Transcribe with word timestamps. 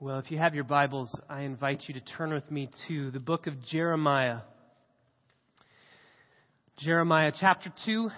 Well, 0.00 0.20
if 0.20 0.30
you 0.30 0.38
have 0.38 0.54
your 0.54 0.62
Bibles, 0.62 1.12
I 1.28 1.40
invite 1.40 1.82
you 1.88 1.94
to 1.94 2.00
turn 2.00 2.32
with 2.32 2.48
me 2.52 2.70
to 2.86 3.10
the 3.10 3.18
book 3.18 3.48
of 3.48 3.54
Jeremiah. 3.64 4.42
Jeremiah 6.78 7.32
chapter 7.36 7.72
2. 7.84 8.08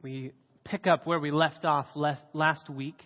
We 0.00 0.30
pick 0.62 0.86
up 0.86 1.08
where 1.08 1.18
we 1.18 1.32
left 1.32 1.64
off 1.64 1.86
last 1.96 2.70
week. 2.70 3.02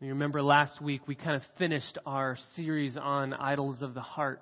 You 0.00 0.08
remember 0.08 0.42
last 0.42 0.80
week 0.80 1.06
we 1.06 1.14
kind 1.14 1.36
of 1.36 1.42
finished 1.58 1.98
our 2.06 2.38
series 2.56 2.96
on 2.96 3.34
idols 3.34 3.82
of 3.82 3.92
the 3.92 4.00
heart. 4.00 4.40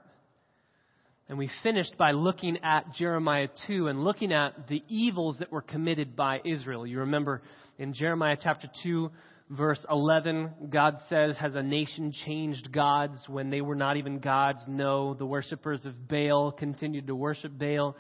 And 1.29 1.37
we 1.37 1.51
finished 1.65 1.97
by 1.99 2.13
looking 2.13 2.59
at 2.63 2.95
Jeremiah 2.95 3.49
2 3.67 3.89
and 3.89 4.05
looking 4.05 4.33
at 4.33 4.69
the 4.69 4.85
evils 4.89 5.39
that 5.41 5.51
were 5.51 5.63
committed 5.63 6.15
by 6.15 6.39
Israel. 6.45 6.87
You 6.87 7.01
remember 7.01 7.43
in 7.77 7.93
Jeremiah 7.93 8.37
chapter 8.41 8.69
2, 8.85 9.11
verse 9.51 9.85
11, 9.91 10.69
God 10.71 10.97
says, 11.09 11.37
Has 11.37 11.55
a 11.55 11.63
nation 11.63 12.13
changed 12.25 12.73
gods 12.73 13.25
when 13.29 13.51
they 13.51 13.61
were 13.61 13.75
not 13.75 13.97
even 13.97 14.21
gods? 14.21 14.61
No, 14.67 15.15
the 15.15 15.27
worshippers 15.27 15.85
of 15.85 16.09
Baal 16.09 16.53
continued 16.53 17.09
to 17.09 17.15
worship 17.15 17.53
Baal, 17.59 17.97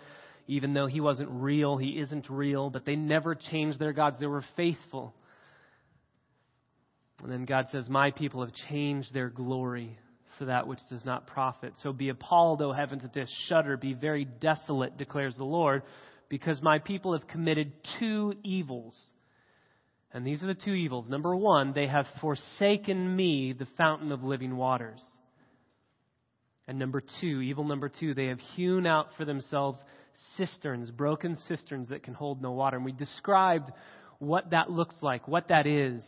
even 0.47 0.73
though 0.73 0.87
he 0.87 1.01
wasn't 1.01 1.31
real. 1.31 1.77
He 1.77 1.99
isn't 2.01 2.31
real, 2.31 2.71
but 2.71 2.85
they 2.85 2.97
never 2.97 3.35
changed 3.35 3.79
their 3.79 3.93
gods. 3.93 4.19
They 4.19 4.27
were 4.27 4.45
faithful. 4.57 5.15
And 7.23 7.31
then 7.31 7.45
God 7.45 7.67
says, 7.71 7.89
My 7.89 8.13
people 8.13 8.45
have 8.45 8.55
changed 8.69 9.13
their 9.13 9.29
glory 9.29 9.99
for 10.39 10.47
that 10.47 10.67
which 10.67 10.79
does 10.89 11.05
not 11.05 11.27
profit. 11.27 11.75
So 11.83 11.93
be 11.93 12.09
appalled, 12.09 12.63
O 12.63 12.73
heavens, 12.73 13.05
at 13.05 13.13
this. 13.13 13.31
Shudder, 13.49 13.77
be 13.77 13.93
very 13.93 14.25
desolate, 14.25 14.97
declares 14.97 15.37
the 15.37 15.45
Lord, 15.45 15.83
because 16.31 16.63
my 16.63 16.79
people 16.79 17.13
have 17.13 17.29
committed 17.29 17.73
two 17.99 18.33
evils. 18.43 18.97
And 20.13 20.27
these 20.27 20.43
are 20.43 20.49
the 20.49 20.55
two 20.55 20.73
evils. 20.73 21.09
Number 21.09 21.35
one, 21.37 21.73
they 21.73 21.87
have 21.87 22.07
forsaken 22.21 23.15
me, 23.15 23.53
the 23.53 23.69
fountain 23.77 24.11
of 24.11 24.25
living 24.25 24.57
waters. 24.57 25.01
And 26.67 26.79
number 26.79 27.03
two, 27.21 27.41
evil 27.41 27.65
number 27.65 27.89
two, 27.89 28.15
they 28.15 28.27
have 28.27 28.41
hewn 28.57 28.87
out 28.87 29.09
for 29.17 29.25
themselves 29.25 29.79
cisterns, 30.37 30.91
broken 30.91 31.37
cisterns 31.49 31.89
that 31.89 32.03
can 32.03 32.15
hold 32.15 32.43
no 32.43 32.53
water. 32.53 32.77
And 32.77 32.85
we 32.85 32.93
described 32.93 33.71
what 34.19 34.51
that 34.51 34.71
looks 34.71 34.97
like, 35.01 35.29
what 35.29 35.49
that 35.49 35.67
is. 35.67 36.05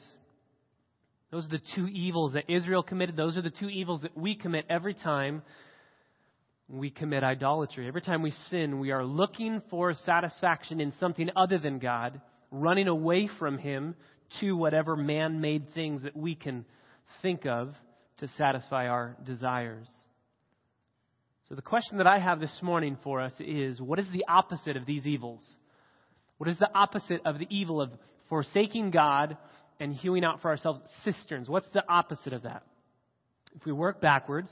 Those 1.30 1.47
are 1.47 1.50
the 1.50 1.62
two 1.75 1.86
evils 1.86 2.34
that 2.34 2.45
Israel 2.48 2.83
committed. 2.83 3.17
Those 3.17 3.36
are 3.36 3.42
the 3.42 3.50
two 3.50 3.69
evils 3.69 4.03
that 4.03 4.17
we 4.17 4.34
commit 4.34 4.67
every 4.69 4.95
time 4.95 5.42
we 6.69 6.91
commit 6.91 7.23
idolatry. 7.23 7.86
Every 7.86 8.03
time 8.03 8.23
we 8.23 8.33
sin, 8.50 8.80
we 8.80 8.91
are 8.91 9.05
looking 9.05 9.62
for 9.70 9.95
satisfaction 9.95 10.80
in 10.80 10.92
something 10.92 11.30
other 11.36 11.58
than 11.58 11.78
God 11.78 12.20
running 12.53 12.86
away 12.86 13.28
from 13.39 13.58
Him 13.58 13.97
to 14.41 14.53
whatever 14.53 14.95
man 14.95 15.41
made 15.41 15.75
things 15.75 16.03
that 16.03 16.17
we 16.17 16.36
can 16.36 16.64
think 17.22 17.47
of 17.47 17.75
to 18.19 18.28
satisfy 18.36 18.86
our 18.86 19.17
desires. 19.25 19.91
So, 21.48 21.56
the 21.56 21.62
question 21.62 21.98
that 21.98 22.06
I 22.06 22.19
have 22.19 22.39
this 22.39 22.61
morning 22.62 22.97
for 23.03 23.20
us 23.20 23.33
is 23.41 23.80
what 23.80 23.98
is 23.98 24.06
the 24.12 24.25
opposite 24.28 24.77
of 24.77 24.86
these 24.86 25.06
evils? 25.06 25.45
What 26.39 26.48
is 26.48 26.58
the 26.58 26.70
opposite 26.75 27.20
of 27.25 27.39
the 27.39 27.47
evil 27.50 27.80
of 27.80 27.91
forsaking 28.28 28.91
God 28.91 29.36
and 29.80 29.92
hewing 29.95 30.25
out 30.25 30.41
for 30.41 30.50
ourselves 30.50 30.80
cisterns? 31.05 31.48
What's 31.48 31.69
the 31.75 31.83
opposite 31.89 32.33
of 32.33 32.45
that? 32.45 32.62
If 33.55 33.67
we 33.67 33.73
work 33.73 34.00
backwards, 34.00 34.50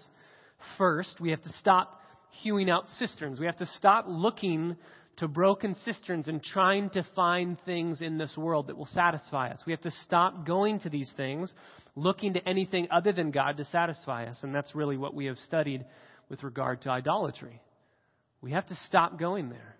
first 0.76 1.20
we 1.20 1.30
have 1.30 1.42
to 1.42 1.52
stop 1.60 2.00
hewing 2.42 2.70
out 2.70 2.86
cisterns. 2.98 3.40
We 3.40 3.46
have 3.46 3.58
to 3.58 3.66
stop 3.66 4.04
looking 4.08 4.76
to 5.20 5.28
broken 5.28 5.76
cisterns 5.84 6.28
and 6.28 6.42
trying 6.42 6.88
to 6.90 7.06
find 7.14 7.58
things 7.64 8.00
in 8.00 8.16
this 8.16 8.34
world 8.36 8.66
that 8.66 8.76
will 8.76 8.86
satisfy 8.86 9.50
us. 9.50 9.60
We 9.66 9.72
have 9.72 9.82
to 9.82 9.90
stop 10.04 10.46
going 10.46 10.80
to 10.80 10.88
these 10.88 11.12
things, 11.16 11.52
looking 11.94 12.32
to 12.34 12.48
anything 12.48 12.88
other 12.90 13.12
than 13.12 13.30
God 13.30 13.58
to 13.58 13.66
satisfy 13.66 14.24
us. 14.24 14.38
And 14.42 14.54
that's 14.54 14.74
really 14.74 14.96
what 14.96 15.14
we 15.14 15.26
have 15.26 15.36
studied 15.38 15.84
with 16.30 16.42
regard 16.42 16.82
to 16.82 16.90
idolatry. 16.90 17.60
We 18.40 18.52
have 18.52 18.66
to 18.68 18.74
stop 18.86 19.18
going 19.18 19.50
there. 19.50 19.76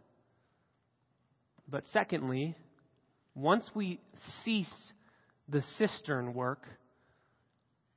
But 1.71 1.85
secondly, 1.93 2.55
once 3.35 3.65
we 3.75 3.99
cease 4.45 4.93
the 5.49 5.63
cistern 5.79 6.35
work, 6.35 6.67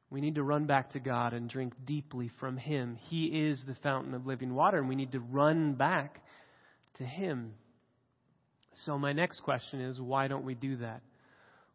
we 0.09 0.21
need 0.21 0.35
to 0.35 0.43
run 0.43 0.65
back 0.65 0.91
to 0.91 0.99
God 0.99 1.33
and 1.33 1.49
drink 1.49 1.73
deeply 1.83 2.31
from 2.39 2.55
Him. 2.55 2.97
He 3.09 3.25
is 3.25 3.61
the 3.67 3.75
fountain 3.83 4.13
of 4.13 4.25
living 4.25 4.53
water, 4.53 4.77
and 4.77 4.87
we 4.87 4.95
need 4.95 5.11
to 5.11 5.19
run 5.19 5.73
back 5.73 6.23
to 6.95 7.03
Him. 7.03 7.53
So, 8.85 8.97
my 8.97 9.13
next 9.13 9.41
question 9.41 9.81
is 9.81 9.99
why 9.99 10.27
don't 10.27 10.45
we 10.45 10.55
do 10.55 10.77
that? 10.77 11.01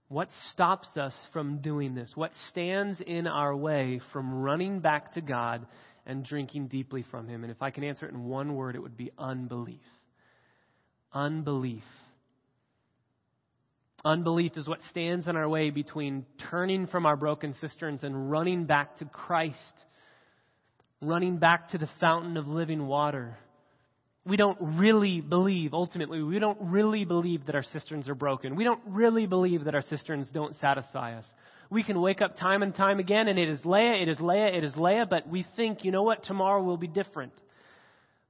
What 0.09 0.29
stops 0.53 0.97
us 0.97 1.15
from 1.33 1.59
doing 1.61 1.95
this? 1.95 2.11
What 2.15 2.33
stands 2.51 3.01
in 3.07 3.27
our 3.27 3.55
way 3.55 4.01
from 4.13 4.43
running 4.43 4.81
back 4.81 5.13
to 5.15 5.21
God 5.21 5.67
and 6.07 6.25
drinking 6.25 6.69
deeply 6.69 7.05
from 7.11 7.29
Him? 7.29 7.45
And 7.45 7.51
if 7.51 7.63
I 7.63 7.71
can 7.71 7.85
answer 7.85 8.07
it 8.07 8.15
in 8.15 8.25
one 8.25 8.55
word, 8.55 8.75
it 8.75 8.81
would 8.81 8.97
be 8.97 9.11
unbelief. 9.19 9.81
Unbelief. 11.13 11.85
Unbelief 14.05 14.53
is 14.57 14.67
what 14.67 14.81
stands 14.91 15.29
in 15.29 15.37
our 15.37 15.49
way 15.49 15.71
between 15.71 16.25
turning 16.51 16.87
from 16.87 17.05
our 17.05 17.17
broken 17.17 17.55
cisterns 17.61 18.03
and 18.03 18.31
running 18.31 18.65
back 18.65 18.97
to 18.99 19.05
Christ, 19.05 19.85
running 21.03 21.37
back 21.39 21.71
to 21.71 21.79
the 21.79 21.89
fountain 22.01 22.37
of 22.37 22.47
living 22.47 22.87
water 22.87 23.37
we 24.29 24.37
don't 24.37 24.59
really 24.61 25.23
believe, 25.23 25.73
ultimately, 25.73 26.23
we 26.23 26.39
don't 26.39 26.59
really 26.61 27.07
believe 27.07 27.47
that 27.47 27.55
our 27.55 27.63
cisterns 27.63 28.09
are 28.11 28.15
broken. 28.15 28.57
We 28.57 28.65
don't 28.65 28.83
really 28.87 29.27
believe 29.27 29.65
that 29.65 29.75
our 29.75 29.83
cisterns 29.83 30.29
don't 30.35 30.55
satisfy 30.57 31.17
us. 31.17 31.25
We 31.71 31.83
can 31.83 32.01
wake 32.01 32.21
up 32.21 32.37
time 32.37 32.63
and 32.63 32.75
time 32.75 32.99
again 32.99 33.29
and 33.29 33.39
it 33.39 33.49
is 33.49 33.65
Leah, 33.65 33.95
it 34.03 34.09
is 34.09 34.21
Leah, 34.21 34.49
it 34.49 34.65
is 34.65 34.77
Leah, 34.77 35.07
but 35.09 35.27
we 35.29 35.47
think, 35.57 35.83
you 35.83 35.91
know 35.91 36.03
what, 36.03 36.25
tomorrow 36.25 36.63
will 36.63 36.77
be 36.77 36.87
different. 36.87 37.33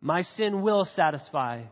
My 0.00 0.22
sin 0.22 0.62
will 0.62 0.84
satisfy. 0.94 1.62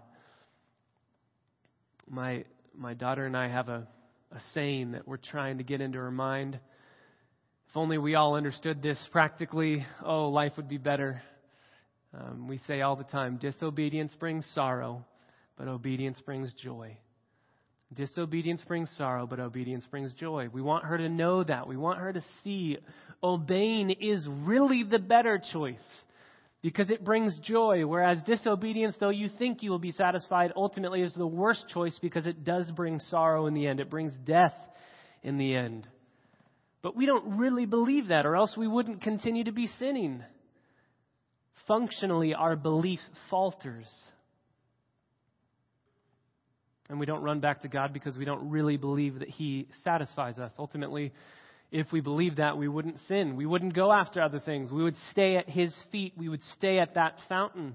My, 2.11 2.45
my 2.77 2.95
daughter 2.95 3.27
and 3.27 3.37
I 3.37 3.49
have 3.49 3.69
a, 3.69 3.87
a 4.33 4.41
saying 4.55 4.93
that 4.93 5.07
we're 5.07 5.19
trying 5.19 5.59
to 5.59 5.65
get 5.65 5.81
into 5.81 5.99
her 5.99 6.11
mind. 6.11 6.59
If 7.71 7.77
only 7.77 7.99
we 7.99 8.17
all 8.17 8.35
understood 8.35 8.83
this 8.83 8.99
practically, 9.13 9.87
oh, 10.05 10.31
life 10.31 10.53
would 10.57 10.69
be 10.69 10.79
better. 10.79 11.23
Um, 12.19 12.49
we 12.49 12.59
say 12.67 12.81
all 12.81 12.97
the 12.97 13.05
time 13.05 13.37
disobedience 13.37 14.15
brings 14.19 14.47
sorrow, 14.55 15.05
but 15.59 15.69
obedience 15.69 16.21
brings 16.25 16.53
joy. 16.55 16.97
Disobedience 17.95 18.63
brings 18.67 18.91
sorrow, 18.97 19.27
but 19.27 19.39
obedience 19.39 19.87
brings 19.91 20.13
joy. 20.15 20.49
We 20.53 20.63
want 20.63 20.85
her 20.85 20.99
to 20.99 21.09
know 21.09 21.45
that. 21.45 21.69
We 21.69 21.77
want 21.77 22.01
her 22.01 22.13
to 22.13 22.23
see 22.43 22.79
obeying 23.23 23.91
is 23.91 24.27
really 24.29 24.83
the 24.83 24.99
better 24.99 25.41
choice 25.53 25.79
because 26.63 26.91
it 26.91 27.05
brings 27.05 27.39
joy, 27.41 27.87
whereas 27.87 28.23
disobedience, 28.25 28.97
though 28.99 29.11
you 29.11 29.29
think 29.39 29.63
you 29.63 29.71
will 29.71 29.79
be 29.79 29.93
satisfied, 29.93 30.53
ultimately 30.57 31.03
is 31.03 31.15
the 31.15 31.27
worst 31.27 31.65
choice 31.73 31.97
because 32.01 32.27
it 32.27 32.45
does 32.45 32.69
bring 32.73 32.99
sorrow 32.99 33.47
in 33.47 33.55
the 33.55 33.67
end. 33.67 33.79
It 33.79 33.91
brings 33.91 34.13
death 34.25 34.55
in 35.23 35.39
the 35.39 35.55
end. 35.55 35.87
But 36.83 36.97
we 36.97 37.07
don't 37.07 37.37
really 37.39 37.67
believe 37.67 38.09
that, 38.09 38.27
or 38.27 38.37
else 38.37 38.57
we 38.57 38.67
wouldn't 38.67 39.03
continue 39.03 39.45
to 39.45 39.53
be 39.53 39.67
sinning 39.79 40.25
functionally 41.67 42.35
our 42.35 42.57
belief 42.57 43.01
falters. 43.31 43.87
And 46.89 47.01
we 47.01 47.07
don't 47.07 47.23
run 47.23 47.41
back 47.41 47.63
to 47.63 47.69
God 47.69 47.93
because 47.93 48.17
we 48.17 48.25
don't 48.25 48.49
really 48.51 48.77
believe 48.77 49.19
that 49.19 49.29
He 49.29 49.69
satisfies 49.83 50.39
us. 50.39 50.53
Ultimately, 50.59 51.13
if 51.73 51.91
we 51.91 52.01
believed 52.01 52.37
that, 52.37 52.57
we 52.57 52.69
wouldn't 52.69 52.99
sin. 53.09 53.37
We 53.37 53.47
wouldn't 53.47 53.75
go 53.75 53.93
after 53.93 54.23
other 54.23 54.39
things. 54.39 54.71
We 54.71 54.85
would 54.85 54.97
stay 55.11 55.37
at 55.37 55.49
His 55.49 55.77
feet. 55.91 56.13
We 56.17 56.29
would 56.29 56.43
stay 56.57 56.79
at 56.79 56.95
that 56.95 57.17
fountain. 57.29 57.75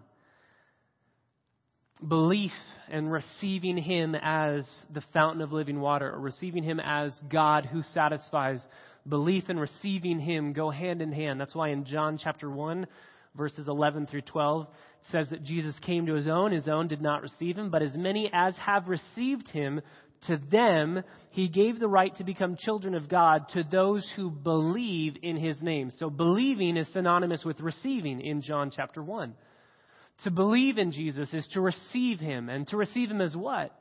Belief 2.07 2.53
and 2.89 3.11
receiving 3.11 3.77
Him 3.77 4.15
as 4.15 4.67
the 4.93 5.03
fountain 5.13 5.41
of 5.41 5.51
living 5.51 5.81
water, 5.81 6.09
or 6.09 6.19
receiving 6.19 6.63
Him 6.63 6.79
as 6.79 7.19
God 7.29 7.65
who 7.65 7.81
satisfies, 7.93 8.65
belief 9.07 9.45
and 9.49 9.59
receiving 9.59 10.19
Him 10.19 10.53
go 10.53 10.69
hand 10.69 11.01
in 11.01 11.11
hand. 11.11 11.39
That's 11.39 11.53
why 11.53 11.69
in 11.69 11.83
John 11.83 12.17
chapter 12.17 12.49
1, 12.49 12.87
verses 13.35 13.67
11 13.67 14.07
through 14.07 14.21
12 14.21 14.67
says 15.11 15.27
that 15.29 15.43
Jesus 15.43 15.77
came 15.79 16.05
to 16.05 16.13
his 16.13 16.27
own, 16.27 16.51
his 16.51 16.67
own 16.67 16.87
did 16.87 17.01
not 17.01 17.21
receive 17.21 17.57
him, 17.57 17.69
but 17.69 17.81
as 17.81 17.95
many 17.95 18.29
as 18.33 18.55
have 18.57 18.87
received 18.87 19.47
him, 19.49 19.81
to 20.27 20.37
them 20.51 21.01
he 21.31 21.47
gave 21.47 21.79
the 21.79 21.87
right 21.87 22.15
to 22.17 22.23
become 22.23 22.55
children 22.59 22.93
of 22.93 23.09
God 23.09 23.47
to 23.53 23.63
those 23.63 24.07
who 24.15 24.29
believe 24.29 25.15
in 25.23 25.37
his 25.37 25.61
name. 25.61 25.91
So 25.97 26.09
believing 26.09 26.77
is 26.77 26.91
synonymous 26.93 27.43
with 27.43 27.59
receiving 27.59 28.21
in 28.21 28.41
John 28.41 28.71
chapter 28.75 29.01
1. 29.01 29.33
To 30.25 30.31
believe 30.31 30.77
in 30.77 30.91
Jesus 30.91 31.33
is 31.33 31.47
to 31.53 31.61
receive 31.61 32.19
him, 32.19 32.49
and 32.49 32.67
to 32.67 32.77
receive 32.77 33.09
him 33.09 33.21
as 33.21 33.35
what? 33.35 33.75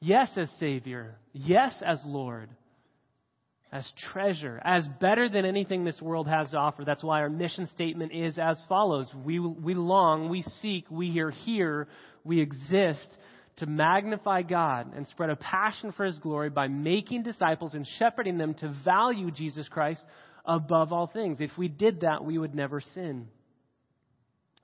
Yes, 0.00 0.30
as 0.36 0.50
Savior. 0.58 1.16
Yes, 1.32 1.80
as 1.86 2.02
Lord 2.04 2.50
as 3.70 3.90
treasure, 4.12 4.60
as 4.64 4.88
better 5.00 5.28
than 5.28 5.44
anything 5.44 5.84
this 5.84 6.00
world 6.00 6.26
has 6.26 6.50
to 6.50 6.56
offer. 6.56 6.84
That's 6.84 7.04
why 7.04 7.20
our 7.20 7.28
mission 7.28 7.66
statement 7.66 8.12
is 8.12 8.38
as 8.38 8.62
follows. 8.68 9.08
We, 9.24 9.38
we 9.38 9.74
long, 9.74 10.30
we 10.30 10.42
seek, 10.42 10.90
we 10.90 11.18
are 11.20 11.30
here, 11.30 11.86
we 12.24 12.40
exist 12.40 13.06
to 13.58 13.66
magnify 13.66 14.42
God 14.42 14.94
and 14.94 15.06
spread 15.08 15.30
a 15.30 15.36
passion 15.36 15.92
for 15.92 16.06
His 16.06 16.18
glory 16.18 16.48
by 16.48 16.68
making 16.68 17.24
disciples 17.24 17.74
and 17.74 17.86
shepherding 17.98 18.38
them 18.38 18.54
to 18.54 18.74
value 18.84 19.30
Jesus 19.30 19.68
Christ 19.68 20.02
above 20.44 20.92
all 20.92 21.06
things. 21.06 21.38
If 21.40 21.50
we 21.58 21.68
did 21.68 22.00
that, 22.00 22.24
we 22.24 22.38
would 22.38 22.54
never 22.54 22.80
sin. 22.80 23.28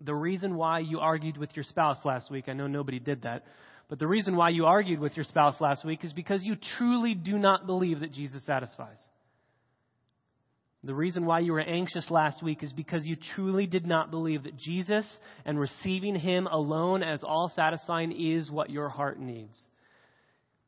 The 0.00 0.14
reason 0.14 0.56
why 0.56 0.80
you 0.80 1.00
argued 1.00 1.36
with 1.36 1.54
your 1.54 1.64
spouse 1.64 1.98
last 2.04 2.30
week, 2.30 2.48
I 2.48 2.52
know 2.52 2.66
nobody 2.66 2.98
did 2.98 3.22
that, 3.22 3.44
but 3.88 3.98
the 3.98 4.06
reason 4.06 4.36
why 4.36 4.48
you 4.50 4.66
argued 4.66 5.00
with 5.00 5.16
your 5.16 5.24
spouse 5.24 5.60
last 5.60 5.84
week 5.84 6.04
is 6.04 6.12
because 6.12 6.42
you 6.42 6.56
truly 6.78 7.14
do 7.14 7.38
not 7.38 7.66
believe 7.66 8.00
that 8.00 8.12
Jesus 8.12 8.44
satisfies. 8.46 8.96
The 10.84 10.94
reason 10.94 11.24
why 11.24 11.40
you 11.40 11.52
were 11.52 11.60
anxious 11.60 12.10
last 12.10 12.42
week 12.42 12.62
is 12.62 12.72
because 12.72 13.06
you 13.06 13.16
truly 13.34 13.66
did 13.66 13.86
not 13.86 14.10
believe 14.10 14.42
that 14.42 14.56
Jesus 14.58 15.06
and 15.46 15.58
receiving 15.58 16.14
Him 16.14 16.46
alone 16.46 17.02
as 17.02 17.24
all 17.24 17.50
satisfying 17.54 18.12
is 18.12 18.50
what 18.50 18.68
your 18.68 18.90
heart 18.90 19.18
needs. 19.18 19.56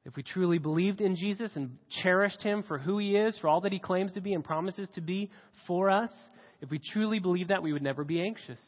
If 0.06 0.16
we 0.16 0.22
truly 0.22 0.58
believed 0.58 1.02
in 1.02 1.16
Jesus 1.16 1.54
and 1.56 1.76
cherished 2.02 2.42
Him 2.42 2.62
for 2.62 2.78
who 2.78 2.96
He 2.98 3.16
is, 3.16 3.36
for 3.38 3.48
all 3.48 3.60
that 3.62 3.72
He 3.72 3.78
claims 3.78 4.14
to 4.14 4.22
be 4.22 4.32
and 4.32 4.42
promises 4.42 4.88
to 4.94 5.02
be 5.02 5.30
for 5.66 5.90
us, 5.90 6.10
if 6.62 6.70
we 6.70 6.80
truly 6.92 7.18
believe 7.18 7.48
that, 7.48 7.62
we 7.62 7.74
would 7.74 7.82
never 7.82 8.04
be 8.04 8.22
anxious. 8.22 8.60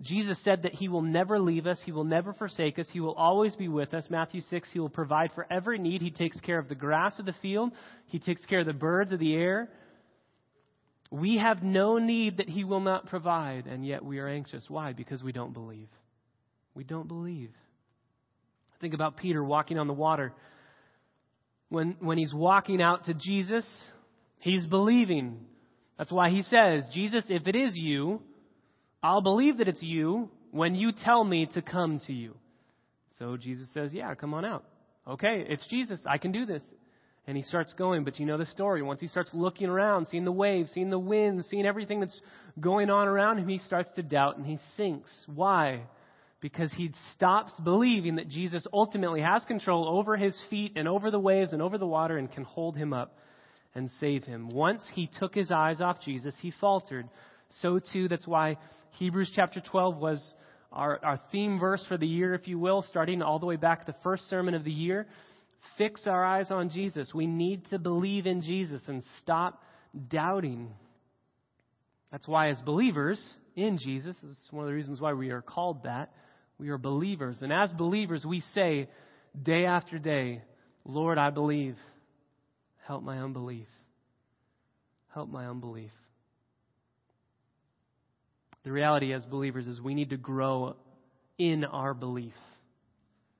Jesus 0.00 0.38
said 0.44 0.62
that 0.62 0.74
He 0.74 0.88
will 0.88 1.02
never 1.02 1.38
leave 1.38 1.66
us, 1.66 1.80
He 1.84 1.92
will 1.92 2.04
never 2.04 2.32
forsake 2.32 2.78
us, 2.78 2.88
He 2.90 3.00
will 3.00 3.14
always 3.14 3.54
be 3.54 3.68
with 3.68 3.92
us. 3.92 4.06
Matthew 4.08 4.40
6, 4.40 4.68
He 4.72 4.80
will 4.80 4.88
provide 4.88 5.32
for 5.34 5.46
every 5.50 5.78
need. 5.78 6.00
He 6.00 6.10
takes 6.10 6.40
care 6.40 6.58
of 6.58 6.68
the 6.68 6.74
grass 6.74 7.18
of 7.18 7.26
the 7.26 7.34
field, 7.42 7.72
He 8.06 8.18
takes 8.18 8.44
care 8.46 8.60
of 8.60 8.66
the 8.66 8.72
birds 8.72 9.12
of 9.12 9.18
the 9.18 9.34
air. 9.34 9.68
We 11.10 11.38
have 11.38 11.62
no 11.62 11.98
need 11.98 12.36
that 12.36 12.48
He 12.48 12.64
will 12.64 12.80
not 12.80 13.06
provide, 13.06 13.66
and 13.66 13.84
yet 13.84 14.04
we 14.04 14.20
are 14.20 14.28
anxious. 14.28 14.64
Why? 14.68 14.92
Because 14.92 15.22
we 15.22 15.32
don't 15.32 15.52
believe. 15.52 15.88
We 16.74 16.84
don't 16.84 17.08
believe. 17.08 17.50
Think 18.80 18.94
about 18.94 19.18
Peter 19.18 19.44
walking 19.44 19.78
on 19.78 19.86
the 19.86 19.92
water. 19.92 20.32
When, 21.68 21.96
when 22.00 22.18
he's 22.18 22.32
walking 22.32 22.80
out 22.80 23.04
to 23.04 23.14
Jesus, 23.14 23.66
he's 24.38 24.66
believing. 24.66 25.40
That's 25.98 26.10
why 26.10 26.30
he 26.30 26.42
says, 26.42 26.88
Jesus, 26.92 27.24
if 27.28 27.46
it 27.46 27.54
is 27.54 27.76
you, 27.76 28.22
I'll 29.02 29.22
believe 29.22 29.58
that 29.58 29.68
it's 29.68 29.82
you 29.82 30.30
when 30.50 30.74
you 30.74 30.92
tell 30.92 31.24
me 31.24 31.46
to 31.54 31.62
come 31.62 32.00
to 32.06 32.12
you. 32.12 32.34
So 33.18 33.36
Jesus 33.36 33.68
says, 33.72 33.92
Yeah, 33.92 34.14
come 34.14 34.34
on 34.34 34.44
out. 34.44 34.64
Okay, 35.06 35.44
it's 35.48 35.66
Jesus. 35.68 36.00
I 36.06 36.18
can 36.18 36.32
do 36.32 36.46
this. 36.46 36.62
And 37.26 37.36
he 37.36 37.42
starts 37.42 37.74
going, 37.74 38.04
but 38.04 38.18
you 38.18 38.26
know 38.26 38.38
the 38.38 38.46
story. 38.46 38.82
Once 38.82 39.00
he 39.00 39.06
starts 39.06 39.30
looking 39.32 39.68
around, 39.68 40.08
seeing 40.08 40.24
the 40.24 40.32
waves, 40.32 40.72
seeing 40.72 40.90
the 40.90 40.98
wind, 40.98 41.44
seeing 41.44 41.66
everything 41.66 42.00
that's 42.00 42.18
going 42.58 42.90
on 42.90 43.08
around 43.08 43.38
him, 43.38 43.48
he 43.48 43.58
starts 43.58 43.90
to 43.96 44.02
doubt 44.02 44.36
and 44.36 44.46
he 44.46 44.58
sinks. 44.76 45.10
Why? 45.26 45.82
Because 46.40 46.72
he 46.72 46.92
stops 47.14 47.52
believing 47.62 48.16
that 48.16 48.28
Jesus 48.28 48.66
ultimately 48.72 49.20
has 49.20 49.44
control 49.44 49.86
over 49.86 50.16
his 50.16 50.36
feet 50.48 50.72
and 50.76 50.88
over 50.88 51.10
the 51.10 51.20
waves 51.20 51.52
and 51.52 51.60
over 51.60 51.76
the 51.76 51.86
water 51.86 52.16
and 52.16 52.32
can 52.32 52.44
hold 52.44 52.76
him 52.76 52.92
up 52.92 53.16
and 53.74 53.90
save 54.00 54.24
him. 54.24 54.48
Once 54.48 54.82
he 54.94 55.08
took 55.18 55.34
his 55.34 55.50
eyes 55.50 55.80
off 55.80 56.00
Jesus, 56.02 56.34
he 56.40 56.52
faltered. 56.58 57.08
So 57.60 57.80
too, 57.92 58.08
that's 58.08 58.26
why 58.26 58.56
Hebrews 58.98 59.32
chapter 59.34 59.60
12 59.60 59.96
was 59.96 60.34
our, 60.72 60.98
our 61.04 61.20
theme 61.32 61.58
verse 61.58 61.84
for 61.88 61.96
the 61.96 62.06
year, 62.06 62.34
if 62.34 62.46
you 62.46 62.58
will, 62.58 62.82
starting 62.82 63.22
all 63.22 63.38
the 63.38 63.46
way 63.46 63.56
back 63.56 63.86
the 63.86 63.94
first 64.02 64.28
sermon 64.28 64.54
of 64.54 64.64
the 64.64 64.72
year. 64.72 65.06
Fix 65.76 66.06
our 66.06 66.24
eyes 66.24 66.50
on 66.50 66.70
Jesus. 66.70 67.12
We 67.14 67.26
need 67.26 67.66
to 67.66 67.78
believe 67.78 68.26
in 68.26 68.42
Jesus 68.42 68.82
and 68.86 69.02
stop 69.22 69.62
doubting. 70.08 70.70
That's 72.10 72.26
why, 72.26 72.50
as 72.50 72.60
believers 72.62 73.20
in 73.56 73.78
Jesus, 73.78 74.16
is 74.22 74.38
one 74.50 74.64
of 74.64 74.68
the 74.68 74.74
reasons 74.74 75.00
why 75.00 75.12
we 75.12 75.30
are 75.30 75.42
called 75.42 75.84
that. 75.84 76.12
We 76.58 76.68
are 76.70 76.78
believers. 76.78 77.38
And 77.42 77.52
as 77.52 77.72
believers, 77.72 78.24
we 78.24 78.42
say 78.54 78.88
day 79.40 79.64
after 79.64 79.98
day, 79.98 80.42
Lord, 80.84 81.18
I 81.18 81.30
believe. 81.30 81.76
Help 82.86 83.02
my 83.02 83.18
unbelief. 83.18 83.68
Help 85.14 85.28
my 85.28 85.46
unbelief. 85.46 85.92
The 88.64 88.72
reality 88.72 89.12
as 89.12 89.24
believers 89.24 89.66
is 89.66 89.80
we 89.80 89.94
need 89.94 90.10
to 90.10 90.16
grow 90.16 90.76
in 91.38 91.64
our 91.64 91.94
belief. 91.94 92.34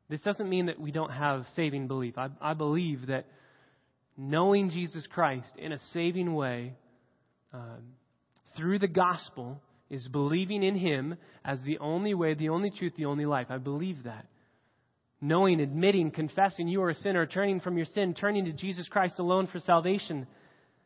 This 0.08 0.22
doesn't 0.22 0.48
mean 0.48 0.66
that 0.66 0.80
we 0.80 0.90
don't 0.90 1.12
have 1.12 1.44
saving 1.54 1.86
belief. 1.86 2.16
I, 2.18 2.28
I 2.40 2.54
believe 2.54 3.06
that 3.08 3.26
knowing 4.16 4.70
Jesus 4.70 5.06
Christ 5.12 5.52
in 5.56 5.72
a 5.72 5.78
saving 5.92 6.34
way 6.34 6.74
um, 7.52 7.94
through 8.56 8.78
the 8.78 8.88
gospel 8.88 9.60
is 9.88 10.06
believing 10.08 10.62
in 10.62 10.74
Him 10.74 11.16
as 11.44 11.58
the 11.64 11.78
only 11.78 12.14
way, 12.14 12.34
the 12.34 12.48
only 12.48 12.70
truth, 12.70 12.94
the 12.96 13.06
only 13.06 13.26
life. 13.26 13.46
I 13.50 13.58
believe 13.58 14.04
that. 14.04 14.26
Knowing, 15.20 15.60
admitting, 15.60 16.10
confessing 16.10 16.66
you 16.66 16.82
are 16.82 16.90
a 16.90 16.94
sinner, 16.94 17.26
turning 17.26 17.60
from 17.60 17.76
your 17.76 17.86
sin, 17.86 18.14
turning 18.14 18.46
to 18.46 18.52
Jesus 18.52 18.88
Christ 18.88 19.18
alone 19.18 19.48
for 19.48 19.60
salvation 19.60 20.26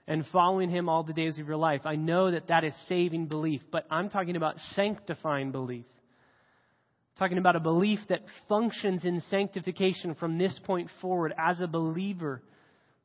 and 0.07 0.27
following 0.33 0.71
Him 0.71 0.89
all 0.89 1.03
the 1.03 1.13
days 1.13 1.39
of 1.39 1.47
your 1.47 1.57
life. 1.57 1.83
I 1.85 1.97
know 1.97 2.31
that 2.31 2.49
that 2.49 2.65
is 2.65 2.75
saving 2.89 3.27
belief, 3.27 3.63
but 3.71 3.87
I'm 3.91 4.11
talking 4.11 4.37
about 4.37 4.59
sanctifying 4.73 5.53
belief. 5.53 5.87
I'm 5.87 7.19
talking 7.19 7.39
about 7.39 7.57
a 7.57 7.61
belief 7.61 8.01
that 8.09 8.23
functions 8.49 9.05
in 9.05 9.21
sanctification 9.31 10.15
from 10.15 10.37
this 10.37 10.59
point 10.65 10.91
forward 11.01 11.33
as 11.39 11.61
a 11.61 11.67
believer 11.67 12.43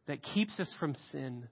that 0.07 0.21
keeps 0.21 0.59
us 0.59 0.73
from 0.79 0.95
sin, 1.11 1.47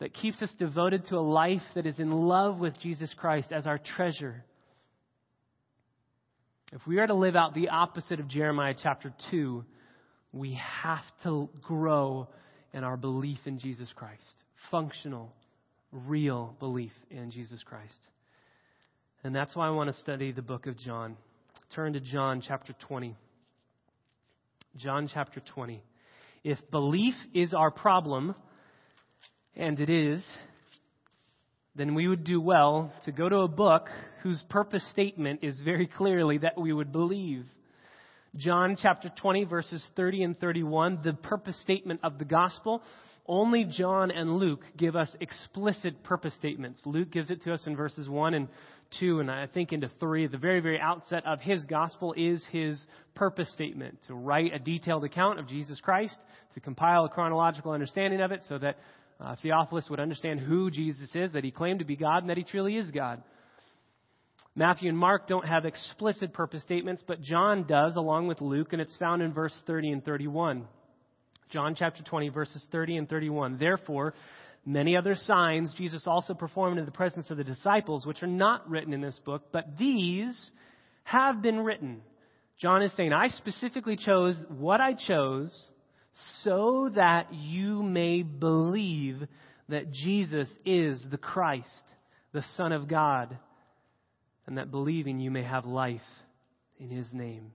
that 0.00 0.12
keeps 0.12 0.42
us 0.42 0.52
devoted 0.58 1.06
to 1.06 1.16
a 1.16 1.20
life 1.20 1.62
that 1.74 1.86
is 1.86 1.98
in 1.98 2.10
love 2.10 2.58
with 2.58 2.78
Jesus 2.80 3.14
Christ 3.16 3.52
as 3.52 3.66
our 3.66 3.78
treasure. 3.78 4.44
If 6.72 6.84
we 6.86 6.98
are 6.98 7.06
to 7.06 7.14
live 7.14 7.36
out 7.36 7.54
the 7.54 7.68
opposite 7.68 8.18
of 8.18 8.26
Jeremiah 8.26 8.74
chapter 8.82 9.14
2, 9.30 9.64
we 10.32 10.60
have 10.82 11.04
to 11.22 11.48
grow 11.62 12.28
and 12.74 12.84
our 12.84 12.98
belief 12.98 13.38
in 13.46 13.58
Jesus 13.58 13.90
Christ. 13.94 14.20
Functional, 14.70 15.32
real 15.92 16.54
belief 16.58 16.92
in 17.10 17.30
Jesus 17.30 17.62
Christ. 17.62 18.10
And 19.22 19.34
that's 19.34 19.56
why 19.56 19.68
I 19.68 19.70
want 19.70 19.94
to 19.94 20.00
study 20.00 20.32
the 20.32 20.42
book 20.42 20.66
of 20.66 20.76
John. 20.76 21.16
Turn 21.74 21.94
to 21.94 22.00
John 22.00 22.42
chapter 22.46 22.74
20. 22.86 23.16
John 24.76 25.08
chapter 25.12 25.40
20. 25.54 25.82
If 26.42 26.58
belief 26.70 27.14
is 27.32 27.54
our 27.54 27.70
problem, 27.70 28.34
and 29.56 29.78
it 29.78 29.88
is, 29.88 30.22
then 31.76 31.94
we 31.94 32.08
would 32.08 32.24
do 32.24 32.40
well 32.40 32.92
to 33.04 33.12
go 33.12 33.28
to 33.28 33.38
a 33.38 33.48
book 33.48 33.88
whose 34.22 34.42
purpose 34.50 34.84
statement 34.90 35.40
is 35.42 35.58
very 35.64 35.86
clearly 35.86 36.38
that 36.38 36.60
we 36.60 36.72
would 36.72 36.92
believe. 36.92 37.46
John 38.36 38.76
chapter 38.80 39.12
20, 39.20 39.44
verses 39.44 39.86
30 39.94 40.24
and 40.24 40.38
31, 40.38 41.00
the 41.04 41.12
purpose 41.12 41.60
statement 41.62 42.00
of 42.02 42.18
the 42.18 42.24
gospel. 42.24 42.82
Only 43.26 43.64
John 43.64 44.10
and 44.10 44.38
Luke 44.38 44.62
give 44.76 44.96
us 44.96 45.14
explicit 45.20 46.02
purpose 46.02 46.34
statements. 46.34 46.82
Luke 46.84 47.12
gives 47.12 47.30
it 47.30 47.42
to 47.42 47.54
us 47.54 47.64
in 47.66 47.76
verses 47.76 48.08
1 48.08 48.34
and 48.34 48.48
2, 48.98 49.20
and 49.20 49.30
I 49.30 49.46
think 49.46 49.72
into 49.72 49.88
3. 50.00 50.26
the 50.26 50.36
very, 50.36 50.58
very 50.58 50.80
outset 50.80 51.24
of 51.24 51.40
his 51.40 51.64
gospel 51.66 52.12
is 52.16 52.44
his 52.50 52.84
purpose 53.14 53.52
statement 53.54 53.98
to 54.08 54.14
write 54.14 54.52
a 54.52 54.58
detailed 54.58 55.04
account 55.04 55.38
of 55.38 55.46
Jesus 55.46 55.80
Christ, 55.80 56.16
to 56.54 56.60
compile 56.60 57.04
a 57.04 57.08
chronological 57.08 57.70
understanding 57.70 58.20
of 58.20 58.32
it 58.32 58.40
so 58.48 58.58
that 58.58 58.78
uh, 59.20 59.36
Theophilus 59.42 59.88
would 59.88 60.00
understand 60.00 60.40
who 60.40 60.72
Jesus 60.72 61.08
is, 61.14 61.32
that 61.32 61.44
he 61.44 61.52
claimed 61.52 61.78
to 61.78 61.84
be 61.84 61.94
God, 61.94 62.24
and 62.24 62.30
that 62.30 62.36
he 62.36 62.42
truly 62.42 62.76
is 62.76 62.90
God. 62.90 63.22
Matthew 64.56 64.88
and 64.88 64.96
Mark 64.96 65.26
don't 65.26 65.46
have 65.46 65.64
explicit 65.64 66.32
purpose 66.32 66.62
statements, 66.62 67.02
but 67.06 67.20
John 67.20 67.64
does, 67.66 67.96
along 67.96 68.28
with 68.28 68.40
Luke, 68.40 68.72
and 68.72 68.80
it's 68.80 68.94
found 68.96 69.20
in 69.20 69.32
verse 69.32 69.54
30 69.66 69.90
and 69.90 70.04
31. 70.04 70.68
John 71.50 71.74
chapter 71.76 72.04
20, 72.04 72.28
verses 72.28 72.64
30 72.70 72.98
and 72.98 73.08
31. 73.08 73.58
Therefore, 73.58 74.14
many 74.64 74.96
other 74.96 75.16
signs 75.16 75.74
Jesus 75.76 76.06
also 76.06 76.34
performed 76.34 76.78
in 76.78 76.84
the 76.84 76.92
presence 76.92 77.30
of 77.30 77.36
the 77.36 77.42
disciples, 77.42 78.06
which 78.06 78.22
are 78.22 78.28
not 78.28 78.68
written 78.70 78.92
in 78.92 79.00
this 79.00 79.18
book, 79.24 79.42
but 79.50 79.76
these 79.76 80.50
have 81.02 81.42
been 81.42 81.60
written. 81.60 82.00
John 82.60 82.82
is 82.82 82.92
saying, 82.96 83.12
I 83.12 83.28
specifically 83.28 83.96
chose 83.96 84.38
what 84.48 84.80
I 84.80 84.94
chose 84.94 85.52
so 86.42 86.90
that 86.94 87.34
you 87.34 87.82
may 87.82 88.22
believe 88.22 89.26
that 89.68 89.90
Jesus 89.90 90.48
is 90.64 91.04
the 91.10 91.18
Christ, 91.18 91.66
the 92.32 92.44
Son 92.56 92.70
of 92.70 92.86
God 92.86 93.36
and 94.46 94.58
that 94.58 94.70
believing 94.70 95.20
you 95.20 95.30
may 95.30 95.42
have 95.42 95.64
life 95.64 96.00
in 96.78 96.88
his 96.88 97.06
name. 97.12 97.52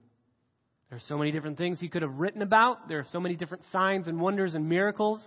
There 0.88 0.96
are 0.96 1.02
so 1.06 1.16
many 1.16 1.30
different 1.30 1.56
things 1.56 1.78
he 1.78 1.88
could 1.88 2.02
have 2.02 2.16
written 2.16 2.42
about. 2.42 2.88
There 2.88 2.98
are 2.98 3.06
so 3.08 3.20
many 3.20 3.36
different 3.36 3.62
signs 3.70 4.08
and 4.08 4.20
wonders 4.20 4.54
and 4.54 4.68
miracles. 4.68 5.22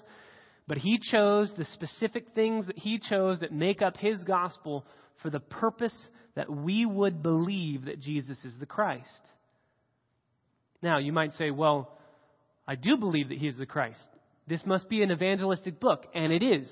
But 0.67 0.77
he 0.77 0.99
chose 0.99 1.53
the 1.57 1.65
specific 1.65 2.27
things 2.35 2.67
that 2.67 2.77
he 2.77 2.99
chose 2.99 3.39
that 3.39 3.53
make 3.53 3.81
up 3.81 3.97
his 3.97 4.23
gospel 4.23 4.85
for 5.21 5.29
the 5.29 5.39
purpose 5.39 5.95
that 6.35 6.49
we 6.49 6.85
would 6.85 7.21
believe 7.21 7.85
that 7.85 7.99
Jesus 7.99 8.37
is 8.43 8.53
the 8.59 8.65
Christ. 8.65 9.09
Now, 10.81 10.97
you 10.97 11.13
might 11.13 11.33
say, 11.33 11.51
well, 11.51 11.97
I 12.67 12.75
do 12.75 12.97
believe 12.97 13.29
that 13.29 13.37
he 13.37 13.47
is 13.47 13.57
the 13.57 13.65
Christ. 13.65 13.99
This 14.47 14.65
must 14.65 14.89
be 14.89 15.01
an 15.01 15.11
evangelistic 15.11 15.79
book, 15.79 16.05
and 16.13 16.33
it 16.33 16.43
is. 16.43 16.69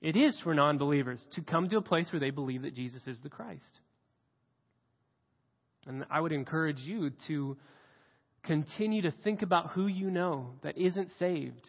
It 0.00 0.16
is 0.16 0.38
for 0.42 0.54
non 0.54 0.78
believers 0.78 1.22
to 1.34 1.42
come 1.42 1.68
to 1.68 1.76
a 1.76 1.82
place 1.82 2.08
where 2.12 2.20
they 2.20 2.30
believe 2.30 2.62
that 2.62 2.74
Jesus 2.74 3.06
is 3.06 3.20
the 3.22 3.28
Christ. 3.28 3.70
And 5.86 6.04
I 6.10 6.20
would 6.20 6.32
encourage 6.32 6.80
you 6.80 7.10
to 7.28 7.56
Continue 8.44 9.02
to 9.02 9.12
think 9.22 9.42
about 9.42 9.72
who 9.72 9.86
you 9.86 10.10
know 10.10 10.52
that 10.62 10.78
isn't 10.78 11.10
saved, 11.18 11.68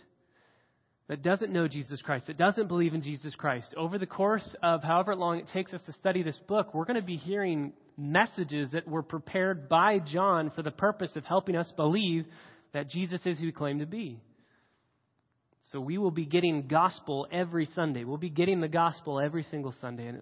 that 1.10 1.22
doesn't 1.22 1.51
know 1.51 1.68
Jesus 1.68 2.01
Christ, 2.01 2.27
that 2.27 2.38
doesn't 2.38 2.70
believe 2.70 2.94
in 2.94 3.01
Jesus 3.01 3.36
Christ. 3.36 3.74
Over 3.75 3.98
the 3.98 4.06
course 4.06 4.56
of 4.63 4.82
however 4.82 5.13
long 5.13 5.39
it 5.39 5.50
takes 5.51 5.74
us 5.74 5.82
to 5.86 5.94
study 5.94 6.24
this 6.24 6.39
book, 6.48 6.74
we're 6.74 6.86
going 6.86 7.00
to 7.00 7.06
be 7.06 7.18
hearing 7.18 7.74
messages 7.98 8.72
that 8.72 8.88
were 8.88 9.03
prepared 9.03 9.68
by 9.68 10.00
John 10.00 10.50
for 10.56 10.62
the 10.62 10.72
purpose 10.72 11.12
of 11.18 11.25
helping 11.25 11.58
us 11.58 11.72
believe 11.75 12.25
that 12.74 12.89
Jesus 12.89 13.20
is 13.25 13.38
who 13.38 13.48
he 13.48 13.51
claimed 13.51 13.82
to 13.82 13.86
be. 13.86 14.22
So 15.74 15.82
we 15.82 15.98
will 15.98 16.12
be 16.12 16.25
getting 16.25 16.68
gospel 16.68 17.27
every 17.34 17.65
Sunday. 17.75 18.06
We'll 18.06 18.18
be 18.18 18.30
getting 18.30 18.62
the 18.62 18.70
gospel 18.70 19.20
every 19.20 19.44
single 19.44 19.74
Sunday. 19.82 20.08
And 20.08 20.22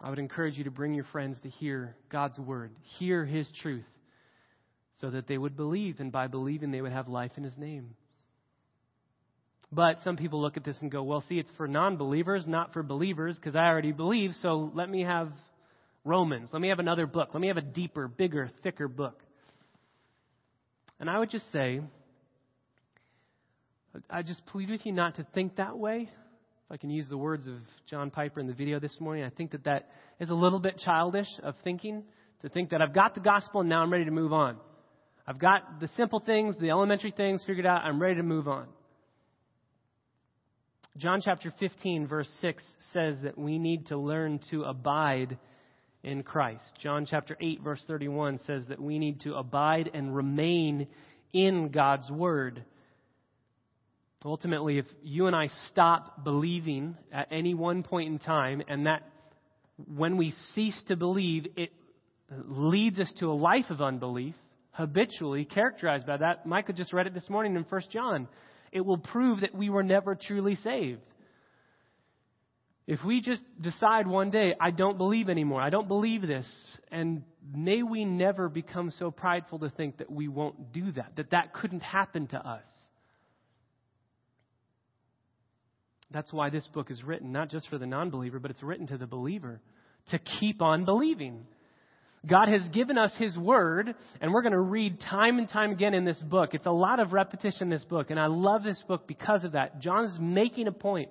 I 0.00 0.10
would 0.10 0.18
encourage 0.18 0.58
you 0.58 0.64
to 0.64 0.70
bring 0.70 0.94
your 0.94 1.04
friends 1.04 1.40
to 1.42 1.48
hear 1.48 1.96
God's 2.10 2.38
word, 2.38 2.70
hear 2.98 3.24
his 3.24 3.50
truth, 3.62 3.84
so 5.00 5.10
that 5.10 5.26
they 5.26 5.38
would 5.38 5.56
believe, 5.56 6.00
and 6.00 6.12
by 6.12 6.26
believing, 6.26 6.70
they 6.70 6.82
would 6.82 6.92
have 6.92 7.08
life 7.08 7.32
in 7.36 7.44
his 7.44 7.56
name. 7.56 7.94
But 9.72 9.98
some 10.04 10.16
people 10.16 10.40
look 10.40 10.56
at 10.56 10.64
this 10.64 10.76
and 10.80 10.90
go, 10.90 11.02
well, 11.02 11.22
see, 11.28 11.38
it's 11.38 11.50
for 11.56 11.66
non 11.66 11.96
believers, 11.96 12.46
not 12.46 12.72
for 12.72 12.82
believers, 12.82 13.36
because 13.36 13.56
I 13.56 13.66
already 13.66 13.92
believe, 13.92 14.32
so 14.40 14.70
let 14.74 14.88
me 14.88 15.02
have 15.02 15.32
Romans. 16.04 16.50
Let 16.52 16.62
me 16.62 16.68
have 16.68 16.78
another 16.78 17.06
book. 17.06 17.30
Let 17.32 17.40
me 17.40 17.48
have 17.48 17.56
a 17.56 17.62
deeper, 17.62 18.06
bigger, 18.06 18.50
thicker 18.62 18.88
book. 18.88 19.20
And 21.00 21.10
I 21.10 21.18
would 21.18 21.30
just 21.30 21.50
say, 21.52 21.80
I 24.08 24.22
just 24.22 24.46
plead 24.46 24.70
with 24.70 24.86
you 24.86 24.92
not 24.92 25.16
to 25.16 25.26
think 25.34 25.56
that 25.56 25.76
way. 25.76 26.10
If 26.68 26.72
I 26.72 26.76
can 26.78 26.90
use 26.90 27.08
the 27.08 27.16
words 27.16 27.46
of 27.46 27.58
John 27.88 28.10
Piper 28.10 28.40
in 28.40 28.48
the 28.48 28.52
video 28.52 28.80
this 28.80 29.00
morning, 29.00 29.22
I 29.22 29.30
think 29.30 29.52
that 29.52 29.62
that 29.64 29.88
is 30.18 30.30
a 30.30 30.34
little 30.34 30.58
bit 30.58 30.76
childish 30.78 31.28
of 31.44 31.54
thinking 31.62 32.02
to 32.42 32.48
think 32.48 32.70
that 32.70 32.82
I've 32.82 32.92
got 32.92 33.14
the 33.14 33.20
gospel 33.20 33.60
and 33.60 33.70
now 33.70 33.82
I'm 33.82 33.92
ready 33.92 34.04
to 34.06 34.10
move 34.10 34.32
on. 34.32 34.56
I've 35.28 35.38
got 35.38 35.78
the 35.78 35.86
simple 35.96 36.18
things, 36.18 36.56
the 36.58 36.70
elementary 36.70 37.12
things 37.16 37.44
figured 37.46 37.66
out. 37.66 37.82
I'm 37.82 38.02
ready 38.02 38.16
to 38.16 38.24
move 38.24 38.48
on. 38.48 38.66
John 40.96 41.20
chapter 41.24 41.54
15, 41.60 42.08
verse 42.08 42.28
6 42.40 42.64
says 42.92 43.18
that 43.22 43.38
we 43.38 43.60
need 43.60 43.86
to 43.86 43.96
learn 43.96 44.40
to 44.50 44.64
abide 44.64 45.38
in 46.02 46.24
Christ. 46.24 46.64
John 46.82 47.06
chapter 47.08 47.36
8, 47.40 47.62
verse 47.62 47.84
31 47.86 48.40
says 48.44 48.64
that 48.70 48.82
we 48.82 48.98
need 48.98 49.20
to 49.20 49.34
abide 49.34 49.88
and 49.94 50.16
remain 50.16 50.88
in 51.32 51.68
God's 51.68 52.10
Word. 52.10 52.64
Ultimately, 54.24 54.78
if 54.78 54.86
you 55.02 55.26
and 55.26 55.36
I 55.36 55.48
stop 55.68 56.24
believing 56.24 56.96
at 57.12 57.28
any 57.30 57.54
one 57.54 57.82
point 57.82 58.08
in 58.08 58.18
time, 58.18 58.62
and 58.66 58.86
that 58.86 59.02
when 59.94 60.16
we 60.16 60.32
cease 60.54 60.82
to 60.88 60.96
believe, 60.96 61.46
it 61.56 61.70
leads 62.30 62.98
us 62.98 63.12
to 63.18 63.30
a 63.30 63.34
life 63.34 63.66
of 63.70 63.80
unbelief, 63.80 64.34
habitually 64.70 65.44
characterized 65.44 66.06
by 66.06 66.16
that. 66.16 66.46
Micah 66.46 66.72
just 66.72 66.92
read 66.92 67.06
it 67.06 67.14
this 67.14 67.28
morning 67.30 67.56
in 67.56 67.62
1 67.62 67.82
John. 67.90 68.28
It 68.72 68.80
will 68.80 68.98
prove 68.98 69.40
that 69.40 69.54
we 69.54 69.70
were 69.70 69.82
never 69.82 70.14
truly 70.14 70.56
saved. 70.56 71.06
If 72.86 73.02
we 73.04 73.20
just 73.20 73.42
decide 73.60 74.06
one 74.06 74.30
day, 74.30 74.54
I 74.60 74.70
don't 74.70 74.96
believe 74.96 75.28
anymore, 75.28 75.60
I 75.60 75.70
don't 75.70 75.88
believe 75.88 76.22
this, 76.22 76.46
and 76.90 77.22
may 77.54 77.82
we 77.82 78.04
never 78.04 78.48
become 78.48 78.92
so 78.92 79.10
prideful 79.10 79.58
to 79.60 79.70
think 79.70 79.98
that 79.98 80.10
we 80.10 80.28
won't 80.28 80.72
do 80.72 80.92
that, 80.92 81.16
that 81.16 81.30
that 81.32 81.52
couldn't 81.52 81.80
happen 81.80 82.28
to 82.28 82.38
us. 82.38 82.64
That's 86.10 86.32
why 86.32 86.50
this 86.50 86.66
book 86.68 86.90
is 86.90 87.02
written, 87.02 87.32
not 87.32 87.50
just 87.50 87.68
for 87.68 87.78
the 87.78 87.86
non 87.86 88.10
believer, 88.10 88.38
but 88.38 88.50
it's 88.50 88.62
written 88.62 88.86
to 88.88 88.98
the 88.98 89.06
believer 89.06 89.60
to 90.10 90.18
keep 90.40 90.62
on 90.62 90.84
believing. 90.84 91.46
God 92.26 92.48
has 92.48 92.62
given 92.70 92.98
us 92.98 93.14
His 93.18 93.36
Word, 93.38 93.94
and 94.20 94.32
we're 94.32 94.42
going 94.42 94.52
to 94.52 94.60
read 94.60 95.00
time 95.00 95.38
and 95.38 95.48
time 95.48 95.70
again 95.70 95.94
in 95.94 96.04
this 96.04 96.20
book. 96.20 96.54
It's 96.54 96.66
a 96.66 96.72
lot 96.72 96.98
of 96.98 97.12
repetition 97.12 97.62
in 97.62 97.70
this 97.70 97.84
book, 97.84 98.10
and 98.10 98.18
I 98.18 98.26
love 98.26 98.64
this 98.64 98.82
book 98.88 99.06
because 99.06 99.44
of 99.44 99.52
that. 99.52 99.80
John 99.80 100.04
is 100.04 100.18
making 100.20 100.66
a 100.66 100.72
point, 100.72 101.10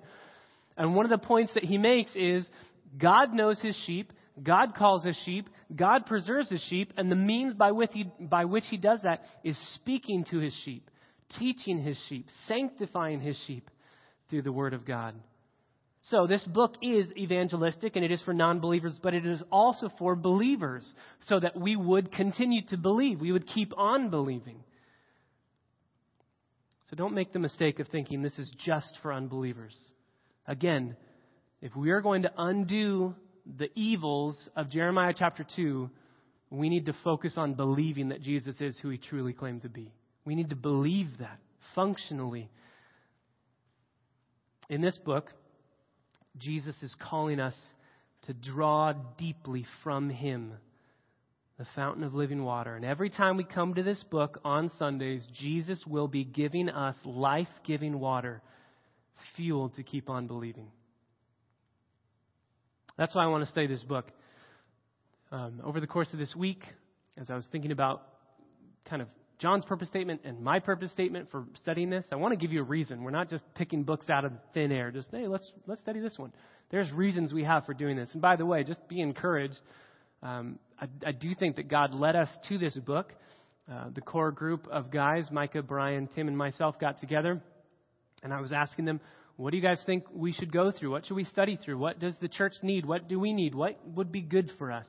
and 0.76 0.94
one 0.94 1.06
of 1.06 1.10
the 1.10 1.24
points 1.24 1.54
that 1.54 1.64
he 1.64 1.78
makes 1.78 2.14
is 2.14 2.48
God 2.98 3.32
knows 3.32 3.60
His 3.60 3.76
sheep, 3.86 4.12
God 4.42 4.74
calls 4.74 5.04
His 5.04 5.16
sheep, 5.24 5.48
God 5.74 6.06
preserves 6.06 6.50
His 6.50 6.62
sheep, 6.68 6.92
and 6.96 7.10
the 7.10 7.16
means 7.16 7.54
by 7.54 7.72
which 7.72 7.90
He, 7.92 8.10
by 8.20 8.44
which 8.44 8.64
he 8.68 8.76
does 8.76 9.00
that 9.02 9.24
is 9.42 9.58
speaking 9.74 10.24
to 10.30 10.38
His 10.38 10.54
sheep, 10.64 10.90
teaching 11.38 11.82
His 11.82 11.98
sheep, 12.08 12.26
sanctifying 12.46 13.20
His 13.20 13.38
sheep 13.46 13.70
through 14.28 14.42
the 14.42 14.52
Word 14.52 14.74
of 14.74 14.84
God. 14.84 15.14
So, 16.02 16.26
this 16.26 16.44
book 16.44 16.74
is 16.82 17.10
evangelistic 17.16 17.96
and 17.96 18.04
it 18.04 18.12
is 18.12 18.22
for 18.22 18.32
non 18.32 18.60
believers, 18.60 18.94
but 19.02 19.14
it 19.14 19.26
is 19.26 19.42
also 19.50 19.90
for 19.98 20.14
believers 20.14 20.86
so 21.26 21.40
that 21.40 21.58
we 21.58 21.74
would 21.74 22.12
continue 22.12 22.62
to 22.68 22.76
believe. 22.76 23.20
We 23.20 23.32
would 23.32 23.46
keep 23.46 23.72
on 23.76 24.10
believing. 24.10 24.62
So, 26.90 26.96
don't 26.96 27.14
make 27.14 27.32
the 27.32 27.40
mistake 27.40 27.80
of 27.80 27.88
thinking 27.88 28.22
this 28.22 28.38
is 28.38 28.52
just 28.64 28.98
for 29.02 29.12
unbelievers. 29.12 29.74
Again, 30.46 30.96
if 31.60 31.74
we 31.74 31.90
are 31.90 32.00
going 32.00 32.22
to 32.22 32.32
undo 32.38 33.16
the 33.58 33.68
evils 33.74 34.36
of 34.54 34.70
Jeremiah 34.70 35.14
chapter 35.16 35.44
2, 35.56 35.90
we 36.50 36.68
need 36.68 36.86
to 36.86 36.94
focus 37.02 37.34
on 37.36 37.54
believing 37.54 38.10
that 38.10 38.22
Jesus 38.22 38.60
is 38.60 38.78
who 38.78 38.90
he 38.90 38.98
truly 38.98 39.32
claims 39.32 39.62
to 39.62 39.68
be. 39.68 39.92
We 40.24 40.36
need 40.36 40.50
to 40.50 40.56
believe 40.56 41.08
that 41.18 41.38
functionally 41.74 42.48
in 44.68 44.80
this 44.80 44.98
book, 44.98 45.30
Jesus 46.38 46.76
is 46.82 46.94
calling 46.98 47.40
us 47.40 47.54
to 48.26 48.34
draw 48.34 48.92
deeply 49.18 49.64
from 49.82 50.10
Him, 50.10 50.52
the 51.58 51.66
fountain 51.74 52.04
of 52.04 52.14
living 52.14 52.44
water. 52.44 52.74
And 52.74 52.84
every 52.84 53.10
time 53.10 53.36
we 53.36 53.44
come 53.44 53.74
to 53.74 53.82
this 53.82 54.02
book 54.10 54.40
on 54.44 54.70
Sundays, 54.78 55.26
Jesus 55.40 55.82
will 55.86 56.08
be 56.08 56.24
giving 56.24 56.68
us 56.68 56.96
life 57.04 57.48
giving 57.66 57.98
water, 58.00 58.42
fuel 59.36 59.70
to 59.70 59.82
keep 59.82 60.10
on 60.10 60.26
believing. 60.26 60.68
That's 62.98 63.14
why 63.14 63.24
I 63.24 63.28
want 63.28 63.44
to 63.44 63.50
study 63.50 63.66
this 63.66 63.82
book. 63.82 64.10
Um, 65.30 65.60
over 65.64 65.80
the 65.80 65.86
course 65.86 66.12
of 66.12 66.18
this 66.18 66.34
week, 66.34 66.62
as 67.16 67.30
I 67.30 67.34
was 67.34 67.46
thinking 67.50 67.72
about 67.72 68.02
kind 68.88 69.02
of 69.02 69.08
John's 69.38 69.64
purpose 69.64 69.88
statement 69.88 70.22
and 70.24 70.42
my 70.42 70.60
purpose 70.60 70.90
statement 70.92 71.30
for 71.30 71.44
studying 71.54 71.90
this, 71.90 72.04
I 72.10 72.16
want 72.16 72.32
to 72.32 72.36
give 72.36 72.52
you 72.52 72.60
a 72.60 72.64
reason. 72.64 73.02
We're 73.02 73.10
not 73.10 73.28
just 73.28 73.44
picking 73.54 73.82
books 73.82 74.08
out 74.08 74.24
of 74.24 74.32
thin 74.54 74.72
air. 74.72 74.90
Just, 74.90 75.10
hey, 75.10 75.26
let's, 75.26 75.50
let's 75.66 75.82
study 75.82 76.00
this 76.00 76.18
one. 76.18 76.32
There's 76.70 76.90
reasons 76.90 77.32
we 77.32 77.44
have 77.44 77.66
for 77.66 77.74
doing 77.74 77.96
this. 77.96 78.10
And 78.12 78.22
by 78.22 78.36
the 78.36 78.46
way, 78.46 78.64
just 78.64 78.86
be 78.88 79.00
encouraged. 79.00 79.60
Um, 80.22 80.58
I, 80.80 80.86
I, 81.06 81.12
do 81.12 81.34
think 81.34 81.56
that 81.56 81.68
God 81.68 81.94
led 81.94 82.16
us 82.16 82.28
to 82.48 82.58
this 82.58 82.74
book. 82.76 83.12
Uh, 83.70 83.90
the 83.94 84.00
core 84.00 84.32
group 84.32 84.66
of 84.68 84.90
guys, 84.90 85.28
Micah, 85.30 85.62
Brian, 85.62 86.08
Tim, 86.14 86.28
and 86.28 86.36
myself, 86.36 86.80
got 86.80 86.98
together, 86.98 87.42
and 88.22 88.32
I 88.32 88.40
was 88.40 88.52
asking 88.52 88.86
them, 88.86 89.00
what 89.36 89.50
do 89.50 89.58
you 89.58 89.62
guys 89.62 89.82
think 89.84 90.04
we 90.12 90.32
should 90.32 90.50
go 90.50 90.72
through? 90.72 90.92
What 90.92 91.04
should 91.04 91.16
we 91.16 91.24
study 91.24 91.58
through? 91.62 91.76
What 91.76 91.98
does 91.98 92.14
the 92.20 92.28
church 92.28 92.54
need? 92.62 92.86
What 92.86 93.08
do 93.08 93.20
we 93.20 93.32
need? 93.32 93.54
What 93.54 93.78
would 93.94 94.10
be 94.10 94.22
good 94.22 94.50
for 94.58 94.72
us? 94.72 94.86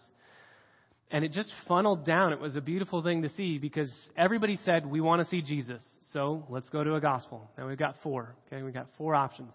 And 1.09 1.23
it 1.23 1.31
just 1.31 1.51
funneled 1.67 2.05
down. 2.05 2.33
It 2.33 2.39
was 2.39 2.55
a 2.55 2.61
beautiful 2.61 3.01
thing 3.01 3.21
to 3.21 3.29
see 3.29 3.59
because 3.59 3.91
everybody 4.17 4.57
said, 4.65 4.85
we 4.85 4.99
want 4.99 5.21
to 5.21 5.25
see 5.25 5.41
Jesus. 5.41 5.81
So 6.11 6.45
let's 6.49 6.67
go 6.69 6.83
to 6.83 6.95
a 6.95 7.01
gospel. 7.01 7.49
Now 7.57 7.67
we've 7.67 7.77
got 7.77 7.95
four. 8.03 8.35
Okay, 8.47 8.61
we've 8.61 8.73
got 8.73 8.87
four 8.97 9.15
options. 9.15 9.53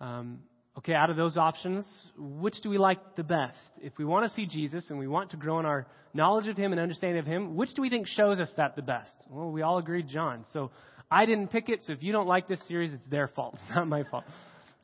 Um, 0.00 0.40
okay, 0.78 0.92
out 0.92 1.08
of 1.08 1.16
those 1.16 1.36
options, 1.36 1.86
which 2.18 2.56
do 2.62 2.70
we 2.70 2.78
like 2.78 3.14
the 3.14 3.22
best? 3.22 3.58
If 3.80 3.92
we 3.96 4.04
want 4.04 4.28
to 4.28 4.34
see 4.34 4.46
Jesus 4.46 4.90
and 4.90 4.98
we 4.98 5.06
want 5.06 5.30
to 5.30 5.36
grow 5.36 5.60
in 5.60 5.66
our 5.66 5.86
knowledge 6.14 6.48
of 6.48 6.56
Him 6.56 6.72
and 6.72 6.80
understanding 6.80 7.20
of 7.20 7.26
Him, 7.26 7.54
which 7.54 7.72
do 7.74 7.82
we 7.82 7.88
think 7.88 8.08
shows 8.08 8.40
us 8.40 8.50
that 8.56 8.74
the 8.74 8.82
best? 8.82 9.16
Well, 9.30 9.52
we 9.52 9.62
all 9.62 9.78
agreed 9.78 10.08
John. 10.08 10.44
So 10.52 10.72
I 11.10 11.26
didn't 11.26 11.48
pick 11.48 11.68
it. 11.68 11.82
So 11.82 11.92
if 11.92 12.02
you 12.02 12.10
don't 12.12 12.26
like 12.26 12.48
this 12.48 12.66
series, 12.66 12.92
it's 12.92 13.06
their 13.06 13.28
fault. 13.28 13.54
It's 13.54 13.62
not 13.76 13.86
my 13.86 14.02
fault. 14.10 14.24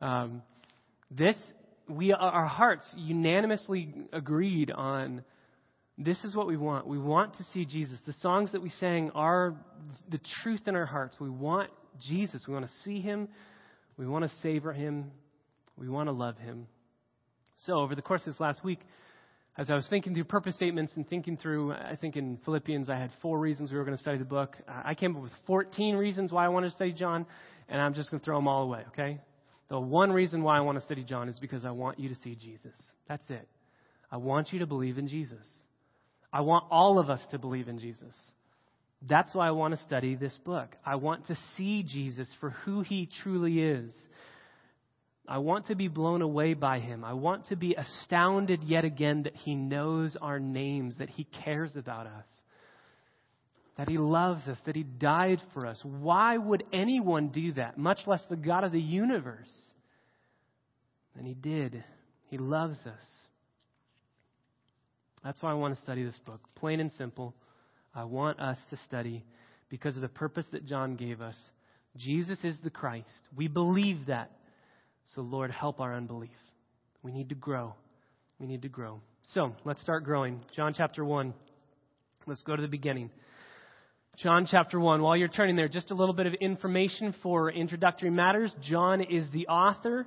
Um, 0.01 0.43
this, 1.11 1.37
we, 1.89 2.13
our 2.13 2.47
hearts 2.47 2.93
unanimously 2.97 3.95
agreed 4.13 4.71
on 4.71 5.25
this 5.99 6.25
is 6.25 6.35
what 6.35 6.47
we 6.47 6.57
want. 6.57 6.87
We 6.87 6.99
want 6.99 7.37
to 7.37 7.45
see 7.45 7.65
Jesus. 7.65 7.99
The 8.07 8.15
songs 8.15 8.53
that 8.53 8.63
we 8.63 8.71
sang 8.71 9.11
are 9.15 9.55
the 10.11 10.21
truth 10.43 10.63
in 10.67 10.75
our 10.75 10.87
hearts. 10.87 11.17
We 11.21 11.31
want 11.31 11.71
Jesus. 12.01 12.45
We 12.47 12.55
want 12.55 12.67
to 12.67 12.73
see 12.85 13.01
him. 13.01 13.29
We 13.97 14.07
want 14.07 14.29
to 14.29 14.37
savor 14.39 14.73
him. 14.73 15.11
We 15.77 15.89
want 15.89 16.09
to 16.09 16.13
love 16.13 16.39
him. 16.39 16.67
So, 17.57 17.75
over 17.75 17.95
the 17.95 18.03
course 18.03 18.23
of 18.23 18.33
this 18.33 18.41
last 18.41 18.65
week, 18.65 18.81
as 19.59 19.69
I 19.69 19.75
was 19.75 19.87
thinking 19.89 20.15
through 20.15 20.25
purpose 20.25 20.55
statements 20.55 20.95
and 20.97 21.09
thinking 21.09 21.37
through, 21.37 21.73
I 21.73 21.97
think 22.01 22.17
in 22.17 22.39
Philippians 22.45 22.89
I 22.89 22.99
had 22.99 23.11
four 23.21 23.39
reasons 23.39 23.71
we 23.71 23.77
were 23.77 23.85
going 23.85 23.97
to 23.97 24.03
study 24.03 24.17
the 24.17 24.25
book. 24.25 24.57
I 24.67 24.95
came 24.95 25.15
up 25.15 25.23
with 25.23 25.33
14 25.47 25.97
reasons 25.97 26.33
why 26.33 26.47
I 26.47 26.49
wanted 26.49 26.71
to 26.71 26.75
study 26.75 26.93
John, 26.93 27.27
and 27.69 27.81
I'm 27.81 27.93
just 27.93 28.11
going 28.11 28.21
to 28.21 28.25
throw 28.25 28.39
them 28.39 28.49
all 28.49 28.63
away, 28.63 28.85
okay? 28.89 29.21
The 29.69 29.79
one 29.79 30.11
reason 30.11 30.43
why 30.43 30.57
I 30.57 30.61
want 30.61 30.79
to 30.79 30.85
study 30.85 31.05
John 31.05 31.29
is 31.29 31.39
because 31.39 31.65
I 31.67 31.71
want 31.71 31.99
you 31.99 32.09
to 32.09 32.15
see 32.17 32.35
Jesus. 32.35 32.75
That's 33.09 33.29
it. 33.29 33.47
I 34.11 34.17
want 34.17 34.53
you 34.53 34.59
to 34.61 34.67
believe 34.67 34.97
in 34.97 35.07
Jesus. 35.07 35.47
I 36.33 36.41
want 36.41 36.65
all 36.71 36.99
of 36.99 37.11
us 37.11 37.21
to 37.31 37.39
believe 37.39 37.69
in 37.69 37.79
Jesus. 37.79 38.15
That's 39.09 39.35
why 39.35 39.49
I 39.49 39.51
want 39.51 39.77
to 39.77 39.83
study 39.83 40.15
this 40.15 40.37
book. 40.45 40.75
I 40.87 40.95
want 40.97 41.27
to 41.27 41.37
see 41.57 41.83
Jesus 41.83 42.29
for 42.41 42.51
who 42.51 42.83
he 42.83 43.09
truly 43.23 43.61
is. 43.61 43.93
I 45.29 45.39
want 45.39 45.67
to 45.67 45.75
be 45.75 45.89
blown 45.89 46.23
away 46.23 46.55
by 46.55 46.79
him. 46.81 47.05
I 47.05 47.13
want 47.13 47.47
to 47.47 47.57
be 47.57 47.75
astounded 47.75 48.65
yet 48.65 48.85
again 48.85 49.25
that 49.25 49.37
he 49.37 49.55
knows 49.55 50.17
our 50.21 50.41
names, 50.41 50.97
that 50.99 51.11
he 51.11 51.25
cares 51.45 51.77
about 51.77 52.07
us. 52.07 52.27
that 53.77 53.89
he 53.89 53.99
loves 53.99 54.47
us, 54.49 54.59
that 54.67 54.77
he 54.77 54.83
died 54.83 55.41
for 55.55 55.67
us. 55.67 55.81
Why 55.83 56.37
would 56.37 56.65
anyone 56.73 57.29
do 57.29 57.53
that, 57.55 57.79
much 57.79 58.01
less 58.07 58.23
the 58.29 58.37
God 58.37 58.65
of 58.65 58.73
the 58.73 58.81
universe? 58.81 59.53
And 61.17 61.27
he 61.27 61.35
did. 61.35 61.83
He 62.29 62.39
loves 62.39 62.79
us. 62.87 63.03
That's 65.25 65.43
why 65.43 65.51
I 65.51 65.55
want 65.55 65.75
to 65.75 65.81
study 65.83 66.05
this 66.05 66.19
book. 66.27 66.41
Plain 66.57 66.81
and 66.81 66.91
simple. 66.93 67.35
I 67.95 68.05
want 68.05 68.41
us 68.41 68.59
to 68.71 68.77
study 68.79 69.25
because 69.69 69.97
of 69.97 70.03
the 70.03 70.09
purpose 70.09 70.47
that 70.53 70.67
John 70.67 70.97
gave 70.97 71.21
us. 71.21 71.37
Jesus 71.97 72.43
is 72.45 72.57
the 72.65 72.71
Christ. 72.71 73.09
We 73.37 73.49
believe 73.49 74.07
that. 74.07 74.31
So, 75.15 75.21
Lord, 75.21 75.51
help 75.51 75.81
our 75.81 75.95
unbelief. 75.95 76.31
We 77.03 77.13
need 77.13 77.29
to 77.29 77.35
grow. 77.35 77.75
We 78.39 78.47
need 78.47 78.63
to 78.63 78.69
grow. 78.69 79.01
So, 79.35 79.55
let's 79.65 79.81
start 79.83 80.05
growing. 80.05 80.41
John 80.57 80.75
chapter 80.77 81.05
1. 81.05 81.35
Let's 82.27 82.43
go 82.43 82.57
to 82.57 82.63
the 82.63 82.69
beginning. 82.69 83.11
John 84.17 84.47
chapter 84.51 84.79
1. 84.79 85.03
While 85.03 85.17
you're 85.17 85.29
turning 85.29 85.57
there, 85.57 85.69
just 85.69 85.91
a 85.91 85.95
little 85.95 86.15
bit 86.15 86.27
of 86.27 86.35
information 86.35 87.15
for 87.23 87.51
introductory 87.51 88.11
matters. 88.11 88.53
John 88.63 89.01
is 89.01 89.31
the 89.31 89.47
author. 89.49 90.07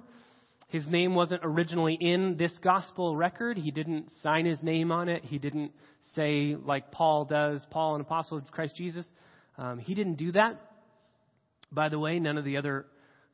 His 0.67 0.87
name 0.87 1.13
wasn't 1.13 1.41
originally 1.43 1.97
in 1.99 2.37
this 2.37 2.57
gospel 2.63 3.15
record. 3.15 3.57
He 3.57 3.71
didn't 3.71 4.11
sign 4.23 4.45
his 4.45 4.61
name 4.63 4.91
on 4.91 5.09
it. 5.09 5.23
He 5.23 5.37
didn't 5.37 5.71
say, 6.15 6.55
like 6.55 6.91
Paul 6.91 7.25
does, 7.25 7.65
Paul, 7.69 7.95
an 7.95 8.01
apostle 8.01 8.37
of 8.37 8.45
Christ 8.51 8.75
Jesus. 8.75 9.05
Um, 9.57 9.79
he 9.79 9.93
didn't 9.93 10.15
do 10.15 10.31
that. 10.31 10.59
By 11.71 11.89
the 11.89 11.99
way, 11.99 12.19
none 12.19 12.37
of 12.37 12.45
the 12.45 12.57
other 12.57 12.85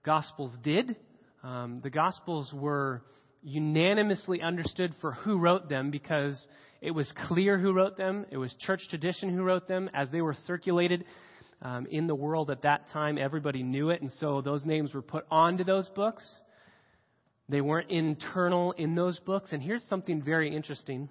gospels 0.03 0.51
did. 0.63 0.95
Um, 1.43 1.79
the 1.81 1.89
gospels 1.89 2.51
were 2.53 3.01
unanimously 3.43 4.41
understood 4.41 4.93
for 5.01 5.13
who 5.13 5.38
wrote 5.38 5.69
them 5.69 5.89
because 5.89 6.47
it 6.81 6.91
was 6.91 7.11
clear 7.27 7.57
who 7.57 7.73
wrote 7.73 7.97
them. 7.97 8.25
It 8.29 8.38
was 8.38 8.53
church 8.59 8.81
tradition 8.89 9.29
who 9.35 9.43
wrote 9.43 9.67
them. 9.67 9.89
As 9.93 10.09
they 10.11 10.21
were 10.21 10.35
circulated 10.45 11.05
um, 11.61 11.88
in 11.88 12.07
the 12.07 12.15
world 12.15 12.50
at 12.51 12.63
that 12.63 12.89
time, 12.89 13.17
everybody 13.17 13.63
knew 13.63 13.89
it, 13.89 14.01
and 14.01 14.11
so 14.13 14.41
those 14.41 14.65
names 14.65 14.93
were 14.93 15.01
put 15.01 15.25
onto 15.31 15.63
those 15.63 15.88
books. 15.89 16.23
They 17.50 17.62
weren't 17.62 17.91
internal 17.91 18.71
in 18.74 18.95
those 18.95 19.19
books. 19.19 19.51
And 19.51 19.62
here's 19.62 19.83
something 19.86 20.21
very 20.21 20.55
interesting 20.55 21.10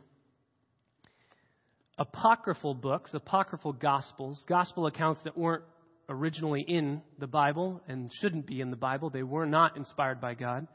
apocryphal 1.99 2.73
books, 2.73 3.13
apocryphal 3.13 3.75
gospels, 3.75 4.43
gospel 4.49 4.87
accounts 4.87 5.21
that 5.25 5.37
weren't 5.37 5.65
originally 6.09 6.63
in 6.63 7.03
the 7.19 7.27
Bible 7.27 7.83
and 7.87 8.11
shouldn't 8.21 8.47
be 8.47 8.61
in 8.61 8.71
the 8.71 8.77
Bible, 8.77 9.11
they 9.11 9.23
were 9.23 9.47
not 9.47 9.77
inspired 9.77 10.21
by 10.21 10.35
God. 10.35 10.67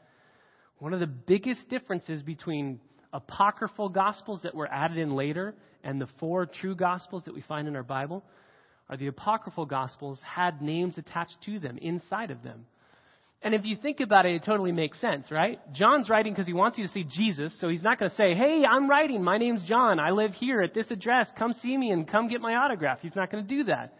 One 0.78 0.94
of 0.94 1.00
the 1.00 1.06
biggest 1.06 1.68
differences 1.68 2.22
between 2.22 2.80
apocryphal 3.12 3.88
gospels 3.88 4.40
that 4.42 4.54
were 4.54 4.72
added 4.72 4.98
in 4.98 5.14
later 5.14 5.54
and 5.84 6.00
the 6.00 6.08
four 6.18 6.46
true 6.46 6.74
gospels 6.74 7.24
that 7.24 7.34
we 7.34 7.42
find 7.42 7.68
in 7.68 7.76
our 7.76 7.82
Bible 7.82 8.24
are 8.88 8.96
the 8.96 9.06
apocryphal 9.08 9.66
gospels 9.66 10.20
had 10.22 10.62
names 10.62 10.96
attached 10.96 11.36
to 11.44 11.58
them 11.58 11.76
inside 11.78 12.30
of 12.30 12.42
them. 12.42 12.66
And 13.46 13.54
if 13.54 13.64
you 13.64 13.76
think 13.76 14.00
about 14.00 14.26
it, 14.26 14.34
it 14.34 14.42
totally 14.42 14.72
makes 14.72 15.00
sense, 15.00 15.30
right? 15.30 15.60
John's 15.72 16.10
writing 16.10 16.32
because 16.32 16.48
he 16.48 16.52
wants 16.52 16.78
you 16.78 16.84
to 16.84 16.92
see 16.92 17.04
Jesus, 17.04 17.56
so 17.60 17.68
he's 17.68 17.84
not 17.84 17.96
going 17.96 18.10
to 18.10 18.16
say, 18.16 18.34
Hey, 18.34 18.64
I'm 18.68 18.90
writing. 18.90 19.22
My 19.22 19.38
name's 19.38 19.62
John. 19.62 20.00
I 20.00 20.10
live 20.10 20.32
here 20.32 20.62
at 20.62 20.74
this 20.74 20.90
address. 20.90 21.28
Come 21.38 21.52
see 21.62 21.76
me 21.78 21.92
and 21.92 22.08
come 22.08 22.28
get 22.28 22.40
my 22.40 22.56
autograph. 22.56 22.98
He's 23.02 23.14
not 23.14 23.30
going 23.30 23.46
to 23.46 23.48
do 23.48 23.62
that. 23.70 23.94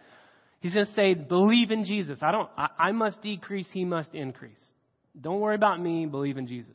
He's 0.59 0.75
going 0.75 0.87
to 0.87 0.93
say, 0.95 1.15
Believe 1.15 1.71
in 1.71 1.85
Jesus. 1.85 2.19
I 2.23 2.33
don't, 2.33 2.51
I, 2.59 2.71
I 2.77 2.91
must 2.91 3.23
decrease, 3.23 3.69
he 3.73 3.85
must 3.85 4.13
increase. 4.17 4.59
Don't 5.21 5.39
worry 5.39 5.55
about 5.55 5.81
me, 5.81 6.07
believe 6.07 6.39
in 6.39 6.49
Jesus. 6.49 6.75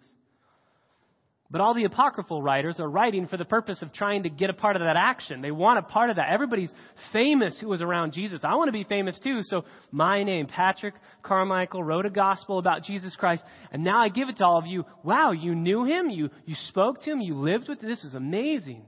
But 1.51 1.59
all 1.59 1.73
the 1.73 1.83
apocryphal 1.83 2.41
writers 2.41 2.79
are 2.79 2.89
writing 2.89 3.27
for 3.27 3.35
the 3.35 3.43
purpose 3.43 3.81
of 3.81 3.91
trying 3.91 4.23
to 4.23 4.29
get 4.29 4.49
a 4.49 4.53
part 4.53 4.77
of 4.77 4.81
that 4.81 4.95
action. 4.95 5.41
They 5.41 5.51
want 5.51 5.79
a 5.79 5.81
part 5.81 6.09
of 6.09 6.15
that. 6.15 6.31
Everybody's 6.31 6.73
famous 7.11 7.59
who 7.59 7.67
was 7.67 7.81
around 7.81 8.13
Jesus. 8.13 8.39
I 8.45 8.55
want 8.55 8.69
to 8.69 8.71
be 8.71 8.85
famous 8.85 9.19
too. 9.19 9.39
So 9.41 9.65
my 9.91 10.23
name, 10.23 10.47
Patrick 10.47 10.93
Carmichael, 11.21 11.83
wrote 11.83 12.05
a 12.05 12.09
gospel 12.09 12.57
about 12.57 12.83
Jesus 12.83 13.17
Christ. 13.17 13.43
And 13.73 13.83
now 13.83 14.01
I 14.01 14.07
give 14.07 14.29
it 14.29 14.37
to 14.37 14.45
all 14.45 14.59
of 14.59 14.65
you. 14.65 14.85
Wow, 15.03 15.31
you 15.31 15.53
knew 15.53 15.83
him. 15.83 16.09
You, 16.09 16.29
you 16.45 16.55
spoke 16.69 17.01
to 17.01 17.11
him. 17.11 17.19
You 17.19 17.35
lived 17.35 17.67
with 17.67 17.81
him. 17.81 17.89
This 17.89 18.05
is 18.05 18.13
amazing. 18.13 18.85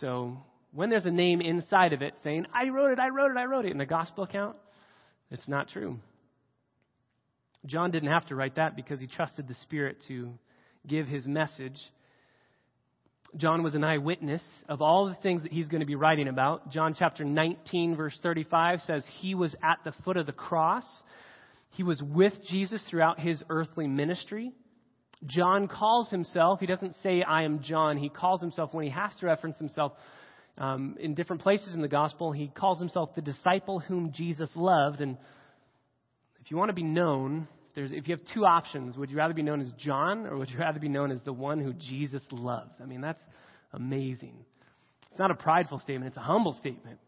So 0.00 0.38
when 0.72 0.88
there's 0.88 1.06
a 1.06 1.10
name 1.10 1.40
inside 1.40 1.92
of 1.92 2.00
it 2.00 2.14
saying, 2.22 2.46
I 2.54 2.68
wrote 2.68 2.92
it, 2.92 3.00
I 3.00 3.08
wrote 3.08 3.32
it, 3.32 3.36
I 3.36 3.46
wrote 3.46 3.64
it 3.64 3.72
in 3.72 3.78
the 3.78 3.86
gospel 3.86 4.22
account, 4.22 4.56
it's 5.32 5.48
not 5.48 5.68
true. 5.68 5.98
John 7.66 7.90
didn't 7.90 8.10
have 8.10 8.26
to 8.26 8.36
write 8.36 8.56
that 8.56 8.76
because 8.76 9.00
he 9.00 9.06
trusted 9.06 9.48
the 9.48 9.54
Spirit 9.54 9.96
to 10.08 10.34
give 10.86 11.06
his 11.06 11.26
message. 11.26 11.78
John 13.36 13.62
was 13.62 13.74
an 13.74 13.82
eyewitness 13.82 14.42
of 14.68 14.80
all 14.80 15.06
the 15.06 15.16
things 15.16 15.42
that 15.42 15.52
he's 15.52 15.66
going 15.66 15.80
to 15.80 15.86
be 15.86 15.96
writing 15.96 16.28
about. 16.28 16.70
John 16.70 16.94
chapter 16.96 17.24
19, 17.24 17.96
verse 17.96 18.18
35 18.22 18.80
says 18.80 19.04
he 19.20 19.34
was 19.34 19.54
at 19.62 19.78
the 19.84 19.92
foot 20.04 20.16
of 20.16 20.26
the 20.26 20.32
cross. 20.32 20.84
He 21.70 21.82
was 21.82 22.00
with 22.00 22.34
Jesus 22.48 22.84
throughout 22.88 23.18
his 23.18 23.42
earthly 23.50 23.88
ministry. 23.88 24.52
John 25.26 25.66
calls 25.66 26.10
himself, 26.10 26.60
he 26.60 26.66
doesn't 26.66 26.94
say, 27.02 27.22
I 27.22 27.42
am 27.42 27.60
John. 27.62 27.96
He 27.96 28.08
calls 28.08 28.40
himself, 28.40 28.72
when 28.72 28.84
he 28.84 28.90
has 28.90 29.16
to 29.16 29.26
reference 29.26 29.58
himself 29.58 29.92
um, 30.58 30.96
in 31.00 31.14
different 31.14 31.42
places 31.42 31.74
in 31.74 31.80
the 31.80 31.88
gospel, 31.88 32.30
he 32.30 32.48
calls 32.48 32.78
himself 32.78 33.14
the 33.14 33.22
disciple 33.22 33.80
whom 33.80 34.12
Jesus 34.12 34.50
loved. 34.54 35.00
And 35.00 35.16
if 36.40 36.50
you 36.50 36.56
want 36.56 36.68
to 36.68 36.74
be 36.74 36.84
known, 36.84 37.48
there's, 37.74 37.90
if 37.92 38.06
you 38.08 38.16
have 38.16 38.24
two 38.32 38.44
options, 38.44 38.96
would 38.96 39.10
you 39.10 39.16
rather 39.16 39.34
be 39.34 39.42
known 39.42 39.60
as 39.60 39.68
John 39.78 40.26
or 40.26 40.36
would 40.36 40.50
you 40.50 40.58
rather 40.58 40.78
be 40.78 40.88
known 40.88 41.10
as 41.10 41.20
the 41.22 41.32
one 41.32 41.60
who 41.60 41.72
Jesus 41.72 42.22
loves? 42.30 42.72
I 42.80 42.86
mean, 42.86 43.00
that's 43.00 43.22
amazing. 43.72 44.34
It's 45.10 45.18
not 45.18 45.30
a 45.30 45.34
prideful 45.34 45.80
statement, 45.80 46.08
it's 46.08 46.16
a 46.16 46.20
humble 46.20 46.54
statement. 46.54 46.98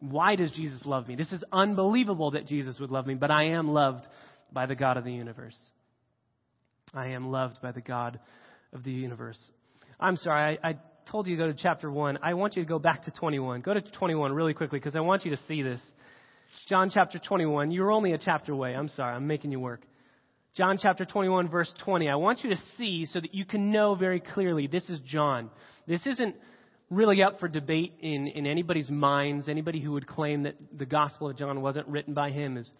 Why 0.00 0.36
does 0.36 0.50
Jesus 0.52 0.84
love 0.84 1.08
me? 1.08 1.16
This 1.16 1.32
is 1.32 1.42
unbelievable 1.52 2.32
that 2.32 2.46
Jesus 2.46 2.78
would 2.78 2.90
love 2.90 3.06
me, 3.06 3.14
but 3.14 3.30
I 3.30 3.44
am 3.50 3.68
loved 3.68 4.06
by 4.52 4.66
the 4.66 4.74
God 4.74 4.96
of 4.96 5.04
the 5.04 5.12
universe. 5.12 5.56
I 6.94 7.08
am 7.08 7.30
loved 7.30 7.60
by 7.62 7.72
the 7.72 7.80
God 7.80 8.20
of 8.72 8.84
the 8.84 8.92
universe. 8.92 9.38
I'm 9.98 10.16
sorry, 10.16 10.58
I, 10.62 10.70
I 10.70 10.74
told 11.10 11.26
you 11.26 11.36
to 11.36 11.42
go 11.42 11.46
to 11.50 11.58
chapter 11.58 11.90
1. 11.90 12.18
I 12.22 12.34
want 12.34 12.56
you 12.56 12.62
to 12.62 12.68
go 12.68 12.78
back 12.78 13.04
to 13.04 13.10
21. 13.10 13.62
Go 13.62 13.74
to 13.74 13.80
21 13.80 14.32
really 14.32 14.54
quickly 14.54 14.78
because 14.78 14.96
I 14.96 15.00
want 15.00 15.24
you 15.24 15.30
to 15.30 15.40
see 15.48 15.62
this. 15.62 15.80
John 16.68 16.90
chapter 16.92 17.18
21. 17.18 17.70
You're 17.70 17.90
only 17.90 18.12
a 18.12 18.18
chapter 18.18 18.52
away. 18.52 18.74
I'm 18.74 18.88
sorry, 18.88 19.14
I'm 19.14 19.26
making 19.26 19.50
you 19.50 19.60
work. 19.60 19.80
John 20.56 20.78
chapter 20.80 21.04
21, 21.04 21.50
verse 21.50 21.70
20. 21.84 22.08
I 22.08 22.14
want 22.14 22.42
you 22.42 22.48
to 22.48 22.56
see 22.78 23.04
so 23.04 23.20
that 23.20 23.34
you 23.34 23.44
can 23.44 23.70
know 23.70 23.94
very 23.94 24.20
clearly 24.20 24.66
this 24.66 24.88
is 24.88 24.98
John. 25.00 25.50
This 25.86 26.06
isn't 26.06 26.34
really 26.88 27.22
up 27.22 27.40
for 27.40 27.46
debate 27.46 27.92
in, 28.00 28.26
in 28.26 28.46
anybody's 28.46 28.88
minds. 28.88 29.50
Anybody 29.50 29.82
who 29.82 29.92
would 29.92 30.06
claim 30.06 30.44
that 30.44 30.54
the 30.74 30.86
Gospel 30.86 31.28
of 31.28 31.36
John 31.36 31.60
wasn't 31.60 31.86
written 31.88 32.14
by 32.14 32.30
him 32.30 32.56
is, 32.56 32.72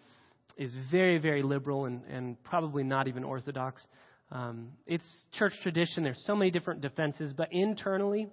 is 0.57 0.73
very, 0.89 1.19
very 1.19 1.43
liberal 1.43 1.85
and, 1.85 2.01
and 2.05 2.43
probably 2.43 2.83
not 2.83 3.07
even 3.07 3.23
orthodox. 3.23 3.85
Um, 4.31 4.69
it's 4.87 5.07
church 5.33 5.53
tradition. 5.61 6.03
There's 6.03 6.23
so 6.25 6.35
many 6.35 6.49
different 6.49 6.81
defenses, 6.81 7.31
but 7.31 7.49
internally, 7.51 8.27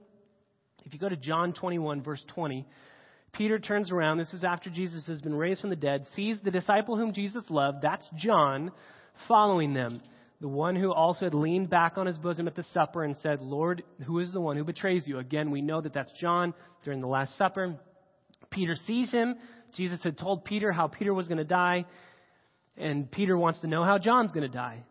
if 0.87 0.95
you 0.95 0.99
go 0.99 1.11
to 1.11 1.17
John 1.17 1.53
21, 1.53 2.03
verse 2.03 2.25
20, 2.35 2.67
Peter 3.35 3.59
turns 3.59 3.93
around. 3.93 4.17
This 4.17 4.33
is 4.33 4.43
after 4.43 4.71
Jesus 4.71 5.07
has 5.07 5.21
been 5.21 5.35
raised 5.35 5.61
from 5.61 5.69
the 5.69 5.77
dead, 5.77 6.07
sees 6.17 6.39
the 6.43 6.51
disciple 6.51 6.97
whom 6.97 7.13
Jesus 7.13 7.45
loved, 7.51 7.83
that's 7.83 8.09
John, 8.17 8.73
following 9.29 9.75
them. 9.75 10.01
The 10.41 10.49
one 10.49 10.77
who 10.77 10.93
also 10.93 11.25
had 11.25 11.35
leaned 11.35 11.71
back 11.71 11.97
on 11.97 12.07
his 12.07 12.19
bosom 12.19 12.47
at 12.47 12.55
the 12.55 12.65
supper 12.75 13.05
and 13.05 13.17
said, 13.23 13.41
Lord, 13.41 13.83
who 14.05 14.19
is 14.19 14.33
the 14.33 14.41
one 14.41 14.57
who 14.57 14.65
betrays 14.65 15.07
you? 15.07 15.19
Again, 15.19 15.51
we 15.51 15.63
know 15.63 15.81
that 15.81 15.95
that's 15.95 16.13
John 16.21 16.53
during 16.85 17.01
the 17.01 17.07
Last 17.07 17.39
Supper. 17.39 17.77
Peter 18.51 18.75
sees 18.87 19.11
him. 19.11 19.37
Jesus 19.75 20.03
had 20.03 20.19
told 20.19 20.45
Peter 20.45 20.71
how 20.71 20.87
Peter 20.87 21.15
was 21.15 21.29
going 21.29 21.39
to 21.39 21.45
die, 21.45 21.87
and 22.77 23.11
Peter 23.11 23.37
wants 23.37 23.61
to 23.61 23.67
know 23.67 23.85
how 23.85 23.99
John's 23.99 24.33
going 24.33 24.49
to 24.49 24.55
die. 24.55 24.85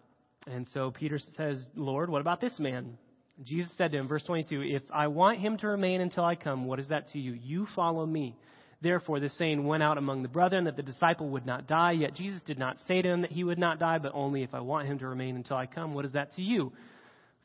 And 0.47 0.67
so 0.73 0.91
Peter 0.91 1.19
says, 1.37 1.65
Lord, 1.75 2.09
what 2.09 2.21
about 2.21 2.41
this 2.41 2.59
man? 2.59 2.97
Jesus 3.43 3.71
said 3.77 3.91
to 3.91 3.97
him, 3.97 4.07
verse 4.07 4.23
22, 4.23 4.61
If 4.61 4.83
I 4.93 5.07
want 5.07 5.39
him 5.39 5.57
to 5.57 5.67
remain 5.67 6.01
until 6.01 6.23
I 6.23 6.35
come, 6.35 6.65
what 6.65 6.79
is 6.79 6.89
that 6.89 7.09
to 7.09 7.19
you? 7.19 7.33
You 7.33 7.67
follow 7.75 8.05
me. 8.05 8.35
Therefore, 8.83 9.21
the 9.21 9.29
saying 9.29 9.65
went 9.65 9.81
out 9.81 9.97
among 9.97 10.23
the 10.23 10.29
brethren 10.29 10.65
that 10.65 10.75
the 10.75 10.83
disciple 10.83 11.29
would 11.29 11.45
not 11.45 11.67
die. 11.67 11.93
Yet 11.93 12.15
Jesus 12.15 12.41
did 12.45 12.59
not 12.59 12.75
say 12.85 13.01
to 13.01 13.09
him 13.09 13.21
that 13.21 13.31
he 13.31 13.45
would 13.45 13.57
not 13.57 13.79
die, 13.79 13.97
but 13.97 14.11
only 14.13 14.43
if 14.43 14.53
I 14.53 14.59
want 14.59 14.89
him 14.89 14.99
to 14.99 15.07
remain 15.07 15.37
until 15.37 15.55
I 15.55 15.67
come. 15.67 15.93
What 15.93 16.03
is 16.03 16.11
that 16.11 16.35
to 16.35 16.41
you? 16.41 16.73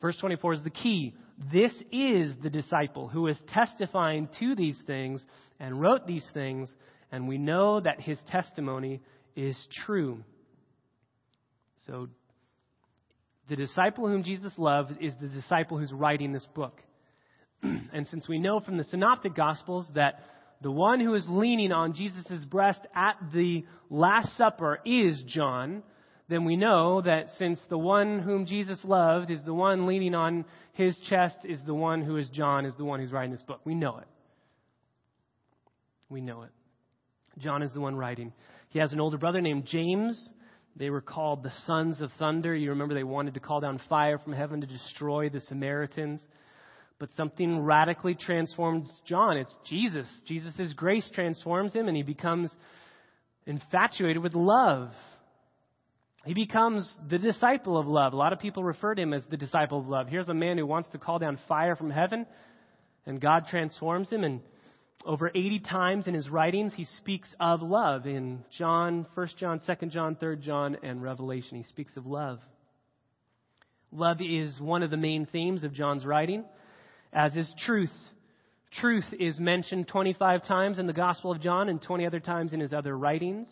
Verse 0.01 0.17
24 0.19 0.55
is 0.55 0.63
the 0.63 0.69
key. 0.69 1.15
This 1.51 1.71
is 1.93 2.33
the 2.43 2.49
disciple 2.49 3.07
who 3.07 3.27
is 3.27 3.37
testifying 3.47 4.27
to 4.39 4.53
these 4.53 4.81
things 4.85 5.23
and 5.61 5.79
wrote 5.79 6.05
these 6.05 6.29
things, 6.33 6.73
and 7.09 7.25
we 7.25 7.37
know 7.37 7.79
that 7.79 8.01
his 8.01 8.19
testimony 8.29 8.99
is 9.37 9.57
true. 9.85 10.21
So, 11.87 12.09
the 13.47 13.55
disciple 13.55 14.09
whom 14.09 14.23
Jesus 14.23 14.53
loved 14.57 14.91
is 14.99 15.13
the 15.21 15.29
disciple 15.29 15.77
who's 15.77 15.93
writing 15.93 16.33
this 16.33 16.47
book. 16.53 16.81
and 17.63 18.05
since 18.09 18.27
we 18.27 18.39
know 18.39 18.59
from 18.59 18.77
the 18.77 18.83
Synoptic 18.83 19.35
Gospels 19.35 19.87
that 19.95 20.19
the 20.61 20.71
one 20.71 20.99
who 20.99 21.13
is 21.13 21.25
leaning 21.27 21.71
on 21.71 21.93
Jesus' 21.93 22.45
breast 22.45 22.81
at 22.93 23.15
the 23.33 23.65
Last 23.89 24.35
Supper 24.37 24.79
is 24.85 25.23
John, 25.25 25.83
then 26.27 26.45
we 26.45 26.57
know 26.57 27.01
that 27.01 27.29
since 27.37 27.59
the 27.69 27.77
one 27.77 28.19
whom 28.19 28.45
Jesus 28.45 28.79
loved 28.83 29.31
is 29.31 29.43
the 29.43 29.53
one 29.53 29.87
leaning 29.87 30.13
on 30.13 30.45
his 30.73 30.97
chest, 31.09 31.37
is 31.43 31.59
the 31.65 31.73
one 31.73 32.03
who 32.03 32.17
is 32.17 32.29
John, 32.29 32.65
is 32.65 32.75
the 32.75 32.85
one 32.85 32.99
who's 32.99 33.11
writing 33.11 33.31
this 33.31 33.41
book. 33.41 33.61
We 33.65 33.73
know 33.73 33.97
it. 33.97 34.07
We 36.09 36.21
know 36.21 36.43
it. 36.43 36.51
John 37.39 37.63
is 37.63 37.73
the 37.73 37.79
one 37.79 37.95
writing. 37.95 38.33
He 38.69 38.79
has 38.79 38.91
an 38.91 38.99
older 38.99 39.17
brother 39.17 39.41
named 39.41 39.65
James. 39.65 40.31
They 40.75 40.89
were 40.89 41.01
called 41.01 41.41
the 41.41 41.51
sons 41.65 42.01
of 42.01 42.11
thunder. 42.19 42.55
You 42.55 42.69
remember 42.69 42.93
they 42.93 43.03
wanted 43.03 43.33
to 43.33 43.39
call 43.39 43.59
down 43.59 43.81
fire 43.89 44.17
from 44.19 44.33
heaven 44.33 44.61
to 44.61 44.67
destroy 44.67 45.29
the 45.29 45.41
Samaritans. 45.41 46.21
But 46.99 47.09
something 47.15 47.61
radically 47.61 48.13
transforms 48.13 48.89
John. 49.05 49.37
It's 49.37 49.55
Jesus. 49.65 50.07
Jesus' 50.27 50.73
grace 50.75 51.09
transforms 51.13 51.73
him, 51.73 51.87
and 51.87 51.95
he 51.95 52.03
becomes 52.03 52.53
infatuated 53.45 54.21
with 54.21 54.33
love. 54.33 54.91
He 56.25 56.33
becomes 56.33 56.93
the 57.09 57.17
disciple 57.17 57.77
of 57.77 57.87
love. 57.87 58.11
A 58.11 58.17
lot 58.17 58.33
of 58.33 58.39
people 58.39 58.63
refer 58.63 58.93
to 58.93 59.01
him 59.01 59.13
as 59.13 59.23
the 59.31 59.37
disciple 59.37 59.79
of 59.79 59.87
love. 59.87 60.07
Here's 60.09 60.27
a 60.27 60.33
man 60.33 60.57
who 60.57 60.65
wants 60.65 60.89
to 60.89 60.97
call 60.97 61.19
down 61.19 61.39
fire 61.47 61.77
from 61.77 61.89
heaven, 61.89 62.25
and 63.05 63.21
God 63.21 63.45
transforms 63.49 64.09
him. 64.09 64.25
And 64.25 64.41
over 65.05 65.29
80 65.29 65.59
times 65.59 66.07
in 66.07 66.13
his 66.13 66.29
writings, 66.29 66.73
he 66.75 66.83
speaks 66.83 67.33
of 67.39 67.61
love. 67.61 68.05
In 68.05 68.43
John, 68.57 69.05
1 69.13 69.27
John, 69.37 69.61
2 69.65 69.87
John, 69.87 70.17
3 70.17 70.37
John, 70.37 70.77
and 70.83 71.01
Revelation, 71.01 71.57
he 71.57 71.63
speaks 71.63 71.95
of 71.95 72.05
love. 72.05 72.39
Love 73.91 74.17
is 74.21 74.59
one 74.59 74.83
of 74.83 74.91
the 74.91 74.97
main 74.97 75.25
themes 75.25 75.63
of 75.63 75.73
John's 75.73 76.05
writing, 76.05 76.43
as 77.13 77.35
is 77.35 77.51
truth. 77.65 77.93
Truth 78.71 79.05
is 79.19 79.39
mentioned 79.39 79.87
25 79.87 80.45
times 80.45 80.79
in 80.79 80.87
the 80.87 80.93
Gospel 80.93 81.31
of 81.31 81.41
John 81.41 81.69
and 81.69 81.81
20 81.81 82.05
other 82.05 82.19
times 82.19 82.53
in 82.53 82.59
his 82.59 82.71
other 82.71 82.95
writings. 82.97 83.49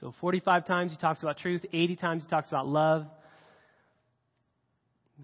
So 0.00 0.14
45 0.20 0.66
times 0.66 0.92
he 0.92 0.98
talks 0.98 1.22
about 1.22 1.38
truth, 1.38 1.62
80 1.72 1.96
times 1.96 2.24
he 2.24 2.30
talks 2.30 2.48
about 2.48 2.66
love. 2.66 3.06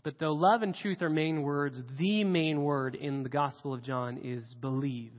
But 0.02 0.18
though 0.18 0.32
love 0.32 0.62
and 0.62 0.74
truth 0.74 1.02
are 1.02 1.10
main 1.10 1.42
words, 1.42 1.78
the 1.98 2.24
main 2.24 2.62
word 2.62 2.94
in 2.94 3.22
the 3.22 3.28
Gospel 3.28 3.72
of 3.72 3.82
John 3.82 4.18
is 4.22 4.42
believe. 4.60 5.12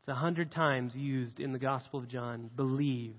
It's 0.00 0.08
a 0.08 0.14
hundred 0.14 0.50
times 0.50 0.96
used 0.96 1.38
in 1.38 1.52
the 1.52 1.60
Gospel 1.60 2.00
of 2.00 2.08
John. 2.08 2.50
Believe. 2.56 3.14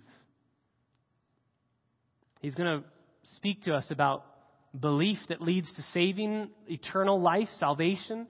He's 2.42 2.56
going 2.56 2.82
to 2.82 2.88
speak 3.36 3.64
to 3.64 3.74
us 3.74 3.90
about 3.90 4.26
belief 4.78 5.20
that 5.30 5.42
leads 5.42 5.74
to 5.76 5.82
saving 5.94 6.50
eternal 6.68 7.22
life, 7.22 7.48
salvation, 7.58 8.28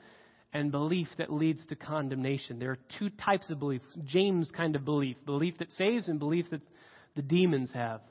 and 0.53 0.71
belief 0.71 1.07
that 1.17 1.31
leads 1.31 1.65
to 1.67 1.75
condemnation. 1.75 2.59
There 2.59 2.71
are 2.71 2.79
two 2.99 3.09
types 3.09 3.49
of 3.49 3.59
belief. 3.59 3.81
James 4.05 4.51
kind 4.55 4.75
of 4.75 4.85
belief 4.85 5.17
belief 5.25 5.57
that 5.59 5.71
saves 5.71 6.07
and 6.07 6.19
belief 6.19 6.49
that 6.51 6.61
the 7.15 7.21
demons 7.21 7.71
have. 7.73 8.01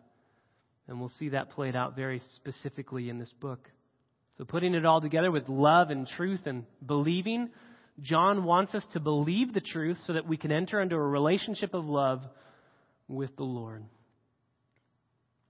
And 0.89 0.99
we'll 0.99 1.11
see 1.11 1.31
that 1.31 1.51
played 1.51 1.77
out 1.77 1.95
very 1.95 2.21
specifically 2.37 3.09
in 3.09 3.19
this 3.19 3.33
book. 3.41 3.69
So, 4.39 4.45
putting 4.45 4.75
it 4.75 4.87
all 4.87 5.01
together 5.01 5.31
with 5.31 5.49
love 5.49 5.91
and 5.91 6.07
truth 6.07 6.41
and 6.47 6.65
believing, 6.85 7.51
John 8.01 8.45
wants 8.45 8.75
us 8.75 8.85
to 8.95 9.01
believe 9.01 9.53
the 9.53 9.61
truth 9.61 9.99
so 10.07 10.15
that 10.15 10.27
we 10.27 10.37
can 10.37 10.51
enter 10.51 10.81
into 10.81 10.97
a 10.97 11.01
relationship 11.01 11.75
of 11.75 11.85
love 11.85 12.23
with 13.09 13.37
the 13.37 13.45
Lord. 13.45 13.85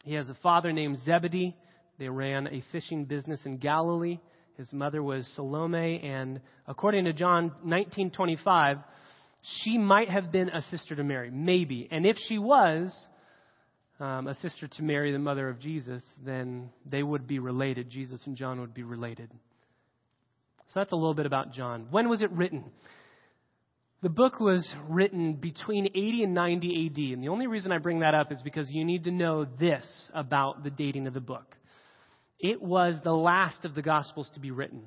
He 0.04 0.14
has 0.14 0.28
a 0.28 0.34
father 0.42 0.72
named 0.72 0.98
Zebedee. 1.04 1.56
They 2.02 2.08
ran 2.08 2.48
a 2.48 2.64
fishing 2.72 3.04
business 3.04 3.38
in 3.46 3.58
Galilee. 3.58 4.18
His 4.58 4.72
mother 4.72 5.04
was 5.04 5.24
Salome, 5.36 6.00
and 6.02 6.40
according 6.66 7.04
to 7.04 7.12
John 7.12 7.52
19:25, 7.64 8.82
she 9.40 9.78
might 9.78 10.10
have 10.10 10.32
been 10.32 10.48
a 10.48 10.62
sister 10.62 10.96
to 10.96 11.04
Mary, 11.04 11.30
maybe. 11.30 11.86
And 11.92 12.04
if 12.04 12.16
she 12.26 12.38
was 12.38 12.92
um, 14.00 14.26
a 14.26 14.34
sister 14.34 14.66
to 14.66 14.82
Mary, 14.82 15.12
the 15.12 15.20
mother 15.20 15.48
of 15.48 15.60
Jesus, 15.60 16.02
then 16.24 16.70
they 16.84 17.04
would 17.04 17.28
be 17.28 17.38
related. 17.38 17.88
Jesus 17.88 18.20
and 18.26 18.34
John 18.34 18.60
would 18.60 18.74
be 18.74 18.82
related. 18.82 19.30
So 20.74 20.80
that's 20.80 20.90
a 20.90 20.96
little 20.96 21.14
bit 21.14 21.26
about 21.26 21.52
John. 21.52 21.86
When 21.92 22.08
was 22.08 22.20
it 22.20 22.32
written? 22.32 22.64
The 24.02 24.10
book 24.10 24.40
was 24.40 24.68
written 24.88 25.34
between 25.34 25.86
80 25.86 26.24
and 26.24 26.34
90 26.34 26.86
AD. 26.86 26.98
And 27.14 27.22
the 27.22 27.28
only 27.28 27.46
reason 27.46 27.70
I 27.70 27.78
bring 27.78 28.00
that 28.00 28.16
up 28.16 28.32
is 28.32 28.42
because 28.42 28.68
you 28.72 28.84
need 28.84 29.04
to 29.04 29.12
know 29.12 29.44
this 29.44 30.10
about 30.12 30.64
the 30.64 30.70
dating 30.70 31.06
of 31.06 31.14
the 31.14 31.20
book. 31.20 31.54
It 32.42 32.60
was 32.60 32.96
the 33.04 33.12
last 33.12 33.64
of 33.64 33.76
the 33.76 33.82
Gospels 33.82 34.28
to 34.34 34.40
be 34.40 34.50
written. 34.50 34.82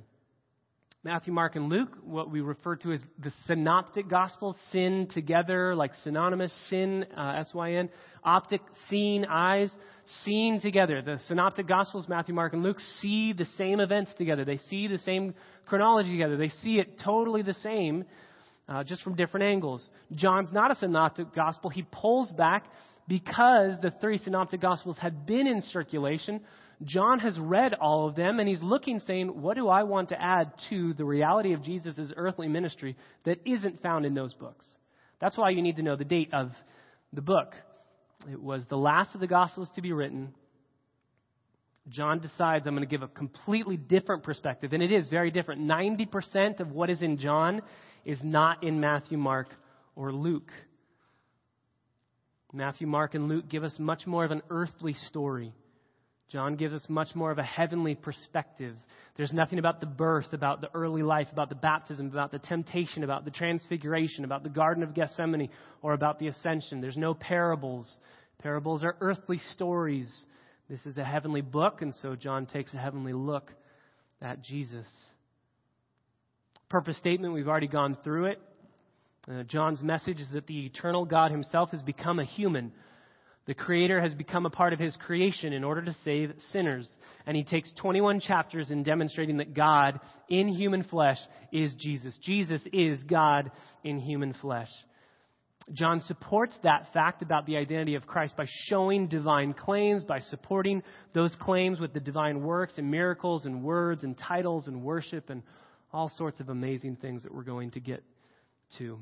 Matthew, 1.05 1.31
Mark, 1.31 1.55
and 1.55 1.69
Luke, 1.69 1.95
what 2.03 2.29
we 2.29 2.41
refer 2.41 2.75
to 2.77 2.91
as 2.91 2.99
the 3.23 3.31
synoptic 3.47 4.09
Gospels, 4.09 4.57
sin 4.73 5.07
together, 5.13 5.73
like 5.73 5.93
synonymous, 6.03 6.51
sin, 6.69 7.05
uh, 7.15 7.35
S-Y-N, 7.39 7.89
optic, 8.25 8.59
seeing, 8.89 9.23
eyes, 9.25 9.71
seen 10.25 10.59
together. 10.59 11.01
The 11.01 11.17
synoptic 11.27 11.65
Gospels, 11.65 12.09
Matthew, 12.09 12.35
Mark, 12.35 12.51
and 12.51 12.61
Luke, 12.61 12.79
see 12.99 13.31
the 13.31 13.45
same 13.57 13.79
events 13.79 14.11
together. 14.17 14.43
They 14.43 14.57
see 14.57 14.87
the 14.87 14.99
same 14.99 15.33
chronology 15.65 16.11
together. 16.11 16.35
They 16.35 16.49
see 16.61 16.79
it 16.79 16.99
totally 17.01 17.41
the 17.41 17.53
same, 17.53 18.03
uh, 18.67 18.83
just 18.83 19.01
from 19.01 19.15
different 19.15 19.45
angles. 19.45 19.87
John's 20.13 20.51
not 20.51 20.71
a 20.71 20.75
synoptic 20.75 21.33
Gospel. 21.33 21.69
He 21.69 21.85
pulls 21.89 22.33
back 22.33 22.65
because 23.07 23.79
the 23.81 23.93
three 24.01 24.17
synoptic 24.17 24.59
Gospels 24.59 24.97
had 24.97 25.25
been 25.25 25.47
in 25.47 25.61
circulation 25.71 26.41
John 26.83 27.19
has 27.19 27.39
read 27.39 27.73
all 27.73 28.07
of 28.07 28.15
them 28.15 28.39
and 28.39 28.49
he's 28.49 28.61
looking, 28.61 28.99
saying, 28.99 29.41
What 29.41 29.55
do 29.55 29.67
I 29.69 29.83
want 29.83 30.09
to 30.09 30.21
add 30.21 30.51
to 30.69 30.93
the 30.93 31.05
reality 31.05 31.53
of 31.53 31.63
Jesus' 31.63 32.11
earthly 32.15 32.47
ministry 32.47 32.97
that 33.23 33.39
isn't 33.45 33.81
found 33.81 34.05
in 34.05 34.13
those 34.13 34.33
books? 34.33 34.65
That's 35.21 35.37
why 35.37 35.51
you 35.51 35.61
need 35.61 35.77
to 35.77 35.83
know 35.83 35.95
the 35.95 36.03
date 36.03 36.33
of 36.33 36.51
the 37.13 37.21
book. 37.21 37.53
It 38.29 38.41
was 38.41 38.65
the 38.69 38.77
last 38.77 39.15
of 39.15 39.21
the 39.21 39.27
Gospels 39.27 39.69
to 39.75 39.81
be 39.81 39.93
written. 39.93 40.33
John 41.87 42.19
decides 42.19 42.65
I'm 42.65 42.75
going 42.75 42.87
to 42.87 42.89
give 42.89 43.03
a 43.03 43.07
completely 43.07 43.77
different 43.77 44.23
perspective, 44.23 44.73
and 44.73 44.81
it 44.81 44.91
is 44.91 45.07
very 45.07 45.31
different. 45.31 45.61
90% 45.61 46.59
of 46.59 46.71
what 46.71 46.89
is 46.89 47.01
in 47.01 47.17
John 47.17 47.61
is 48.03 48.17
not 48.23 48.63
in 48.63 48.79
Matthew, 48.79 49.17
Mark, 49.17 49.47
or 49.95 50.11
Luke. 50.11 50.51
Matthew, 52.51 52.87
Mark, 52.87 53.13
and 53.13 53.27
Luke 53.27 53.47
give 53.49 53.63
us 53.63 53.75
much 53.77 54.07
more 54.07 54.25
of 54.25 54.31
an 54.31 54.41
earthly 54.49 54.93
story. 54.93 55.53
John 56.31 56.55
gives 56.55 56.73
us 56.73 56.85
much 56.89 57.09
more 57.13 57.31
of 57.31 57.37
a 57.37 57.43
heavenly 57.43 57.95
perspective. 57.95 58.75
There's 59.15 59.31
nothing 59.31 59.59
about 59.59 59.79
the 59.79 59.85
birth, 59.85 60.33
about 60.33 60.59
the 60.59 60.69
early 60.73 61.03
life, 61.03 61.27
about 61.31 61.49
the 61.49 61.55
baptism, 61.55 62.07
about 62.07 62.31
the 62.31 62.39
temptation, 62.39 63.03
about 63.03 63.25
the 63.25 63.31
transfiguration, 63.31 64.25
about 64.25 64.43
the 64.43 64.49
Garden 64.49 64.83
of 64.83 64.93
Gethsemane, 64.93 65.49
or 65.81 65.93
about 65.93 66.19
the 66.19 66.27
ascension. 66.27 66.81
There's 66.81 66.97
no 66.97 67.13
parables. 67.13 67.87
Parables 68.39 68.83
are 68.83 68.95
earthly 69.01 69.39
stories. 69.53 70.11
This 70.67 70.83
is 70.87 70.97
a 70.97 71.03
heavenly 71.03 71.41
book, 71.41 71.81
and 71.81 71.93
so 71.93 72.15
John 72.15 72.47
takes 72.47 72.73
a 72.73 72.77
heavenly 72.77 73.13
look 73.13 73.51
at 74.19 74.41
Jesus. 74.41 74.87
Purpose 76.69 76.97
statement, 76.97 77.33
we've 77.33 77.47
already 77.47 77.67
gone 77.67 77.95
through 78.03 78.25
it. 78.25 78.41
Uh, 79.29 79.43
John's 79.43 79.81
message 79.81 80.19
is 80.19 80.31
that 80.33 80.47
the 80.47 80.65
eternal 80.65 81.05
God 81.05 81.31
himself 81.31 81.69
has 81.71 81.81
become 81.83 82.19
a 82.19 82.25
human 82.25 82.71
the 83.47 83.53
Creator 83.53 84.01
has 84.01 84.13
become 84.13 84.45
a 84.45 84.49
part 84.49 84.73
of 84.73 84.79
His 84.79 84.97
creation 84.97 85.53
in 85.53 85.63
order 85.63 85.83
to 85.83 85.95
save 86.03 86.33
sinners. 86.51 86.89
And 87.25 87.37
He 87.37 87.43
takes 87.43 87.69
21 87.79 88.19
chapters 88.19 88.71
in 88.71 88.83
demonstrating 88.83 89.37
that 89.37 89.53
God 89.53 89.99
in 90.29 90.47
human 90.47 90.83
flesh 90.83 91.19
is 91.51 91.73
Jesus. 91.77 92.17
Jesus 92.23 92.61
is 92.73 93.01
God 93.03 93.51
in 93.83 93.99
human 93.99 94.33
flesh. 94.33 94.69
John 95.73 96.01
supports 96.01 96.55
that 96.63 96.93
fact 96.93 97.23
about 97.23 97.47
the 97.47 97.57
identity 97.57 97.95
of 97.95 98.05
Christ 98.05 98.37
by 98.37 98.45
showing 98.67 99.07
divine 99.07 99.53
claims, 99.53 100.03
by 100.03 100.19
supporting 100.19 100.83
those 101.13 101.35
claims 101.39 101.79
with 101.79 101.91
the 101.91 101.99
divine 101.99 102.41
works 102.41 102.73
and 102.77 102.91
miracles 102.91 103.45
and 103.45 103.63
words 103.63 104.03
and 104.03 104.15
titles 104.17 104.67
and 104.67 104.83
worship 104.83 105.29
and 105.31 105.41
all 105.91 106.11
sorts 106.17 106.39
of 106.39 106.49
amazing 106.49 106.97
things 106.97 107.23
that 107.23 107.33
we're 107.33 107.43
going 107.43 107.71
to 107.71 107.79
get 107.79 108.03
to. 108.77 108.99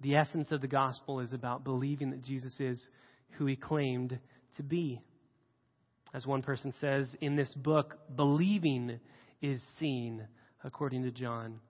The 0.00 0.16
essence 0.16 0.52
of 0.52 0.60
the 0.60 0.66
gospel 0.66 1.20
is 1.20 1.32
about 1.32 1.64
believing 1.64 2.10
that 2.10 2.22
Jesus 2.22 2.58
is 2.60 2.84
who 3.32 3.46
he 3.46 3.56
claimed 3.56 4.18
to 4.56 4.62
be. 4.62 5.00
As 6.12 6.26
one 6.26 6.42
person 6.42 6.72
says 6.80 7.08
in 7.20 7.36
this 7.36 7.52
book, 7.54 7.98
believing 8.14 9.00
is 9.42 9.60
seen, 9.78 10.26
according 10.62 11.02
to 11.02 11.10
John. 11.10 11.60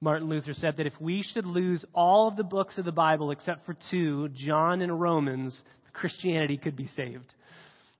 Martin 0.00 0.28
Luther 0.28 0.52
said 0.52 0.76
that 0.76 0.86
if 0.86 0.98
we 1.00 1.22
should 1.22 1.46
lose 1.46 1.84
all 1.94 2.28
of 2.28 2.36
the 2.36 2.44
books 2.44 2.78
of 2.78 2.84
the 2.84 2.92
Bible 2.92 3.30
except 3.30 3.64
for 3.66 3.76
two, 3.90 4.28
John 4.28 4.82
and 4.82 5.00
Romans, 5.00 5.58
Christianity 5.92 6.58
could 6.58 6.76
be 6.76 6.88
saved. 6.96 7.34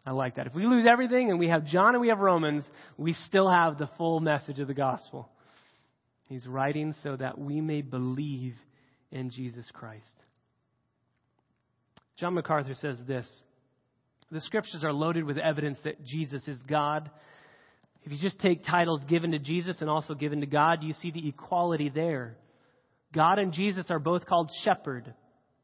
I 0.05 0.13
like 0.13 0.37
that. 0.37 0.47
If 0.47 0.55
we 0.55 0.67
lose 0.67 0.85
everything 0.89 1.31
and 1.31 1.39
we 1.39 1.49
have 1.49 1.65
John 1.67 1.95
and 1.95 2.01
we 2.01 2.09
have 2.09 2.19
Romans, 2.19 2.65
we 2.97 3.13
still 3.27 3.51
have 3.51 3.79
the 3.79 3.91
full 3.99 4.21
message 4.21 4.61
of 4.61 4.69
the 4.69 4.75
gospel. 4.75 5.29
He's 6.29 6.47
writing 6.47 6.95
so 7.03 7.17
that 7.17 7.39
we 7.39 7.61
may 7.61 7.83
believe 7.83 8.55
in 9.11 9.31
Jesus 9.31 9.69
Christ. 9.73 10.05
John 12.19 12.35
MacArthur 12.35 12.75
says 12.75 12.99
this 13.07 13.29
The 14.31 14.41
scriptures 14.41 14.85
are 14.85 14.93
loaded 14.93 15.25
with 15.25 15.39
evidence 15.39 15.79
that 15.85 16.05
Jesus 16.05 16.47
is 16.49 16.61
God. 16.69 17.11
If 18.05 18.13
you 18.13 18.19
just 18.21 18.39
take 18.39 18.65
titles 18.65 19.03
given 19.09 19.33
to 19.33 19.39
Jesus 19.39 19.79
and 19.81 19.91
also 19.91 20.15
given 20.15 20.41
to 20.41 20.47
God, 20.47 20.83
you 20.83 20.93
see 20.93 21.11
the 21.11 21.29
equality 21.29 21.91
there. 21.93 22.37
God 23.13 23.39
and 23.39 23.53
Jesus 23.53 23.91
are 23.91 23.99
both 23.99 24.27
called 24.27 24.51
shepherd, 24.65 25.13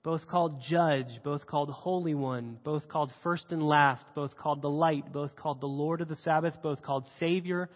both 0.02 0.26
called 0.26 0.62
judge, 0.68 1.06
both 1.22 1.46
called 1.46 1.70
holy 1.70 2.14
one, 2.14 2.58
both 2.64 2.88
called 2.88 3.12
first 3.22 3.46
and 3.50 3.62
last, 3.62 4.04
both 4.14 4.36
called 4.36 4.60
the 4.60 4.68
light, 4.68 5.12
both 5.12 5.36
called 5.36 5.60
the 5.60 5.66
Lord 5.66 6.00
of 6.00 6.08
the 6.08 6.16
Sabbath, 6.16 6.54
both 6.62 6.82
called 6.82 7.06
Savior, 7.20 7.70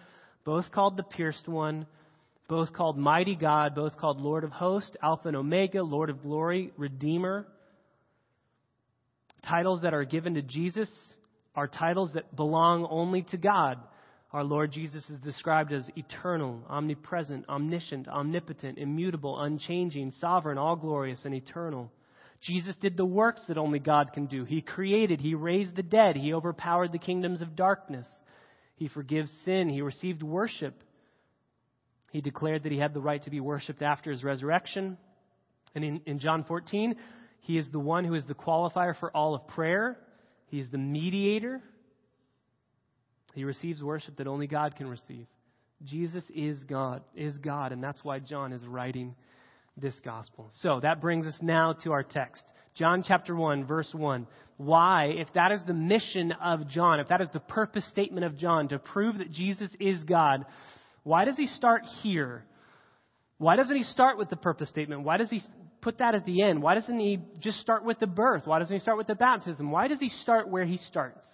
both 0.45 0.71
called 0.73 0.97
the 0.97 1.05
pierced 1.05 1.47
one, 1.47 1.87
both 2.49 2.73
called 2.73 2.97
Mighty 2.97 3.35
God, 3.35 3.75
both 3.75 3.97
called 3.97 4.21
Lord 4.21 4.45
of 4.45 4.51
Hosts, 4.51 4.97
Alpha 5.03 5.29
and 5.29 5.37
Omega, 5.37 5.83
Lord 5.83 6.11
of 6.11 6.23
Glory, 6.23 6.73
Redeemer. 6.77 7.47
Titles 9.45 9.83
that 9.83 9.95
are 9.95 10.05
given 10.05 10.35
to 10.35 10.43
Jesus 10.43 10.91
are 11.55 11.67
titles 11.67 12.13
that 12.15 12.37
belong 12.37 12.87
only 12.89 13.23
to 13.23 13.37
God. 13.37 13.79
Our 14.33 14.45
Lord 14.45 14.73
Jesus 14.73 15.09
is 15.09 15.19
described 15.21 15.73
as 15.73 15.89
eternal, 15.97 16.61
omnipresent, 16.69 17.49
omniscient, 17.49 18.09
omnipotent, 18.09 18.79
immutable, 18.79 19.41
unchanging, 19.41 20.13
sovereign, 20.21 20.59
all 20.59 20.77
glorious, 20.77 21.25
and 21.25 21.35
eternal. 21.35 21.91
Jesus 22.43 22.77
did 22.77 22.97
the 22.97 23.05
works 23.05 23.43
that 23.49 23.57
only 23.57 23.79
God 23.79 24.13
can 24.13 24.27
do. 24.27 24.45
He 24.45 24.61
created, 24.61 25.21
He 25.21 25.35
raised 25.35 25.75
the 25.75 25.83
dead, 25.83 26.17
He 26.17 26.35
overpowered 26.35 26.93
the 26.93 26.99
kingdoms 26.99 27.41
of 27.41 27.57
darkness, 27.57 28.07
He 28.77 28.89
forgives 28.89 29.33
sin, 29.45 29.69
He 29.69 29.81
received 29.81 30.23
worship. 30.23 30.75
He 32.11 32.21
declared 32.21 32.63
that 32.63 32.73
He 32.73 32.79
had 32.79 32.95
the 32.95 33.01
right 33.01 33.23
to 33.25 33.31
be 33.31 33.41
worshiped 33.41 33.83
after 33.83 34.11
His 34.11 34.25
resurrection. 34.25 34.97
And 35.75 35.85
in, 35.85 36.01
in 36.07 36.19
John 36.19 36.45
14, 36.45 36.97
He 37.41 37.59
is 37.59 37.71
the 37.71 37.79
one 37.79 38.05
who 38.05 38.15
is 38.15 38.27
the 38.27 38.35
qualifier 38.35 38.99
for 38.99 39.11
all 39.11 39.35
of 39.35 39.47
prayer, 39.49 39.99
He 40.49 40.61
is 40.61 40.71
the 40.71 40.79
mediator. 40.79 41.63
He 43.35 43.45
receives 43.45 43.83
worship 43.83 44.17
that 44.17 44.27
only 44.27 44.47
God 44.47 44.77
can 44.77 44.89
receive. 44.89 45.27
Jesus 45.85 46.25
is 46.35 46.59
God, 46.65 47.03
is 47.15 47.37
God, 47.37 47.73
and 47.73 47.83
that's 47.83 48.03
why 48.03 48.19
John 48.19 48.55
is 48.55 48.65
writing 48.67 49.15
this 49.77 49.95
gospel. 50.03 50.49
So 50.61 50.81
that 50.81 51.03
brings 51.03 51.27
us 51.27 51.39
now 51.43 51.75
to 51.85 51.93
our 51.93 52.03
text. 52.03 52.43
John 52.77 53.05
chapter 53.07 53.37
1, 53.37 53.67
verse 53.67 53.93
1. 53.93 54.27
Why, 54.57 55.13
if 55.17 55.29
that 55.35 55.53
is 55.53 55.61
the 55.67 55.75
mission 55.75 56.33
of 56.33 56.67
John, 56.69 56.99
if 56.99 57.09
that 57.09 57.21
is 57.21 57.29
the 57.33 57.41
purpose 57.41 57.87
statement 57.91 58.25
of 58.25 58.39
John 58.39 58.69
to 58.69 58.79
prove 58.79 59.19
that 59.19 59.31
Jesus 59.31 59.71
is 59.79 60.03
God, 60.05 60.47
why 61.07 61.25
does 61.25 61.37
he 61.37 61.47
start 61.47 61.83
here? 62.03 62.45
Why 63.39 63.55
doesn't 63.55 63.77
he 63.77 63.85
start 63.85 64.19
with 64.19 64.29
the 64.29 64.35
purpose 64.35 64.69
statement? 64.69 65.03
Why 65.03 65.19
does 65.19 65.31
he 65.31 65.41
put 65.81 65.99
that 65.99 66.17
at 66.17 66.27
the 66.27 66.43
end? 66.43 66.61
Why 66.61 66.75
doesn't 66.75 66.99
he 66.99 67.21
just 67.39 67.61
start 67.61 67.85
with 67.85 68.01
the 68.01 68.09
birth? 68.09 68.43
Why 68.45 68.59
doesn't 68.59 68.75
he 68.75 68.81
start 68.81 68.99
with 68.99 69.07
the 69.07 69.15
baptism? 69.15 69.71
Why 69.71 69.87
does 69.87 70.01
he 70.01 70.09
start 70.09 70.49
where 70.49 70.65
he 70.65 70.79
starts? 70.79 71.25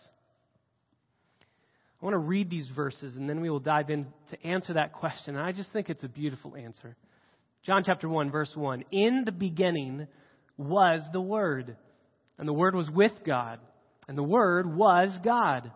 I 2.03 2.05
want 2.05 2.13
to 2.13 2.19
read 2.19 2.51
these 2.51 2.69
verses 2.77 3.17
and 3.17 3.27
then 3.27 3.41
we 3.41 3.49
will 3.49 3.61
dive 3.61 3.89
in 3.89 4.09
to 4.29 4.47
answer 4.47 4.75
that 4.75 4.93
question. 4.93 5.37
And 5.37 5.45
I 5.45 5.53
just 5.53 5.73
think 5.73 5.89
it's 5.89 6.05
a 6.05 6.09
beautiful 6.09 6.55
answer. 6.55 6.95
John 7.65 7.83
chapter 7.83 8.11
1, 8.11 8.31
verse 8.31 8.53
1. 8.55 8.85
In 8.93 9.23
the 9.25 9.33
beginning 9.33 10.07
was 10.59 11.03
the 11.15 11.21
Word, 11.23 11.79
and 12.39 12.47
the 12.47 12.53
Word 12.53 12.75
was 12.75 12.91
with 12.91 13.13
God, 13.25 13.59
and 14.07 14.19
the 14.19 14.23
Word 14.23 14.77
was 14.77 15.19
God. 15.25 15.73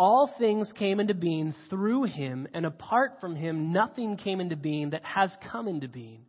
All 0.00 0.32
things 0.38 0.72
came 0.78 0.98
into 0.98 1.12
being 1.12 1.54
through 1.68 2.04
him, 2.04 2.48
and 2.54 2.64
apart 2.64 3.18
from 3.20 3.36
him, 3.36 3.70
nothing 3.70 4.16
came 4.16 4.40
into 4.40 4.56
being 4.56 4.90
that 4.90 5.04
has 5.04 5.30
come 5.52 5.68
into 5.68 5.88
being. 5.88 6.22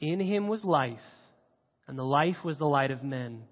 In 0.00 0.18
him 0.18 0.48
was 0.48 0.64
life, 0.64 0.98
and 1.86 1.96
the 1.96 2.02
life 2.02 2.34
was 2.44 2.58
the 2.58 2.66
light 2.66 2.90
of 2.90 3.04
men. 3.04 3.44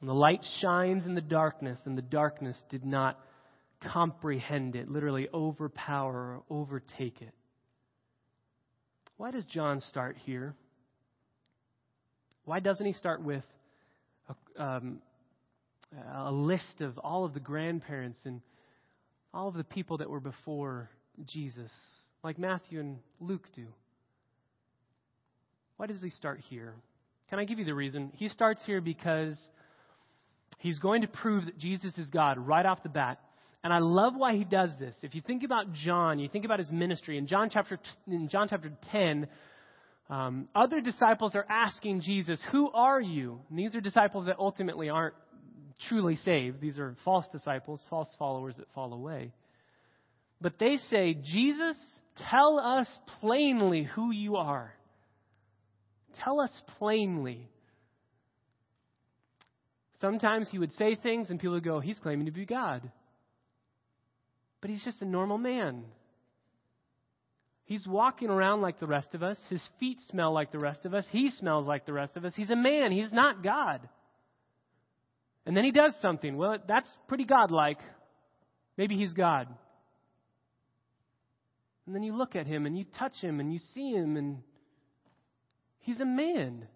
And 0.00 0.10
the 0.10 0.12
light 0.12 0.44
shines 0.60 1.06
in 1.06 1.14
the 1.14 1.22
darkness, 1.22 1.78
and 1.86 1.96
the 1.96 2.02
darkness 2.02 2.58
did 2.68 2.84
not 2.84 3.18
comprehend 3.90 4.76
it, 4.76 4.90
literally 4.90 5.28
overpower 5.32 6.12
or 6.36 6.42
overtake 6.50 7.22
it. 7.22 7.32
Why 9.16 9.30
does 9.30 9.46
John 9.46 9.80
start 9.80 10.18
here? 10.26 10.54
Why 12.44 12.60
doesn't 12.60 12.84
he 12.84 12.92
start 12.92 13.22
with 13.22 13.44
um, 14.58 15.00
a 16.14 16.32
list 16.32 16.80
of 16.80 16.98
all 16.98 17.24
of 17.24 17.34
the 17.34 17.40
grandparents 17.40 18.20
and 18.24 18.40
all 19.32 19.48
of 19.48 19.54
the 19.54 19.64
people 19.64 19.98
that 19.98 20.10
were 20.10 20.20
before 20.20 20.90
Jesus, 21.24 21.70
like 22.22 22.38
Matthew 22.38 22.80
and 22.80 22.98
Luke 23.20 23.46
do? 23.54 23.66
Why 25.76 25.86
does 25.86 26.02
he 26.02 26.10
start 26.10 26.40
here? 26.48 26.74
Can 27.28 27.38
I 27.38 27.44
give 27.44 27.58
you 27.58 27.64
the 27.64 27.74
reason? 27.74 28.12
He 28.14 28.28
starts 28.28 28.62
here 28.64 28.80
because 28.80 29.38
he's 30.58 30.78
going 30.78 31.02
to 31.02 31.08
prove 31.08 31.46
that 31.46 31.58
Jesus 31.58 31.98
is 31.98 32.08
God 32.10 32.38
right 32.38 32.64
off 32.64 32.82
the 32.82 32.88
bat. 32.88 33.20
And 33.64 33.72
I 33.72 33.78
love 33.80 34.14
why 34.16 34.36
he 34.36 34.44
does 34.44 34.70
this. 34.78 34.94
If 35.02 35.14
you 35.14 35.20
think 35.20 35.42
about 35.42 35.72
John, 35.72 36.18
you 36.18 36.28
think 36.28 36.44
about 36.44 36.60
his 36.60 36.70
ministry. 36.70 37.18
In 37.18 37.26
John 37.26 37.50
chapter, 37.52 37.80
in 38.06 38.28
John 38.28 38.46
chapter 38.48 38.70
10, 38.92 39.26
um, 40.08 40.48
other 40.54 40.80
disciples 40.80 41.34
are 41.34 41.44
asking 41.48 42.02
Jesus, 42.02 42.40
Who 42.52 42.70
are 42.70 43.00
you? 43.00 43.40
And 43.50 43.58
these 43.58 43.74
are 43.74 43.80
disciples 43.80 44.26
that 44.26 44.36
ultimately 44.38 44.88
aren't 44.88 45.14
truly 45.88 46.16
saved. 46.16 46.60
These 46.60 46.78
are 46.78 46.96
false 47.04 47.26
disciples, 47.32 47.84
false 47.90 48.08
followers 48.18 48.56
that 48.56 48.66
fall 48.74 48.92
away. 48.92 49.32
But 50.40 50.58
they 50.58 50.76
say, 50.76 51.14
Jesus, 51.14 51.76
tell 52.30 52.58
us 52.58 52.88
plainly 53.20 53.84
who 53.84 54.10
you 54.10 54.36
are. 54.36 54.72
Tell 56.22 56.40
us 56.40 56.50
plainly. 56.78 57.48
Sometimes 60.00 60.48
he 60.50 60.58
would 60.58 60.72
say 60.72 60.94
things 60.94 61.30
and 61.30 61.40
people 61.40 61.54
would 61.54 61.64
go, 61.64 61.80
He's 61.80 61.98
claiming 61.98 62.26
to 62.26 62.32
be 62.32 62.44
God. 62.44 62.90
But 64.60 64.70
he's 64.70 64.84
just 64.84 65.02
a 65.02 65.06
normal 65.06 65.38
man. 65.38 65.84
He's 67.64 67.86
walking 67.86 68.30
around 68.30 68.62
like 68.62 68.78
the 68.78 68.86
rest 68.86 69.14
of 69.14 69.22
us. 69.22 69.38
His 69.50 69.62
feet 69.78 69.98
smell 70.08 70.32
like 70.32 70.52
the 70.52 70.58
rest 70.58 70.84
of 70.84 70.94
us. 70.94 71.04
He 71.10 71.30
smells 71.30 71.66
like 71.66 71.84
the 71.84 71.92
rest 71.92 72.16
of 72.16 72.24
us. 72.24 72.32
He's 72.36 72.50
a 72.50 72.56
man. 72.56 72.92
He's 72.92 73.12
not 73.12 73.42
God. 73.42 73.80
And 75.46 75.56
then 75.56 75.64
he 75.64 75.70
does 75.70 75.94
something. 76.02 76.36
Well, 76.36 76.58
that's 76.66 76.94
pretty 77.08 77.24
godlike. 77.24 77.78
Maybe 78.76 78.96
he's 78.96 79.14
God. 79.14 79.48
And 81.86 81.94
then 81.94 82.02
you 82.02 82.16
look 82.16 82.34
at 82.34 82.46
him 82.48 82.66
and 82.66 82.76
you 82.76 82.84
touch 82.98 83.14
him 83.20 83.38
and 83.38 83.52
you 83.52 83.60
see 83.72 83.92
him 83.92 84.16
and 84.16 84.38
he's 85.78 86.00
a 86.00 86.04
man. 86.04 86.66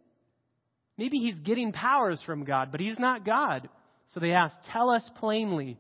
Maybe 0.97 1.19
he's 1.19 1.39
getting 1.41 1.73
powers 1.73 2.23
from 2.25 2.45
God, 2.45 2.71
but 2.71 2.81
he's 2.81 2.99
not 2.99 3.27
God. 3.27 3.69
So 4.15 4.21
they 4.21 4.33
ask, 4.33 4.55
Tell 4.73 4.91
us 4.91 5.09
plainly, 5.19 5.79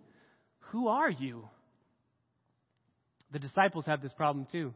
who 0.70 0.88
are 0.88 1.10
you? 1.10 1.48
The 3.32 3.38
disciples 3.38 3.86
have 3.86 4.02
this 4.02 4.12
problem 4.12 4.46
too. 4.50 4.74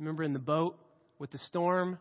Remember 0.00 0.24
in 0.24 0.32
the 0.32 0.40
boat 0.40 0.76
with 1.20 1.30
the 1.30 1.38
storm? 1.38 1.98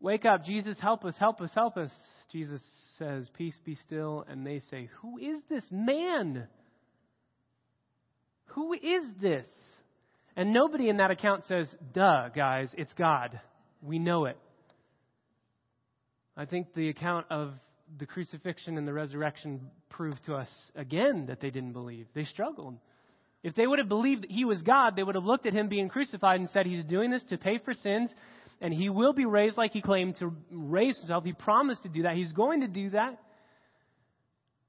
Wake 0.00 0.24
up, 0.24 0.44
Jesus, 0.44 0.78
help 0.80 1.04
us, 1.04 1.14
help 1.18 1.40
us, 1.40 1.50
help 1.54 1.76
us. 1.76 1.90
Jesus 2.32 2.62
says, 2.98 3.28
Peace 3.36 3.58
be 3.64 3.74
still. 3.74 4.24
And 4.28 4.46
they 4.46 4.60
say, 4.70 4.88
Who 5.02 5.18
is 5.18 5.40
this 5.48 5.64
man? 5.70 6.46
Who 8.46 8.72
is 8.72 9.04
this? 9.20 9.46
And 10.36 10.52
nobody 10.52 10.88
in 10.88 10.96
that 10.98 11.10
account 11.10 11.44
says, 11.44 11.72
Duh, 11.92 12.28
guys, 12.34 12.72
it's 12.78 12.92
God. 12.94 13.38
We 13.82 13.98
know 13.98 14.24
it. 14.24 14.38
I 16.36 16.46
think 16.46 16.72
the 16.74 16.88
account 16.88 17.26
of 17.30 17.52
the 17.98 18.06
crucifixion 18.06 18.78
and 18.78 18.88
the 18.88 18.92
resurrection 18.92 19.60
proved 19.90 20.24
to 20.26 20.34
us 20.34 20.48
again 20.74 21.26
that 21.26 21.40
they 21.40 21.50
didn't 21.50 21.72
believe. 21.72 22.06
They 22.14 22.24
struggled. 22.24 22.78
If 23.42 23.54
they 23.54 23.66
would 23.66 23.78
have 23.78 23.88
believed 23.88 24.22
that 24.22 24.30
he 24.30 24.44
was 24.44 24.62
God, 24.62 24.96
they 24.96 25.02
would 25.02 25.14
have 25.14 25.24
looked 25.24 25.46
at 25.46 25.52
him 25.52 25.68
being 25.68 25.88
crucified 25.88 26.40
and 26.40 26.48
said, 26.50 26.66
He's 26.66 26.84
doing 26.84 27.10
this 27.10 27.22
to 27.30 27.38
pay 27.38 27.58
for 27.58 27.74
sins, 27.74 28.14
and 28.60 28.74
he 28.74 28.88
will 28.88 29.12
be 29.12 29.24
raised 29.24 29.56
like 29.56 29.72
he 29.72 29.80
claimed 29.80 30.16
to 30.16 30.34
raise 30.50 30.98
himself. 30.98 31.24
He 31.24 31.32
promised 31.32 31.82
to 31.84 31.88
do 31.88 32.02
that. 32.02 32.14
He's 32.16 32.32
going 32.32 32.60
to 32.60 32.68
do 32.68 32.90
that. 32.90 33.18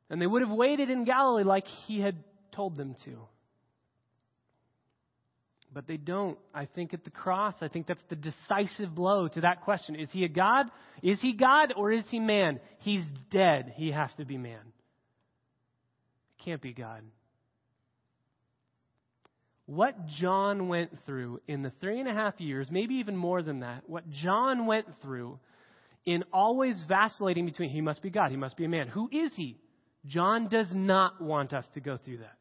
And 0.09 0.21
they 0.21 0.27
would 0.27 0.41
have 0.41 0.51
waited 0.51 0.89
in 0.89 1.03
Galilee 1.03 1.43
like 1.43 1.65
he 1.87 1.99
had 1.99 2.15
told 2.53 2.77
them 2.77 2.95
to. 3.05 3.17
But 5.73 5.87
they 5.87 5.97
don't. 5.97 6.37
I 6.53 6.65
think 6.65 6.93
at 6.93 7.05
the 7.05 7.09
cross, 7.09 7.55
I 7.61 7.69
think 7.69 7.87
that's 7.87 8.03
the 8.09 8.17
decisive 8.17 8.93
blow 8.93 9.29
to 9.29 9.41
that 9.41 9.61
question. 9.61 9.95
Is 9.95 10.09
he 10.11 10.25
a 10.25 10.29
God? 10.29 10.65
Is 11.01 11.21
he 11.21 11.33
God 11.33 11.73
or 11.75 11.91
is 11.91 12.03
he 12.09 12.19
man? 12.19 12.59
He's 12.79 13.05
dead. 13.29 13.73
He 13.75 13.91
has 13.91 14.13
to 14.17 14.25
be 14.25 14.37
man. 14.37 14.73
Can't 16.43 16.61
be 16.61 16.73
God 16.73 17.03
what 19.65 20.07
John 20.19 20.67
went 20.67 20.91
through 21.05 21.39
in 21.47 21.61
the 21.61 21.71
three 21.79 21.99
and 21.99 22.09
a 22.09 22.13
half 22.13 22.39
years, 22.39 22.69
maybe 22.71 22.95
even 22.95 23.15
more 23.15 23.41
than 23.41 23.61
that, 23.61 23.83
what 23.87 24.09
John 24.09 24.65
went 24.65 24.87
through 25.01 25.39
in 26.05 26.23
always 26.33 26.81
vacillating 26.87 27.45
between 27.45 27.69
he 27.69 27.81
must 27.81 28.01
be 28.01 28.09
God, 28.09 28.31
he 28.31 28.37
must 28.37 28.57
be 28.57 28.65
a 28.65 28.69
man. 28.69 28.87
Who 28.87 29.07
is 29.11 29.33
he? 29.35 29.57
John 30.07 30.47
does 30.47 30.67
not 30.73 31.21
want 31.21 31.53
us 31.53 31.67
to 31.75 31.79
go 31.79 31.97
through 31.97 32.19
that. 32.19 32.37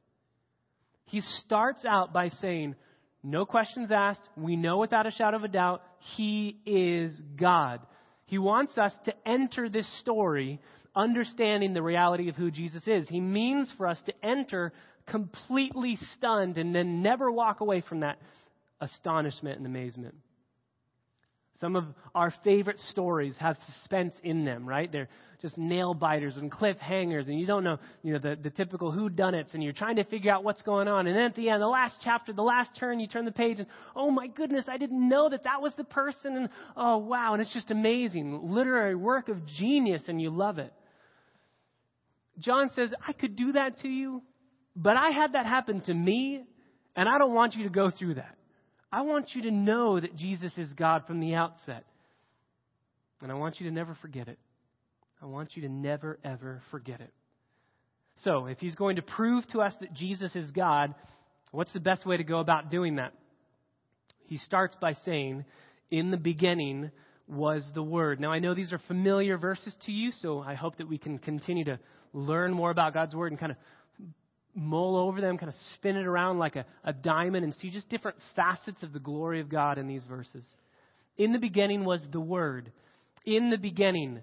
He 1.05 1.21
starts 1.21 1.85
out 1.85 2.13
by 2.13 2.29
saying, 2.29 2.75
no 3.23 3.45
questions 3.45 3.91
asked, 3.93 4.27
we 4.37 4.57
know 4.57 4.79
without 4.79 5.07
a 5.07 5.11
shadow 5.11 5.37
of 5.37 5.45
a 5.45 5.49
doubt, 5.49 5.83
he 6.17 6.59
is 6.65 7.21
God. 7.39 7.81
He 8.25 8.39
wants 8.39 8.79
us 8.79 8.93
to 9.05 9.15
enter 9.27 9.69
this 9.69 9.87
story 10.01 10.61
understanding 10.95 11.75
the 11.75 11.83
reality 11.83 12.29
of 12.29 12.37
who 12.37 12.51
Jesus 12.51 12.87
is. 12.87 13.09
He 13.09 13.21
means 13.21 13.73
for 13.77 13.87
us 13.87 13.99
to 14.07 14.13
enter 14.25 14.73
completely 15.11 15.97
stunned 16.15 16.57
and 16.57 16.75
then 16.75 17.03
never 17.03 17.31
walk 17.31 17.61
away 17.61 17.83
from 17.87 18.01
that 18.01 18.19
astonishment 18.81 19.59
and 19.59 19.67
amazement. 19.67 20.15
Some 21.61 21.77
of 21.77 21.85
our 22.15 22.33
favorite 22.43 22.79
stories 22.79 23.37
have 23.39 23.57
suspense 23.67 24.15
in 24.23 24.47
them, 24.47 24.67
right? 24.67 24.91
They're 24.91 25.11
just 25.43 25.59
nail 25.59 25.93
biters 25.93 26.37
and 26.37 26.51
cliffhangers, 26.51 27.29
and 27.29 27.39
you 27.39 27.47
don't 27.47 27.65
know, 27.65 27.79
you 28.03 28.15
know, 28.15 28.19
the, 28.19 28.37
the 28.43 28.49
typical 28.49 28.91
who 28.91 29.11
done 29.11 29.35
it, 29.35 29.49
and 29.53 29.63
you're 29.63 29.75
trying 29.75 29.97
to 29.97 30.05
figure 30.05 30.33
out 30.33 30.43
what's 30.43 30.63
going 30.63 30.89
on. 30.89 31.07
And 31.07 31.15
then 31.15 31.25
at 31.25 31.35
the 31.35 31.51
end, 31.51 31.61
the 31.61 31.67
last 31.67 31.97
chapter, 32.03 32.33
the 32.33 32.43
last 32.43 32.71
turn, 32.79 32.99
you 32.99 33.07
turn 33.07 33.27
the 33.27 33.33
page, 33.33 33.59
and 33.59 33.67
oh 33.95 34.11
my 34.11 34.27
goodness, 34.27 34.65
I 34.69 34.79
didn't 34.79 35.07
know 35.07 35.29
that 35.29 35.45
that 35.45 35.61
was 35.61 35.73
the 35.77 35.85
person, 35.85 36.37
and 36.37 36.49
oh 36.77 36.97
wow, 36.99 37.35
and 37.35 37.43
it's 37.43 37.53
just 37.53 37.71
amazing. 37.71 38.41
Literary 38.43 38.95
work 38.95 39.29
of 39.29 39.45
genius, 39.47 40.05
and 40.09 40.21
you 40.21 40.31
love 40.31 40.59
it. 40.59 40.73
John 42.39 42.71
says, 42.75 42.93
I 43.07 43.13
could 43.13 43.37
do 43.37 43.53
that 43.53 43.81
to 43.81 43.89
you, 43.89 44.23
but 44.81 44.97
I 44.97 45.11
had 45.11 45.35
that 45.35 45.45
happen 45.45 45.83
to 45.83 45.95
me, 45.95 46.43
and 46.97 47.09
I 47.09 47.19
don't 47.19 47.35
want 47.35 47.55
you 47.55 47.65
to 47.65 47.71
go 47.71 47.91
through 47.91 48.15
that. 48.15 48.37
I 48.91 49.03
want 49.03 49.35
you 49.35 49.43
to 49.43 49.51
know 49.51 50.01
that 50.01 50.17
Jesus 50.17 50.57
is 50.57 50.73
God 50.73 51.05
from 51.07 51.21
the 51.21 51.35
outset. 51.35 51.85
And 53.21 53.31
I 53.31 53.35
want 53.35 53.61
you 53.61 53.69
to 53.69 53.75
never 53.75 53.95
forget 54.01 54.27
it. 54.27 54.39
I 55.23 55.27
want 55.27 55.55
you 55.55 55.63
to 55.63 55.69
never, 55.69 56.19
ever 56.25 56.63
forget 56.71 57.01
it. 57.01 57.13
So, 58.21 58.47
if 58.47 58.59
he's 58.59 58.75
going 58.75 58.97
to 58.97 59.03
prove 59.03 59.47
to 59.49 59.61
us 59.61 59.75
that 59.81 59.93
Jesus 59.93 60.35
is 60.35 60.51
God, 60.51 60.95
what's 61.53 61.73
the 61.75 61.81
best 61.81 62.07
way 62.07 62.17
to 62.17 62.25
go 62.25 62.41
about 62.41 62.71
doing 62.71 62.97
that? 62.97 63.13
He 64.25 64.39
starts 64.39 64.75
by 64.81 64.95
saying, 65.05 65.45
In 65.91 66.11
the 66.11 66.17
beginning 66.17 66.91
was 67.29 67.69
the 67.75 67.83
Word. 67.83 68.19
Now, 68.19 68.33
I 68.33 68.39
know 68.39 68.55
these 68.55 68.73
are 68.73 68.81
familiar 68.89 69.37
verses 69.37 69.77
to 69.87 69.93
you, 69.93 70.11
so 70.23 70.41
I 70.41 70.55
hope 70.55 70.79
that 70.79 70.89
we 70.89 70.99
can 70.99 71.19
continue 71.19 71.65
to 71.67 71.79
learn 72.13 72.53
more 72.53 72.71
about 72.71 72.95
God's 72.95 73.15
Word 73.15 73.33
and 73.33 73.39
kind 73.39 73.53
of 73.53 73.59
mull 74.55 74.97
over 74.97 75.21
them, 75.21 75.39
kind 75.39 75.49
of 75.49 75.55
spin 75.75 75.97
it 75.97 76.07
around 76.07 76.39
like 76.39 76.57
a, 76.57 76.65
a 76.85 76.93
diamond 76.93 77.45
and 77.45 77.55
see 77.55 77.71
just 77.71 77.89
different 77.89 78.17
facets 78.37 78.83
of 78.83 78.93
the 78.93 78.99
glory 78.99 79.41
of 79.41 79.49
God 79.49 79.79
in 79.79 79.87
these 79.87 80.05
verses. 80.05 80.45
In 81.17 81.33
the 81.33 81.39
beginning 81.39 81.85
was 81.85 82.03
the 82.13 82.21
Word. 82.21 82.73
In 83.25 83.51
the 83.51 83.59
beginning. 83.59 84.23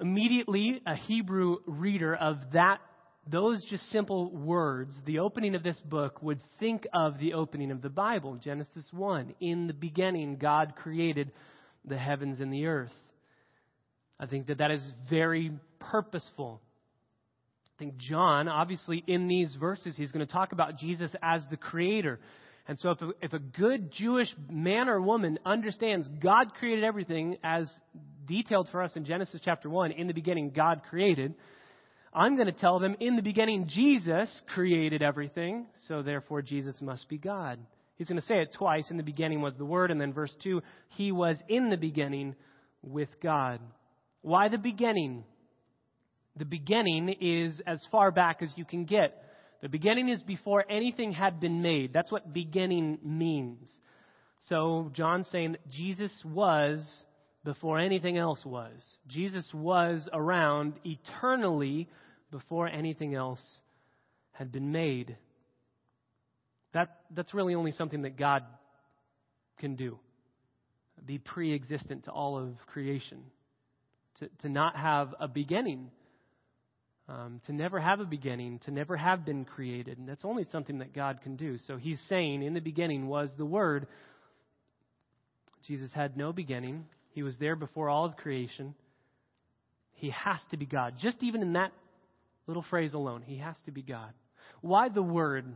Immediately, 0.00 0.80
a 0.86 0.94
Hebrew 0.94 1.56
reader 1.66 2.14
of 2.14 2.36
that, 2.52 2.78
those 3.26 3.64
just 3.64 3.90
simple 3.90 4.30
words, 4.30 4.94
the 5.06 5.18
opening 5.18 5.54
of 5.54 5.62
this 5.62 5.80
book, 5.80 6.22
would 6.22 6.40
think 6.60 6.86
of 6.94 7.18
the 7.18 7.34
opening 7.34 7.70
of 7.70 7.82
the 7.82 7.88
Bible, 7.88 8.36
Genesis 8.36 8.88
1. 8.92 9.34
In 9.40 9.66
the 9.66 9.72
beginning, 9.72 10.36
God 10.36 10.74
created 10.76 11.32
the 11.84 11.98
heavens 11.98 12.40
and 12.40 12.52
the 12.52 12.66
earth. 12.66 12.92
I 14.20 14.26
think 14.26 14.46
that 14.48 14.58
that 14.58 14.70
is 14.70 14.92
very 15.08 15.52
purposeful. 15.78 16.60
I 17.78 17.84
think 17.84 17.98
John, 17.98 18.48
obviously, 18.48 19.04
in 19.06 19.28
these 19.28 19.56
verses, 19.60 19.96
he's 19.96 20.10
going 20.10 20.26
to 20.26 20.32
talk 20.32 20.50
about 20.50 20.78
Jesus 20.78 21.12
as 21.22 21.44
the 21.48 21.56
creator. 21.56 22.18
And 22.66 22.76
so, 22.80 22.90
if 22.90 23.00
a, 23.00 23.10
if 23.22 23.32
a 23.34 23.38
good 23.38 23.92
Jewish 23.92 24.26
man 24.50 24.88
or 24.88 25.00
woman 25.00 25.38
understands 25.46 26.08
God 26.20 26.54
created 26.58 26.82
everything 26.82 27.36
as 27.44 27.70
detailed 28.26 28.68
for 28.72 28.82
us 28.82 28.96
in 28.96 29.04
Genesis 29.04 29.40
chapter 29.44 29.70
1, 29.70 29.92
in 29.92 30.08
the 30.08 30.12
beginning, 30.12 30.50
God 30.50 30.82
created, 30.90 31.34
I'm 32.12 32.34
going 32.34 32.48
to 32.48 32.52
tell 32.52 32.80
them, 32.80 32.96
in 32.98 33.14
the 33.14 33.22
beginning, 33.22 33.68
Jesus 33.68 34.28
created 34.52 35.00
everything, 35.00 35.66
so 35.86 36.02
therefore 36.02 36.42
Jesus 36.42 36.74
must 36.80 37.08
be 37.08 37.16
God. 37.16 37.60
He's 37.94 38.08
going 38.08 38.20
to 38.20 38.26
say 38.26 38.40
it 38.40 38.56
twice. 38.58 38.90
In 38.90 38.96
the 38.96 39.04
beginning 39.04 39.40
was 39.40 39.54
the 39.56 39.64
Word, 39.64 39.92
and 39.92 40.00
then 40.00 40.12
verse 40.12 40.34
2, 40.42 40.62
He 40.96 41.12
was 41.12 41.36
in 41.48 41.70
the 41.70 41.76
beginning 41.76 42.34
with 42.82 43.10
God. 43.22 43.60
Why 44.22 44.48
the 44.48 44.58
beginning? 44.58 45.22
The 46.38 46.44
beginning 46.44 47.08
is 47.20 47.60
as 47.66 47.84
far 47.90 48.10
back 48.10 48.42
as 48.42 48.52
you 48.56 48.64
can 48.64 48.84
get. 48.84 49.24
The 49.60 49.68
beginning 49.68 50.08
is 50.08 50.22
before 50.22 50.64
anything 50.70 51.12
had 51.12 51.40
been 51.40 51.62
made. 51.62 51.92
That's 51.92 52.12
what 52.12 52.32
beginning 52.32 52.98
means. 53.02 53.68
So 54.48 54.90
John's 54.94 55.28
saying 55.30 55.56
Jesus 55.68 56.12
was 56.24 56.88
before 57.44 57.78
anything 57.78 58.18
else 58.18 58.44
was. 58.44 58.80
Jesus 59.08 59.48
was 59.52 60.08
around 60.12 60.74
eternally 60.84 61.88
before 62.30 62.68
anything 62.68 63.14
else 63.14 63.40
had 64.32 64.52
been 64.52 64.70
made. 64.70 65.16
That, 66.72 67.00
that's 67.10 67.34
really 67.34 67.54
only 67.54 67.72
something 67.72 68.02
that 68.02 68.16
God 68.16 68.44
can 69.58 69.74
do. 69.74 69.98
Be 71.04 71.18
pre 71.18 71.54
existent 71.54 72.04
to 72.04 72.10
all 72.12 72.38
of 72.38 72.54
creation. 72.66 73.22
To, 74.20 74.28
to 74.42 74.48
not 74.48 74.76
have 74.76 75.14
a 75.18 75.28
beginning 75.28 75.90
um, 77.08 77.40
to 77.46 77.52
never 77.52 77.80
have 77.80 78.00
a 78.00 78.04
beginning, 78.04 78.58
to 78.60 78.70
never 78.70 78.96
have 78.96 79.24
been 79.24 79.44
created. 79.44 79.98
And 79.98 80.08
that's 80.08 80.24
only 80.24 80.44
something 80.52 80.78
that 80.78 80.94
God 80.94 81.20
can 81.22 81.36
do. 81.36 81.56
So 81.66 81.76
he's 81.76 82.00
saying, 82.08 82.42
in 82.42 82.54
the 82.54 82.60
beginning 82.60 83.08
was 83.08 83.30
the 83.38 83.46
Word. 83.46 83.86
Jesus 85.66 85.90
had 85.92 86.16
no 86.16 86.32
beginning, 86.32 86.84
he 87.10 87.22
was 87.22 87.36
there 87.38 87.56
before 87.56 87.88
all 87.88 88.04
of 88.04 88.16
creation. 88.16 88.74
He 89.94 90.10
has 90.10 90.38
to 90.50 90.56
be 90.56 90.66
God. 90.66 90.94
Just 91.00 91.22
even 91.22 91.42
in 91.42 91.54
that 91.54 91.72
little 92.46 92.64
phrase 92.70 92.94
alone, 92.94 93.22
he 93.22 93.38
has 93.38 93.56
to 93.64 93.72
be 93.72 93.82
God. 93.82 94.12
Why 94.60 94.88
the 94.88 95.02
Word? 95.02 95.46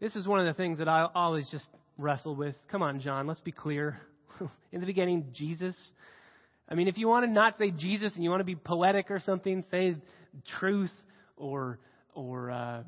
This 0.00 0.14
is 0.14 0.28
one 0.28 0.38
of 0.38 0.46
the 0.46 0.54
things 0.54 0.78
that 0.78 0.88
I 0.88 1.08
always 1.14 1.48
just 1.50 1.66
wrestle 1.98 2.36
with. 2.36 2.54
Come 2.70 2.82
on, 2.82 3.00
John, 3.00 3.26
let's 3.26 3.40
be 3.40 3.52
clear. 3.52 3.98
in 4.72 4.80
the 4.80 4.86
beginning, 4.86 5.30
Jesus 5.32 5.74
I 6.68 6.74
mean, 6.74 6.88
if 6.88 6.98
you 6.98 7.08
want 7.08 7.24
to 7.24 7.32
not 7.32 7.56
say 7.58 7.70
Jesus 7.70 8.14
and 8.14 8.22
you 8.22 8.30
want 8.30 8.40
to 8.40 8.44
be 8.44 8.56
poetic 8.56 9.10
or 9.10 9.20
something, 9.20 9.64
say 9.70 9.96
truth 10.58 10.92
or 11.36 11.78
or 12.14 12.50
uh, 12.50 12.82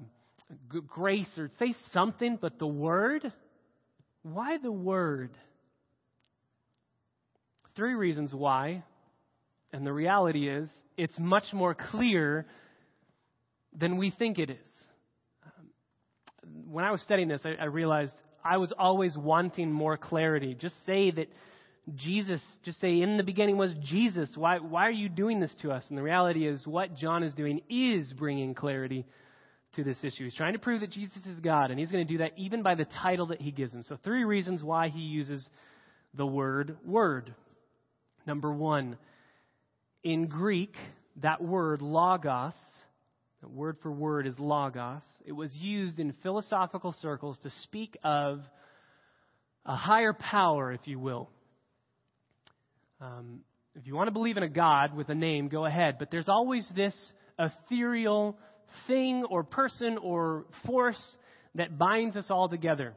grace 0.86 1.38
or 1.38 1.50
say 1.58 1.74
something, 1.92 2.38
but 2.40 2.58
the 2.58 2.66
word. 2.66 3.32
Why 4.22 4.58
the 4.58 4.72
word? 4.72 5.30
Three 7.74 7.94
reasons 7.94 8.34
why, 8.34 8.82
and 9.72 9.86
the 9.86 9.92
reality 9.92 10.48
is 10.48 10.68
it's 10.98 11.18
much 11.18 11.44
more 11.52 11.74
clear 11.74 12.46
than 13.72 13.96
we 13.96 14.10
think 14.10 14.38
it 14.38 14.50
is. 14.50 14.68
Um, 15.46 15.66
when 16.70 16.84
I 16.84 16.90
was 16.90 17.00
studying 17.00 17.28
this, 17.28 17.42
I, 17.44 17.54
I 17.62 17.66
realized 17.66 18.14
I 18.44 18.56
was 18.56 18.72
always 18.76 19.16
wanting 19.16 19.70
more 19.70 19.96
clarity. 19.96 20.54
Just 20.58 20.74
say 20.84 21.10
that 21.12 21.28
Jesus, 21.96 22.42
just 22.64 22.80
say, 22.80 23.00
in 23.00 23.16
the 23.16 23.22
beginning 23.22 23.56
was 23.56 23.74
Jesus. 23.82 24.32
Why, 24.36 24.58
why 24.58 24.86
are 24.86 24.92
you 24.92 25.08
doing 25.08 25.40
this 25.40 25.54
to 25.62 25.70
us? 25.70 25.84
And 25.88 25.98
the 25.98 26.02
reality 26.02 26.46
is, 26.46 26.66
what 26.66 26.96
John 26.96 27.22
is 27.22 27.34
doing 27.34 27.60
is 27.68 28.12
bringing 28.12 28.54
clarity 28.54 29.06
to 29.74 29.84
this 29.84 29.98
issue. 30.02 30.24
He's 30.24 30.34
trying 30.34 30.54
to 30.54 30.58
prove 30.58 30.80
that 30.80 30.90
Jesus 30.90 31.24
is 31.26 31.40
God, 31.40 31.70
and 31.70 31.78
he's 31.78 31.90
going 31.90 32.06
to 32.06 32.12
do 32.12 32.18
that 32.18 32.32
even 32.36 32.62
by 32.62 32.74
the 32.74 32.86
title 33.02 33.26
that 33.26 33.40
he 33.40 33.50
gives 33.50 33.72
him. 33.72 33.82
So, 33.82 33.96
three 34.02 34.24
reasons 34.24 34.62
why 34.62 34.88
he 34.88 35.00
uses 35.00 35.48
the 36.14 36.26
word 36.26 36.76
word. 36.84 37.34
Number 38.26 38.52
one, 38.52 38.96
in 40.02 40.26
Greek, 40.26 40.74
that 41.22 41.42
word 41.42 41.82
logos, 41.82 42.54
the 43.42 43.48
word 43.48 43.76
for 43.82 43.90
word 43.90 44.26
is 44.26 44.38
logos, 44.38 45.02
it 45.24 45.32
was 45.32 45.54
used 45.56 45.98
in 45.98 46.12
philosophical 46.22 46.94
circles 47.00 47.38
to 47.42 47.50
speak 47.62 47.96
of 48.02 48.40
a 49.64 49.76
higher 49.76 50.12
power, 50.12 50.72
if 50.72 50.86
you 50.86 50.98
will. 50.98 51.28
Um, 53.00 53.40
if 53.74 53.86
you 53.86 53.94
want 53.94 54.08
to 54.08 54.12
believe 54.12 54.36
in 54.36 54.42
a 54.42 54.48
God 54.48 54.94
with 54.94 55.08
a 55.08 55.14
name, 55.14 55.48
go 55.48 55.64
ahead. 55.64 55.96
But 55.98 56.10
there's 56.10 56.28
always 56.28 56.68
this 56.74 56.94
ethereal 57.38 58.36
thing 58.86 59.24
or 59.30 59.42
person 59.42 59.96
or 59.98 60.44
force 60.66 61.00
that 61.54 61.78
binds 61.78 62.16
us 62.16 62.26
all 62.30 62.48
together. 62.48 62.94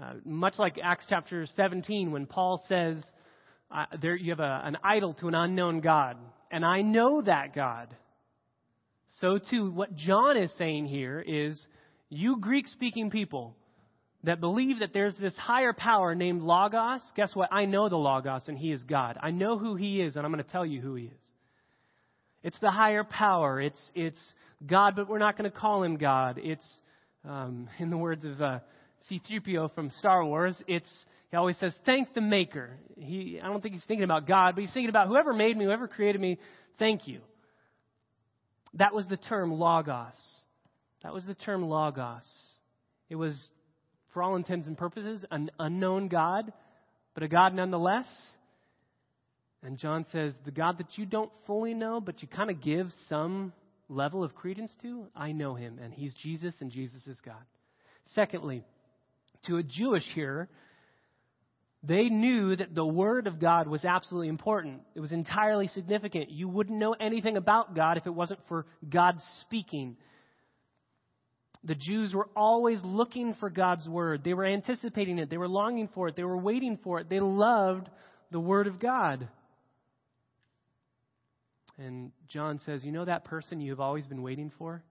Uh, 0.00 0.14
much 0.24 0.58
like 0.58 0.78
Acts 0.82 1.06
chapter 1.08 1.46
17, 1.56 2.10
when 2.12 2.26
Paul 2.26 2.62
says, 2.68 3.02
uh, 3.74 3.86
there 4.00 4.14
you 4.14 4.30
have 4.30 4.40
a, 4.40 4.60
an 4.64 4.76
idol 4.84 5.14
to 5.14 5.28
an 5.28 5.34
unknown 5.34 5.80
God, 5.80 6.18
and 6.50 6.64
I 6.64 6.82
know 6.82 7.22
that 7.22 7.54
God. 7.54 7.88
So, 9.20 9.38
too, 9.38 9.70
what 9.70 9.96
John 9.96 10.36
is 10.36 10.52
saying 10.58 10.86
here 10.86 11.24
is, 11.26 11.66
you 12.10 12.38
Greek 12.38 12.66
speaking 12.68 13.10
people, 13.10 13.56
that 14.26 14.40
believe 14.40 14.80
that 14.80 14.92
there's 14.92 15.16
this 15.16 15.34
higher 15.36 15.72
power 15.72 16.14
named 16.14 16.42
Logos, 16.42 17.00
guess 17.14 17.34
what? 17.34 17.48
I 17.52 17.64
know 17.64 17.88
the 17.88 17.96
Logos 17.96 18.48
and 18.48 18.58
he 18.58 18.72
is 18.72 18.82
God. 18.82 19.16
I 19.22 19.30
know 19.30 19.56
who 19.56 19.76
he 19.76 20.00
is 20.00 20.16
and 20.16 20.26
I'm 20.26 20.32
going 20.32 20.44
to 20.44 20.50
tell 20.50 20.66
you 20.66 20.80
who 20.80 20.96
he 20.96 21.04
is. 21.04 21.22
It's 22.42 22.58
the 22.58 22.70
higher 22.70 23.04
power. 23.04 23.60
It's, 23.60 23.90
it's 23.94 24.18
God, 24.66 24.96
but 24.96 25.08
we're 25.08 25.18
not 25.18 25.38
going 25.38 25.48
to 25.50 25.56
call 25.56 25.84
him 25.84 25.96
God. 25.96 26.40
It's, 26.42 26.66
um, 27.24 27.68
in 27.78 27.88
the 27.88 27.96
words 27.96 28.24
of 28.24 28.42
uh, 28.42 28.58
C-3PO 29.08 29.74
from 29.74 29.90
Star 29.92 30.24
Wars, 30.24 30.60
it's, 30.66 30.90
he 31.30 31.36
always 31.36 31.56
says, 31.58 31.72
thank 31.84 32.12
the 32.12 32.20
maker. 32.20 32.70
He, 32.98 33.40
I 33.40 33.46
don't 33.46 33.62
think 33.62 33.74
he's 33.74 33.84
thinking 33.84 34.04
about 34.04 34.26
God, 34.26 34.56
but 34.56 34.62
he's 34.62 34.72
thinking 34.72 34.90
about 34.90 35.06
whoever 35.06 35.32
made 35.34 35.56
me, 35.56 35.64
whoever 35.64 35.86
created 35.86 36.20
me, 36.20 36.38
thank 36.80 37.06
you. 37.06 37.20
That 38.74 38.92
was 38.92 39.06
the 39.06 39.16
term 39.16 39.52
Logos. 39.52 40.14
That 41.04 41.14
was 41.14 41.24
the 41.24 41.34
term 41.34 41.64
Logos. 41.68 42.26
It 43.08 43.14
was 43.14 43.48
for 44.16 44.22
all 44.22 44.36
intents 44.36 44.66
and 44.66 44.78
purposes, 44.78 45.26
an 45.30 45.50
unknown 45.58 46.08
God, 46.08 46.50
but 47.12 47.22
a 47.22 47.28
God 47.28 47.52
nonetheless. 47.52 48.06
And 49.62 49.76
John 49.76 50.06
says, 50.10 50.32
the 50.46 50.50
God 50.50 50.78
that 50.78 50.96
you 50.96 51.04
don't 51.04 51.30
fully 51.46 51.74
know, 51.74 52.00
but 52.00 52.22
you 52.22 52.28
kind 52.28 52.48
of 52.48 52.62
give 52.62 52.88
some 53.10 53.52
level 53.90 54.24
of 54.24 54.34
credence 54.34 54.72
to, 54.80 55.04
I 55.14 55.32
know 55.32 55.54
him, 55.54 55.78
and 55.82 55.92
he's 55.92 56.14
Jesus, 56.14 56.54
and 56.60 56.70
Jesus 56.70 57.06
is 57.06 57.18
God. 57.26 57.42
Secondly, 58.14 58.64
to 59.48 59.58
a 59.58 59.62
Jewish 59.62 60.04
hearer, 60.14 60.48
They 61.82 62.08
knew 62.08 62.56
that 62.56 62.74
the 62.74 62.84
Word 62.84 63.26
of 63.26 63.38
God 63.38 63.68
was 63.68 63.84
absolutely 63.84 64.28
important. 64.28 64.80
It 64.94 65.00
was 65.00 65.12
entirely 65.12 65.68
significant. 65.68 66.30
You 66.30 66.48
wouldn't 66.48 66.78
know 66.78 66.94
anything 66.98 67.36
about 67.36 67.76
God 67.76 67.96
if 67.96 68.06
it 68.06 68.14
wasn't 68.14 68.40
for 68.48 68.66
God 68.88 69.16
speaking. 69.42 69.96
The 71.66 71.74
Jews 71.74 72.14
were 72.14 72.28
always 72.36 72.80
looking 72.84 73.34
for 73.34 73.50
God's 73.50 73.88
Word. 73.88 74.22
They 74.22 74.34
were 74.34 74.46
anticipating 74.46 75.18
it. 75.18 75.28
They 75.28 75.36
were 75.36 75.48
longing 75.48 75.88
for 75.92 76.08
it. 76.08 76.16
They 76.16 76.22
were 76.22 76.38
waiting 76.38 76.78
for 76.82 77.00
it. 77.00 77.08
They 77.08 77.18
loved 77.18 77.88
the 78.30 78.38
Word 78.38 78.68
of 78.68 78.78
God. 78.78 79.28
And 81.76 82.12
John 82.28 82.60
says, 82.64 82.84
You 82.84 82.92
know 82.92 83.04
that 83.04 83.24
person 83.24 83.60
you 83.60 83.72
have 83.72 83.80
always 83.80 84.06
been 84.06 84.22
waiting 84.22 84.52
for? 84.58 84.82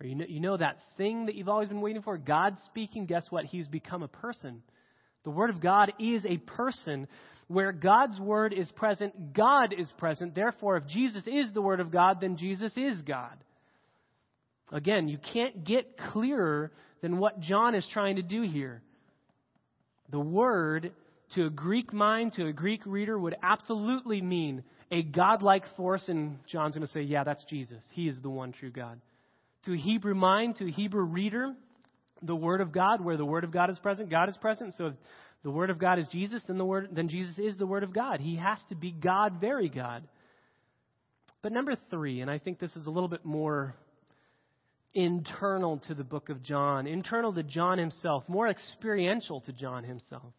Or 0.00 0.06
you 0.06 0.14
know, 0.14 0.26
you 0.28 0.40
know 0.40 0.56
that 0.56 0.78
thing 0.98 1.26
that 1.26 1.34
you've 1.34 1.48
always 1.48 1.68
been 1.68 1.80
waiting 1.80 2.02
for? 2.02 2.18
God 2.18 2.56
speaking, 2.66 3.06
guess 3.06 3.24
what? 3.30 3.46
He's 3.46 3.68
become 3.68 4.02
a 4.02 4.08
person. 4.08 4.62
The 5.24 5.30
Word 5.30 5.50
of 5.50 5.60
God 5.60 5.92
is 5.98 6.26
a 6.26 6.36
person. 6.36 7.08
Where 7.48 7.72
God's 7.72 8.18
Word 8.20 8.52
is 8.52 8.70
present, 8.72 9.34
God 9.34 9.74
is 9.76 9.90
present. 9.98 10.34
Therefore, 10.34 10.76
if 10.76 10.86
Jesus 10.86 11.24
is 11.26 11.52
the 11.52 11.62
Word 11.62 11.80
of 11.80 11.90
God, 11.90 12.18
then 12.20 12.36
Jesus 12.36 12.72
is 12.76 13.00
God. 13.02 13.36
Again, 14.72 15.08
you 15.08 15.18
can't 15.32 15.64
get 15.64 15.98
clearer 16.12 16.72
than 17.02 17.18
what 17.18 17.40
John 17.40 17.74
is 17.74 17.86
trying 17.92 18.16
to 18.16 18.22
do 18.22 18.42
here. 18.42 18.82
The 20.10 20.20
Word, 20.20 20.92
to 21.34 21.46
a 21.46 21.50
Greek 21.50 21.92
mind, 21.92 22.32
to 22.34 22.46
a 22.46 22.52
Greek 22.52 22.80
reader, 22.86 23.18
would 23.18 23.36
absolutely 23.42 24.22
mean 24.22 24.64
a 24.90 25.02
godlike 25.02 25.64
force, 25.76 26.08
and 26.08 26.38
John's 26.46 26.74
going 26.74 26.86
to 26.86 26.92
say, 26.92 27.02
yeah, 27.02 27.24
that's 27.24 27.44
Jesus. 27.44 27.82
He 27.92 28.08
is 28.08 28.20
the 28.22 28.30
one 28.30 28.52
true 28.52 28.70
God. 28.70 29.00
To 29.64 29.74
a 29.74 29.76
Hebrew 29.76 30.14
mind, 30.14 30.56
to 30.56 30.68
a 30.68 30.70
Hebrew 30.70 31.04
reader, 31.04 31.54
the 32.22 32.36
Word 32.36 32.60
of 32.60 32.72
God, 32.72 33.02
where 33.02 33.16
the 33.16 33.24
Word 33.24 33.44
of 33.44 33.52
God 33.52 33.70
is 33.70 33.78
present, 33.78 34.10
God 34.10 34.28
is 34.28 34.36
present. 34.36 34.74
So 34.74 34.86
if 34.86 34.94
the 35.42 35.50
Word 35.50 35.70
of 35.70 35.78
God 35.78 35.98
is 35.98 36.06
Jesus, 36.08 36.42
then 36.46 36.58
the 36.58 36.64
Word 36.64 36.88
then 36.92 37.08
Jesus 37.08 37.38
is 37.38 37.56
the 37.56 37.66
Word 37.66 37.82
of 37.82 37.92
God. 37.92 38.20
He 38.20 38.36
has 38.36 38.58
to 38.68 38.74
be 38.74 38.92
God, 38.92 39.40
very 39.40 39.68
God. 39.68 40.04
But 41.42 41.52
number 41.52 41.74
three, 41.90 42.20
and 42.20 42.30
I 42.30 42.38
think 42.38 42.58
this 42.60 42.74
is 42.76 42.86
a 42.86 42.90
little 42.90 43.08
bit 43.08 43.24
more 43.24 43.74
internal 44.94 45.78
to 45.88 45.94
the 45.94 46.04
book 46.04 46.28
of 46.28 46.42
John, 46.42 46.86
internal 46.86 47.32
to 47.34 47.42
John 47.42 47.78
himself, 47.78 48.24
more 48.28 48.48
experiential 48.48 49.40
to 49.42 49.52
John 49.52 49.84
himself. 49.84 50.32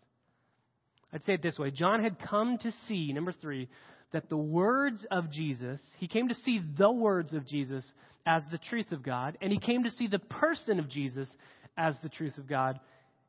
I'd 1.11 1.23
say 1.23 1.33
it 1.33 1.41
this 1.41 1.57
way 1.57 1.71
John 1.71 2.03
had 2.03 2.17
come 2.19 2.57
to 2.59 2.71
see, 2.87 3.13
number 3.13 3.31
three, 3.31 3.69
that 4.11 4.29
the 4.29 4.37
words 4.37 5.05
of 5.11 5.31
Jesus, 5.31 5.79
he 5.97 6.07
came 6.07 6.27
to 6.27 6.35
see 6.35 6.61
the 6.77 6.91
words 6.91 7.33
of 7.33 7.47
Jesus 7.47 7.83
as 8.25 8.43
the 8.51 8.57
truth 8.57 8.91
of 8.91 9.03
God, 9.03 9.37
and 9.41 9.51
he 9.51 9.59
came 9.59 9.83
to 9.83 9.91
see 9.91 10.07
the 10.07 10.19
person 10.19 10.79
of 10.79 10.89
Jesus 10.89 11.29
as 11.77 11.95
the 12.03 12.09
truth 12.09 12.37
of 12.37 12.47
God 12.47 12.79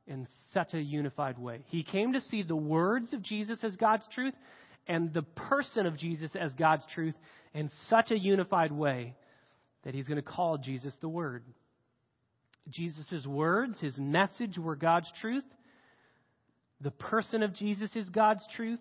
in 0.07 0.27
such 0.53 0.75
a 0.75 0.81
unified 0.81 1.39
way. 1.39 1.65
He 1.69 1.83
came 1.83 2.13
to 2.13 2.21
see 2.21 2.43
the 2.43 2.57
words 2.57 3.13
of 3.15 3.23
Jesus 3.23 3.65
as 3.65 3.77
God's 3.77 4.07
truth 4.15 4.35
and 4.87 5.13
the 5.15 5.23
person 5.23 5.87
of 5.87 5.97
Jesus 5.97 6.31
as 6.39 6.53
God's 6.53 6.85
truth 6.95 7.15
in 7.55 7.71
such 7.89 8.11
a 8.11 8.19
unified 8.19 8.71
way 8.71 9.15
that 9.85 9.95
he's 9.95 10.09
going 10.09 10.17
to 10.17 10.23
call 10.23 10.59
Jesus 10.59 10.95
the 11.01 11.09
Word. 11.09 11.45
Jesus' 12.71 13.27
words, 13.27 13.79
his 13.81 13.99
message 13.99 14.59
were 14.59 14.77
God's 14.77 15.11
truth. 15.21 15.45
The 16.81 16.91
person 16.91 17.43
of 17.43 17.55
Jesus 17.55 17.95
is 17.95 18.09
God's 18.09 18.45
truth. 18.57 18.81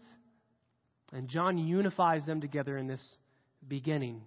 And 1.11 1.27
John 1.27 1.57
unifies 1.57 2.25
them 2.25 2.41
together 2.41 2.77
in 2.77 2.87
this 2.87 3.03
beginning. 3.67 4.21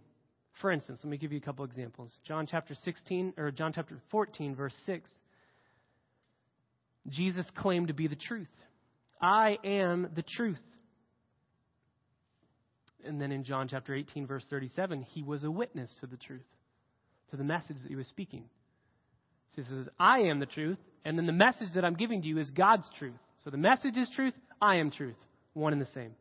For 0.61 0.71
instance, 0.71 1.01
let 1.03 1.11
me 1.11 1.17
give 1.17 1.33
you 1.33 1.39
a 1.39 1.43
couple 1.43 1.65
examples. 1.65 2.13
John 2.27 2.47
chapter 2.47 2.75
16 2.75 3.35
or 3.37 3.51
John 3.51 3.73
chapter 3.75 3.99
14 4.11 4.55
verse 4.55 4.75
6 4.87 5.11
Jesus 7.09 7.47
claimed 7.57 7.89
to 7.89 7.95
be 7.95 8.09
the 8.09 8.17
truth. 8.17 8.51
I 9.21 9.59
am 9.65 10.09
the 10.15 10.23
truth. 10.23 10.61
And 13.05 13.21
then 13.21 13.31
in 13.31 13.45
John 13.45 13.69
chapter 13.69 13.95
18, 13.95 14.27
verse 14.27 14.45
37, 14.51 15.03
he 15.03 15.23
was 15.23 15.45
a 15.45 15.51
witness 15.51 15.95
to 16.01 16.07
the 16.07 16.17
truth, 16.17 16.47
to 17.31 17.37
the 17.37 17.45
message 17.45 17.77
that 17.83 17.89
he 17.89 17.97
was 17.97 18.07
speaking. 18.07 18.45
So 19.55 19.63
he 19.63 19.69
says, 19.69 19.89
I 19.99 20.21
am 20.21 20.41
the 20.41 20.47
truth, 20.47 20.79
and 21.05 21.19
then 21.19 21.27
the 21.27 21.33
message 21.33 21.69
that 21.75 21.85
I'm 21.85 21.95
giving 21.95 22.23
to 22.23 22.29
you 22.29 22.39
is 22.39 22.51
God's 22.51 22.89
truth. 22.99 23.15
So 23.45 23.51
the 23.51 23.57
message 23.57 23.97
is 23.97 24.11
truth, 24.15 24.35
I 24.61 24.77
am 24.77 24.91
truth. 24.91 25.17
One 25.55 25.73
and 25.73 25.81
the 25.81 25.87
same. 25.87 26.15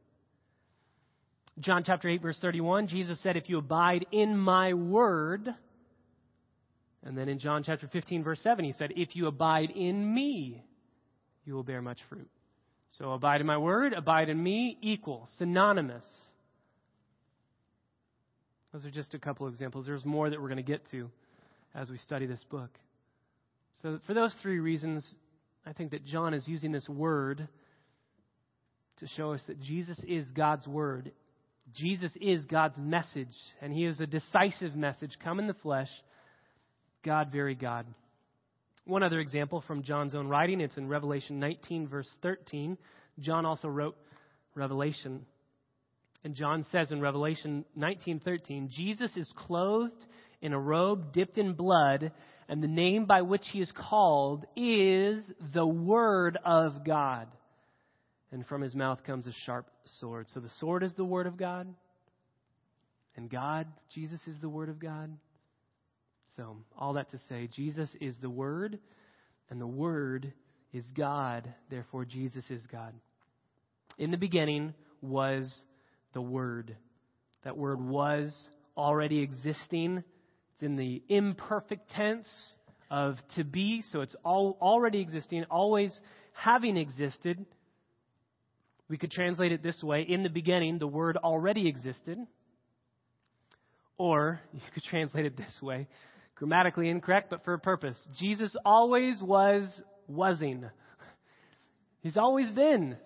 John 1.60 1.84
chapter 1.86 2.10
8, 2.10 2.22
verse 2.22 2.38
31, 2.42 2.88
Jesus 2.88 3.22
said, 3.24 3.38
If 3.38 3.50
you 3.50 3.58
abide 3.58 4.06
in 4.12 4.38
my 4.38 4.74
word, 4.74 5.48
and 7.04 7.18
then 7.18 7.30
in 7.30 7.40
John 7.40 7.64
chapter 7.64 7.88
15, 7.88 8.24
verse 8.24 8.42
7, 8.42 8.66
he 8.66 8.74
said, 8.74 8.92
If 8.96 9.16
you 9.16 9.28
abide 9.28 9.70
in 9.72 10.14
me, 10.14 10.64
you 11.46 11.54
will 11.54 11.64
bear 11.64 11.82
much 11.82 12.00
fruit. 12.10 12.30
So 12.98 13.12
abide 13.12 13.42
in 13.42 13.48
my 13.48 13.58
word, 13.58 13.94
abide 13.94 14.30
in 14.30 14.42
me, 14.42 14.78
equal, 14.82 15.30
synonymous. 15.38 16.06
Those 18.76 18.84
are 18.84 18.92
just 18.92 19.14
a 19.14 19.20
couple 19.20 19.48
examples. 19.48 19.86
There's 19.86 20.04
more 20.04 20.30
that 20.30 20.42
we're 20.42 20.50
going 20.50 20.58
to 20.58 20.62
get 20.62 20.82
to 20.92 21.10
as 21.74 21.90
we 21.90 21.98
study 21.98 22.26
this 22.26 22.44
book. 22.50 22.72
So, 23.82 24.02
for 24.06 24.14
those 24.14 24.36
three 24.42 24.60
reasons, 24.60 25.16
I 25.66 25.72
think 25.72 25.92
that 25.92 26.04
John 26.04 26.34
is 26.34 26.46
using 26.46 26.74
this 26.74 26.90
word 26.90 27.48
to 28.98 29.08
show 29.16 29.32
us 29.32 29.40
that 29.48 29.62
Jesus 29.62 29.98
is 30.06 30.26
God's 30.36 30.68
word. 30.68 31.14
Jesus 31.74 32.12
is 32.20 32.44
God's 32.44 32.78
message, 32.78 33.34
and 33.62 33.72
he 33.72 33.86
is 33.86 34.02
a 34.02 34.08
decisive 34.08 34.76
message 34.76 35.12
come 35.24 35.40
in 35.40 35.48
the 35.48 35.54
flesh, 35.54 35.90
God, 37.02 37.30
very 37.32 37.56
God. 37.56 37.86
One 38.84 39.04
other 39.04 39.22
example 39.22 39.64
from 39.66 39.84
John's 39.84 40.14
own 40.14 40.28
writing, 40.28 40.60
it's 40.60 40.76
in 40.76 40.90
Revelation 40.90 41.40
19, 41.40 41.88
verse 41.88 42.14
13. 42.22 42.78
John 43.22 43.46
also 43.46 43.70
wrote 43.70 43.96
Revelation. 44.54 45.26
And 46.26 46.34
John 46.34 46.66
says 46.72 46.92
in 46.92 47.02
Revelation 47.02 47.66
19:13, 47.78 48.70
Jesus 48.70 49.16
is 49.16 49.32
clothed 49.36 50.06
in 50.42 50.54
a 50.54 50.60
robe 50.60 51.14
dipped 51.14 51.38
in 51.38 51.54
blood, 51.54 52.12
and 52.50 52.64
the 52.64 52.68
name 52.68 53.06
by 53.06 53.22
which 53.22 53.48
he 53.52 53.62
is 53.62 53.72
called 53.72 54.44
is 54.56 55.32
the 55.54 55.68
Word 55.68 56.40
of 56.44 56.84
God. 56.84 57.28
And 58.32 58.44
from 58.48 58.62
his 58.62 58.74
mouth 58.74 59.04
comes 59.04 59.28
a 59.28 59.34
sharp 59.46 59.68
sword. 60.00 60.28
So 60.30 60.40
the 60.40 60.50
sword 60.58 60.82
is 60.82 60.94
the 60.94 61.06
Word 61.06 61.28
of 61.28 61.38
God, 61.38 61.72
and 63.16 63.30
God, 63.30 63.68
Jesus 63.94 64.20
is 64.26 64.42
the 64.42 64.50
Word 64.50 64.70
of 64.70 64.80
God. 64.80 65.16
So, 66.38 66.58
all 66.76 66.94
that 66.94 67.12
to 67.12 67.20
say, 67.30 67.48
Jesus 67.56 67.96
is 68.02 68.18
the 68.20 68.32
Word, 68.32 68.80
and 69.52 69.62
the 69.62 69.68
Word 69.68 70.34
is 70.74 70.86
God. 70.98 71.54
Therefore, 71.70 72.04
Jesus 72.04 72.50
is 72.50 72.66
God. 72.66 72.96
In 74.00 74.10
the 74.10 74.18
beginning 74.18 74.74
was 75.04 75.64
the 76.16 76.22
Word. 76.22 76.76
That 77.44 77.56
word 77.56 77.80
was 77.80 78.36
already 78.76 79.20
existing. 79.20 80.04
It's 80.54 80.64
in 80.64 80.78
the 80.78 81.04
imperfect 81.08 81.92
tense 81.92 82.28
of 82.90 83.18
to 83.36 83.44
be, 83.44 83.84
so 83.92 84.02
it's 84.02 84.16
all, 84.26 84.58
already 84.60 85.00
existing, 85.00 85.44
always 85.52 85.96
having 86.34 86.78
existed. 86.78 87.46
We 88.90 88.98
could 88.98 89.12
translate 89.12 89.52
it 89.52 89.62
this 89.62 89.82
way 89.84 90.06
In 90.08 90.24
the 90.24 90.30
beginning, 90.30 90.80
the 90.80 90.88
Word 90.88 91.18
already 91.18 91.68
existed. 91.68 92.18
Or 93.98 94.42
you 94.54 94.62
could 94.74 94.84
translate 94.84 95.26
it 95.26 95.38
this 95.38 95.62
way 95.62 95.88
grammatically 96.36 96.90
incorrect, 96.90 97.30
but 97.30 97.46
for 97.46 97.54
a 97.54 97.60
purpose. 97.60 97.98
Jesus 98.20 98.56
always 98.66 99.22
was 99.22 99.66
wasing. 100.08 100.66
He's 102.02 102.18
always 102.18 102.52
been. 102.52 102.98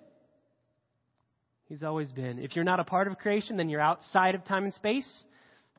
He's 1.69 1.83
always 1.83 2.11
been. 2.11 2.39
If 2.39 2.55
you're 2.55 2.65
not 2.65 2.79
a 2.79 2.83
part 2.83 3.07
of 3.07 3.17
creation, 3.17 3.55
then 3.55 3.69
you're 3.69 3.79
outside 3.79 4.35
of 4.35 4.43
time 4.45 4.65
and 4.65 4.73
space. 4.73 5.07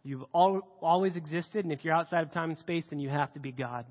You've 0.03 0.23
always 0.33 1.17
existed, 1.17 1.65
and 1.65 1.73
if 1.73 1.85
you're 1.85 1.93
outside 1.93 2.23
of 2.23 2.33
time 2.33 2.49
and 2.49 2.59
space, 2.59 2.85
then 2.89 3.01
you 3.01 3.11
have 3.11 3.33
to 3.33 3.41
be 3.41 3.53
God. 3.53 3.85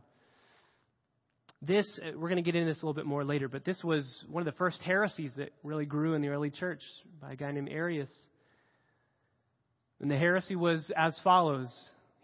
This, 1.61 1.99
uh, 2.01 2.17
we're 2.17 2.29
going 2.29 2.43
to 2.43 2.51
get 2.51 2.55
into 2.55 2.71
this 2.71 2.81
a 2.81 2.85
little 2.85 2.95
bit 2.95 3.05
more 3.05 3.23
later, 3.23 3.47
but 3.47 3.65
this 3.65 3.83
was 3.83 4.23
one 4.29 4.41
of 4.41 4.45
the 4.45 4.57
first 4.57 4.81
heresies 4.81 5.33
that 5.37 5.51
really 5.61 5.85
grew 5.85 6.13
in 6.13 6.21
the 6.21 6.29
early 6.29 6.49
church 6.49 6.81
by 7.21 7.33
a 7.33 7.35
guy 7.35 7.51
named 7.51 7.69
Arius. 7.69 8.09
And 9.99 10.09
the 10.09 10.17
heresy 10.17 10.55
was 10.55 10.89
as 10.97 11.19
follows 11.23 11.69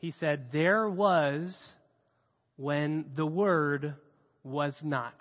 he 0.05 0.11
said, 0.19 0.51
There 0.51 0.89
was 0.89 1.57
when 2.57 3.05
the 3.15 3.25
Word 3.25 3.95
was 4.43 4.77
not. 4.83 5.15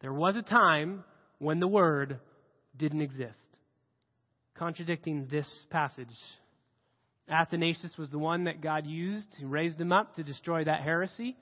There 0.00 0.12
was 0.12 0.36
a 0.36 0.42
time 0.42 1.04
when 1.38 1.58
the 1.58 1.68
Word 1.68 2.18
didn't 2.76 3.02
exist. 3.02 3.58
Contradicting 4.54 5.28
this 5.30 5.48
passage. 5.70 6.08
Athanasius 7.28 7.96
was 7.96 8.10
the 8.10 8.18
one 8.18 8.44
that 8.44 8.60
God 8.60 8.86
used, 8.86 9.28
He 9.38 9.44
raised 9.44 9.80
him 9.80 9.92
up 9.92 10.14
to 10.16 10.22
destroy 10.22 10.64
that 10.64 10.82
heresy. 10.82 11.36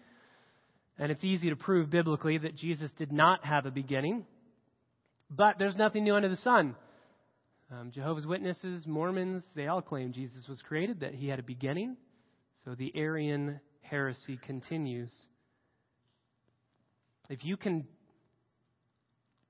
And 0.99 1.11
it's 1.11 1.25
easy 1.25 1.49
to 1.49 1.57
prove 1.57 1.91
biblically 1.91 2.37
that 2.39 2.57
Jesus 2.57 2.91
did 2.99 3.11
not 3.11 3.45
have 3.45 3.65
a 3.65 3.71
beginning. 3.71 4.27
But 5.31 5.59
there's 5.59 5.77
nothing 5.77 6.05
new 6.05 6.15
under 6.15 6.29
the 6.29 6.37
sun. 6.37 6.77
Um, 7.73 7.91
Jehovah's 7.93 8.27
Witnesses, 8.27 8.85
Mormons, 8.87 9.43
they 9.55 9.69
all 9.69 9.81
claim 9.81 10.13
Jesus 10.13 10.45
was 10.49 10.61
created, 10.61 11.01
that 11.01 11.15
he 11.15 11.29
had 11.29 11.39
a 11.39 11.43
beginning. 11.43 11.97
So 12.65 12.75
the 12.75 12.93
Arian 12.95 13.61
heresy 13.81 14.39
continues. 14.45 15.13
If 17.31 17.45
you 17.45 17.57
can 17.57 17.87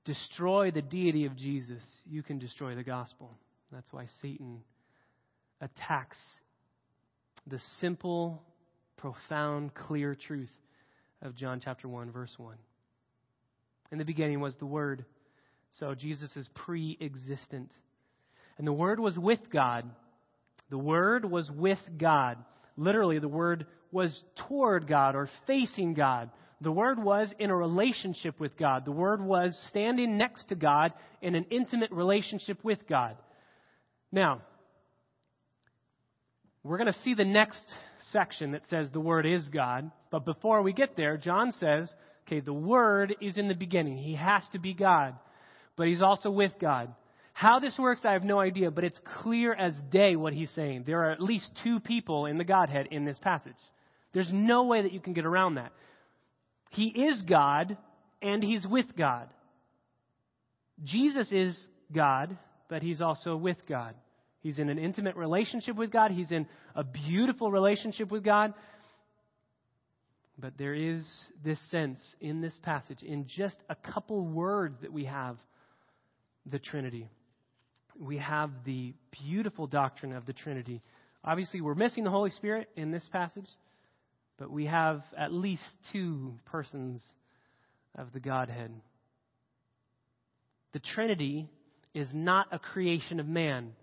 destroy 0.05 0.71
the 0.71 0.81
deity 0.81 1.25
of 1.25 1.35
Jesus, 1.35 1.83
you 2.05 2.23
can 2.23 2.39
destroy 2.39 2.75
the 2.75 2.83
gospel. 2.83 3.31
That's 3.71 3.91
why 3.91 4.07
Satan 4.21 4.61
attacks 5.61 6.17
the 7.47 7.59
simple, 7.79 8.43
profound, 8.97 9.73
clear 9.73 10.15
truth 10.15 10.51
of 11.21 11.35
John 11.35 11.61
chapter 11.63 11.87
1, 11.87 12.11
verse 12.11 12.33
1. 12.37 12.55
In 13.91 13.97
the 13.97 14.05
beginning 14.05 14.39
was 14.39 14.55
the 14.55 14.65
Word. 14.65 15.05
So 15.79 15.95
Jesus 15.95 16.35
is 16.35 16.49
pre 16.53 16.97
existent. 16.99 17.71
And 18.57 18.67
the 18.67 18.73
Word 18.73 18.99
was 18.99 19.17
with 19.17 19.39
God. 19.51 19.89
The 20.69 20.77
Word 20.77 21.29
was 21.29 21.49
with 21.49 21.79
God. 21.97 22.37
Literally, 22.77 23.19
the 23.19 23.27
Word 23.27 23.65
was 23.91 24.21
toward 24.47 24.87
God 24.87 25.15
or 25.15 25.29
facing 25.45 25.93
God. 25.93 26.29
The 26.61 26.71
Word 26.71 27.03
was 27.03 27.33
in 27.39 27.49
a 27.49 27.55
relationship 27.55 28.39
with 28.39 28.55
God. 28.57 28.85
The 28.85 28.91
Word 28.91 29.21
was 29.21 29.59
standing 29.69 30.17
next 30.17 30.49
to 30.49 30.55
God 30.55 30.93
in 31.21 31.35
an 31.35 31.45
intimate 31.49 31.91
relationship 31.91 32.63
with 32.63 32.87
God. 32.87 33.17
Now, 34.11 34.41
we're 36.63 36.77
going 36.77 36.93
to 36.93 36.99
see 37.03 37.15
the 37.15 37.25
next 37.25 37.63
section 38.11 38.51
that 38.51 38.61
says 38.69 38.87
the 38.93 38.99
Word 38.99 39.25
is 39.25 39.47
God. 39.47 39.89
But 40.11 40.25
before 40.25 40.61
we 40.61 40.71
get 40.71 40.95
there, 40.95 41.17
John 41.17 41.51
says, 41.51 41.91
okay, 42.27 42.41
the 42.41 42.53
Word 42.53 43.15
is 43.19 43.37
in 43.37 43.47
the 43.47 43.55
beginning. 43.55 43.97
He 43.97 44.15
has 44.15 44.43
to 44.53 44.59
be 44.59 44.75
God, 44.75 45.15
but 45.75 45.87
He's 45.87 46.03
also 46.03 46.29
with 46.29 46.51
God. 46.61 46.93
How 47.33 47.59
this 47.59 47.75
works, 47.79 48.01
I 48.05 48.13
have 48.13 48.23
no 48.23 48.39
idea, 48.39 48.69
but 48.69 48.83
it's 48.83 49.01
clear 49.23 49.53
as 49.53 49.73
day 49.89 50.15
what 50.15 50.33
he's 50.33 50.51
saying. 50.51 50.83
There 50.85 51.05
are 51.05 51.11
at 51.11 51.21
least 51.21 51.49
two 51.63 51.79
people 51.79 52.27
in 52.27 52.37
the 52.37 52.43
Godhead 52.43 52.89
in 52.91 53.05
this 53.05 53.17
passage. 53.19 53.55
There's 54.13 54.29
no 54.31 54.65
way 54.65 54.83
that 54.83 54.91
you 54.91 54.99
can 54.99 55.13
get 55.13 55.25
around 55.25 55.55
that. 55.55 55.71
He 56.71 56.87
is 56.87 57.21
God, 57.23 57.77
and 58.21 58.43
he's 58.43 58.65
with 58.65 58.95
God. 58.97 59.29
Jesus 60.83 61.31
is 61.31 61.57
God, 61.93 62.37
but 62.69 62.81
he's 62.81 63.01
also 63.01 63.35
with 63.35 63.57
God. 63.67 63.93
He's 64.39 64.57
in 64.57 64.69
an 64.69 64.79
intimate 64.79 65.15
relationship 65.15 65.75
with 65.75 65.91
God. 65.91 66.11
He's 66.11 66.31
in 66.31 66.47
a 66.75 66.83
beautiful 66.83 67.51
relationship 67.51 68.09
with 68.09 68.23
God. 68.23 68.53
But 70.39 70.57
there 70.57 70.73
is 70.73 71.05
this 71.43 71.59
sense 71.69 71.99
in 72.19 72.41
this 72.41 72.57
passage, 72.63 73.03
in 73.03 73.27
just 73.27 73.57
a 73.69 73.75
couple 73.75 74.25
words 74.25 74.77
that 74.81 74.91
we 74.91 75.05
have 75.05 75.37
the 76.45 76.57
Trinity. 76.57 77.09
We 77.99 78.17
have 78.17 78.49
the 78.65 78.93
beautiful 79.11 79.67
doctrine 79.67 80.13
of 80.13 80.25
the 80.25 80.33
Trinity. 80.33 80.81
Obviously, 81.23 81.61
we're 81.61 81.75
missing 81.75 82.03
the 82.03 82.09
Holy 82.09 82.31
Spirit 82.31 82.69
in 82.75 82.91
this 82.91 83.07
passage, 83.11 83.47
but 84.41 84.49
we 84.49 84.65
have 84.65 85.03
at 85.15 85.31
least 85.31 85.61
two 85.93 86.33
persons 86.45 86.99
of 87.95 88.11
the 88.11 88.19
Godhead. 88.19 88.71
The 90.73 90.79
Trinity 90.79 91.47
is 91.93 92.07
not 92.11 92.47
a 92.51 92.57
creation 92.57 93.19
of 93.19 93.27
man. 93.27 93.73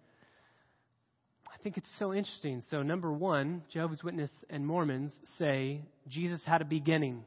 I 1.46 1.62
think 1.62 1.76
it's 1.76 1.96
so 2.00 2.12
interesting. 2.12 2.64
So, 2.72 2.82
number 2.82 3.12
one, 3.12 3.62
Jehovah's 3.72 4.02
Witness 4.02 4.32
and 4.50 4.66
Mormons 4.66 5.14
say 5.38 5.82
Jesus 6.09 6.42
had 6.44 6.61
a 6.61 6.64
beginning. 6.64 7.22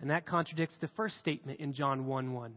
And 0.00 0.10
that 0.10 0.26
contradicts 0.26 0.74
the 0.80 0.90
first 0.96 1.20
statement 1.20 1.60
in 1.60 1.74
John 1.74 2.06
1 2.06 2.32
1. 2.32 2.54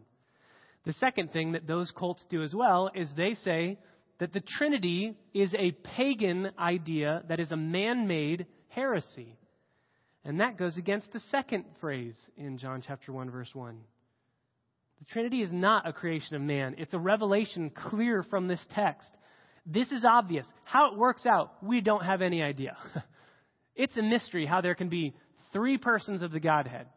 The 0.87 0.93
second 0.93 1.31
thing 1.31 1.51
that 1.51 1.67
those 1.67 1.91
cults 1.95 2.25
do 2.31 2.41
as 2.41 2.55
well 2.55 2.89
is 2.95 3.07
they 3.15 3.35
say 3.35 3.77
that 4.19 4.33
the 4.33 4.41
Trinity 4.57 5.15
is 5.35 5.53
a 5.53 5.73
pagan 5.95 6.49
idea 6.57 7.21
that 7.29 7.39
is 7.39 7.51
a 7.51 7.55
man 7.55 8.07
made 8.07 8.47
heresy. 8.69 9.37
And 10.25 10.39
that 10.39 10.57
goes 10.57 10.77
against 10.77 11.13
the 11.13 11.21
second 11.31 11.63
phrase 11.79 12.17
in 12.35 12.57
John 12.57 12.83
chapter 12.85 13.13
1 13.13 13.29
verse 13.29 13.53
1. 13.53 13.77
The 14.99 15.05
Trinity 15.05 15.41
is 15.41 15.51
not 15.51 15.87
a 15.87 15.93
creation 15.93 16.35
of 16.35 16.41
man. 16.41 16.75
It's 16.77 16.93
a 16.93 16.99
revelation 16.99 17.69
clear 17.69 18.23
from 18.23 18.47
this 18.47 18.65
text 18.73 19.07
this 19.65 19.91
is 19.91 20.05
obvious. 20.05 20.45
How 20.63 20.91
it 20.91 20.97
works 20.97 21.25
out, 21.25 21.51
we 21.63 21.81
don't 21.81 22.03
have 22.05 22.21
any 22.21 22.43
idea. 22.43 22.77
it's 23.75 23.97
a 23.97 24.01
mystery 24.01 24.45
how 24.45 24.61
there 24.61 24.75
can 24.75 24.89
be 24.89 25.15
three 25.53 25.77
persons 25.77 26.21
of 26.21 26.31
the 26.31 26.39
Godhead 26.39 26.87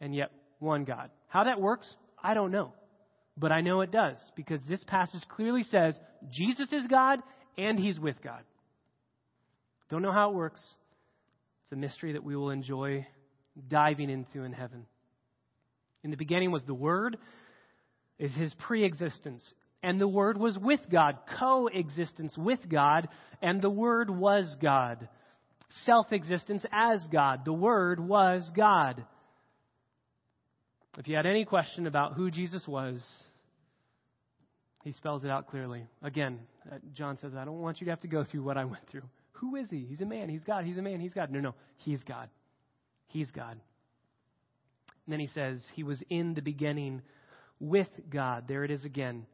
and 0.00 0.14
yet 0.14 0.30
one 0.58 0.84
God. 0.84 1.10
How 1.28 1.44
that 1.44 1.60
works, 1.60 1.92
I 2.22 2.34
don't 2.34 2.50
know. 2.50 2.74
But 3.38 3.52
I 3.52 3.62
know 3.62 3.80
it 3.80 3.90
does 3.90 4.16
because 4.36 4.60
this 4.68 4.84
passage 4.84 5.22
clearly 5.34 5.62
says 5.62 5.94
Jesus 6.30 6.70
is 6.72 6.86
God 6.88 7.20
and 7.56 7.78
he's 7.78 7.98
with 7.98 8.20
God. 8.22 8.42
Don't 9.88 10.02
know 10.02 10.12
how 10.12 10.30
it 10.30 10.36
works. 10.36 10.62
It's 11.70 11.76
a 11.76 11.80
mystery 11.80 12.14
that 12.14 12.24
we 12.24 12.34
will 12.34 12.50
enjoy 12.50 13.06
diving 13.68 14.10
into 14.10 14.42
in 14.42 14.52
heaven. 14.52 14.86
In 16.02 16.10
the 16.10 16.16
beginning 16.16 16.50
was 16.50 16.64
the 16.64 16.74
Word, 16.74 17.16
is 18.18 18.34
his 18.34 18.52
pre 18.58 18.82
existence. 18.84 19.54
And 19.80 20.00
the 20.00 20.08
Word 20.08 20.36
was 20.36 20.58
with 20.58 20.80
God, 20.90 21.18
coexistence 21.38 22.36
with 22.36 22.58
God, 22.68 23.08
and 23.40 23.62
the 23.62 23.70
Word 23.70 24.10
was 24.10 24.56
God. 24.60 25.08
Self 25.84 26.10
existence 26.10 26.64
as 26.72 27.06
God. 27.12 27.44
The 27.44 27.52
Word 27.52 28.00
was 28.00 28.50
God. 28.56 29.04
If 30.98 31.06
you 31.06 31.14
had 31.14 31.24
any 31.24 31.44
question 31.44 31.86
about 31.86 32.14
who 32.14 32.32
Jesus 32.32 32.66
was, 32.66 33.00
he 34.82 34.90
spells 34.90 35.22
it 35.22 35.30
out 35.30 35.46
clearly. 35.46 35.86
Again, 36.02 36.40
uh, 36.68 36.78
John 36.94 37.16
says, 37.18 37.30
I 37.38 37.44
don't 37.44 37.60
want 37.60 37.80
you 37.80 37.84
to 37.84 37.92
have 37.92 38.00
to 38.00 38.08
go 38.08 38.24
through 38.24 38.42
what 38.42 38.56
I 38.56 38.64
went 38.64 38.88
through. 38.90 39.04
Who 39.40 39.56
is 39.56 39.70
he? 39.70 39.86
He's 39.88 40.00
a 40.00 40.06
man. 40.06 40.28
He's 40.28 40.44
God. 40.44 40.64
He's 40.64 40.76
a 40.76 40.82
man. 40.82 41.00
He's 41.00 41.14
God. 41.14 41.30
No, 41.30 41.40
no. 41.40 41.54
He's 41.78 42.02
God. 42.04 42.28
He's 43.08 43.30
God. 43.30 43.52
And 45.06 45.12
then 45.12 45.20
he 45.20 45.26
says, 45.26 45.64
He 45.74 45.82
was 45.82 46.02
in 46.10 46.34
the 46.34 46.42
beginning 46.42 47.00
with 47.58 47.88
God. 48.10 48.44
There 48.48 48.64
it 48.64 48.70
is 48.70 48.84
again. 48.84 49.26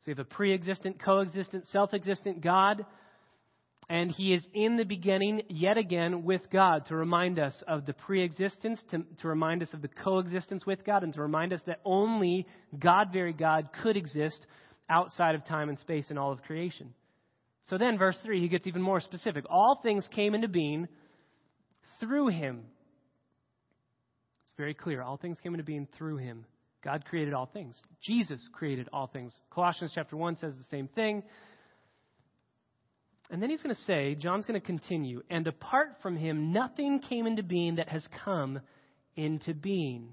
So 0.00 0.04
we 0.08 0.10
have 0.12 0.18
a 0.18 0.24
pre 0.24 0.52
existent, 0.52 1.02
co 1.02 1.20
existent, 1.20 1.66
self 1.68 1.94
existent 1.94 2.42
God, 2.42 2.84
and 3.88 4.10
He 4.10 4.34
is 4.34 4.46
in 4.52 4.76
the 4.76 4.84
beginning 4.84 5.42
yet 5.48 5.78
again 5.78 6.22
with 6.22 6.42
God 6.52 6.84
to 6.86 6.94
remind 6.94 7.38
us 7.38 7.64
of 7.66 7.86
the 7.86 7.94
pre 7.94 8.22
existence, 8.22 8.82
to, 8.90 9.04
to 9.22 9.28
remind 9.28 9.62
us 9.62 9.72
of 9.72 9.80
the 9.80 9.88
coexistence 9.88 10.66
with 10.66 10.84
God, 10.84 11.02
and 11.02 11.14
to 11.14 11.22
remind 11.22 11.54
us 11.54 11.60
that 11.66 11.80
only 11.84 12.46
God, 12.78 13.08
very 13.10 13.32
God, 13.32 13.70
could 13.82 13.96
exist 13.96 14.46
outside 14.88 15.34
of 15.34 15.46
time 15.46 15.70
and 15.70 15.78
space 15.78 16.10
in 16.10 16.18
all 16.18 16.30
of 16.30 16.42
creation. 16.42 16.92
So 17.68 17.78
then, 17.78 17.98
verse 17.98 18.16
3, 18.24 18.40
he 18.40 18.48
gets 18.48 18.66
even 18.66 18.82
more 18.82 19.00
specific. 19.00 19.44
All 19.50 19.80
things 19.82 20.08
came 20.14 20.34
into 20.34 20.48
being 20.48 20.86
through 21.98 22.28
him. 22.28 22.62
It's 24.44 24.54
very 24.56 24.74
clear. 24.74 25.02
All 25.02 25.16
things 25.16 25.38
came 25.42 25.54
into 25.54 25.64
being 25.64 25.88
through 25.98 26.18
him. 26.18 26.44
God 26.84 27.04
created 27.04 27.34
all 27.34 27.46
things. 27.46 27.80
Jesus 28.00 28.40
created 28.52 28.88
all 28.92 29.08
things. 29.08 29.36
Colossians 29.50 29.92
chapter 29.94 30.16
1 30.16 30.36
says 30.36 30.54
the 30.56 30.64
same 30.70 30.88
thing. 30.88 31.24
And 33.28 33.42
then 33.42 33.50
he's 33.50 33.62
going 33.62 33.74
to 33.74 33.82
say, 33.82 34.14
John's 34.14 34.46
going 34.46 34.60
to 34.60 34.64
continue, 34.64 35.22
and 35.28 35.48
apart 35.48 35.96
from 36.00 36.16
him, 36.16 36.52
nothing 36.52 37.00
came 37.00 37.26
into 37.26 37.42
being 37.42 37.76
that 37.76 37.88
has 37.88 38.04
come 38.24 38.60
into 39.16 39.52
being. 39.52 40.12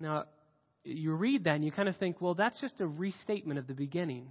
Now, 0.00 0.24
you 0.82 1.12
read 1.12 1.44
that 1.44 1.56
and 1.56 1.64
you 1.64 1.70
kind 1.70 1.90
of 1.90 1.96
think, 1.96 2.22
well, 2.22 2.34
that's 2.34 2.58
just 2.58 2.80
a 2.80 2.86
restatement 2.86 3.58
of 3.58 3.66
the 3.66 3.74
beginning. 3.74 4.28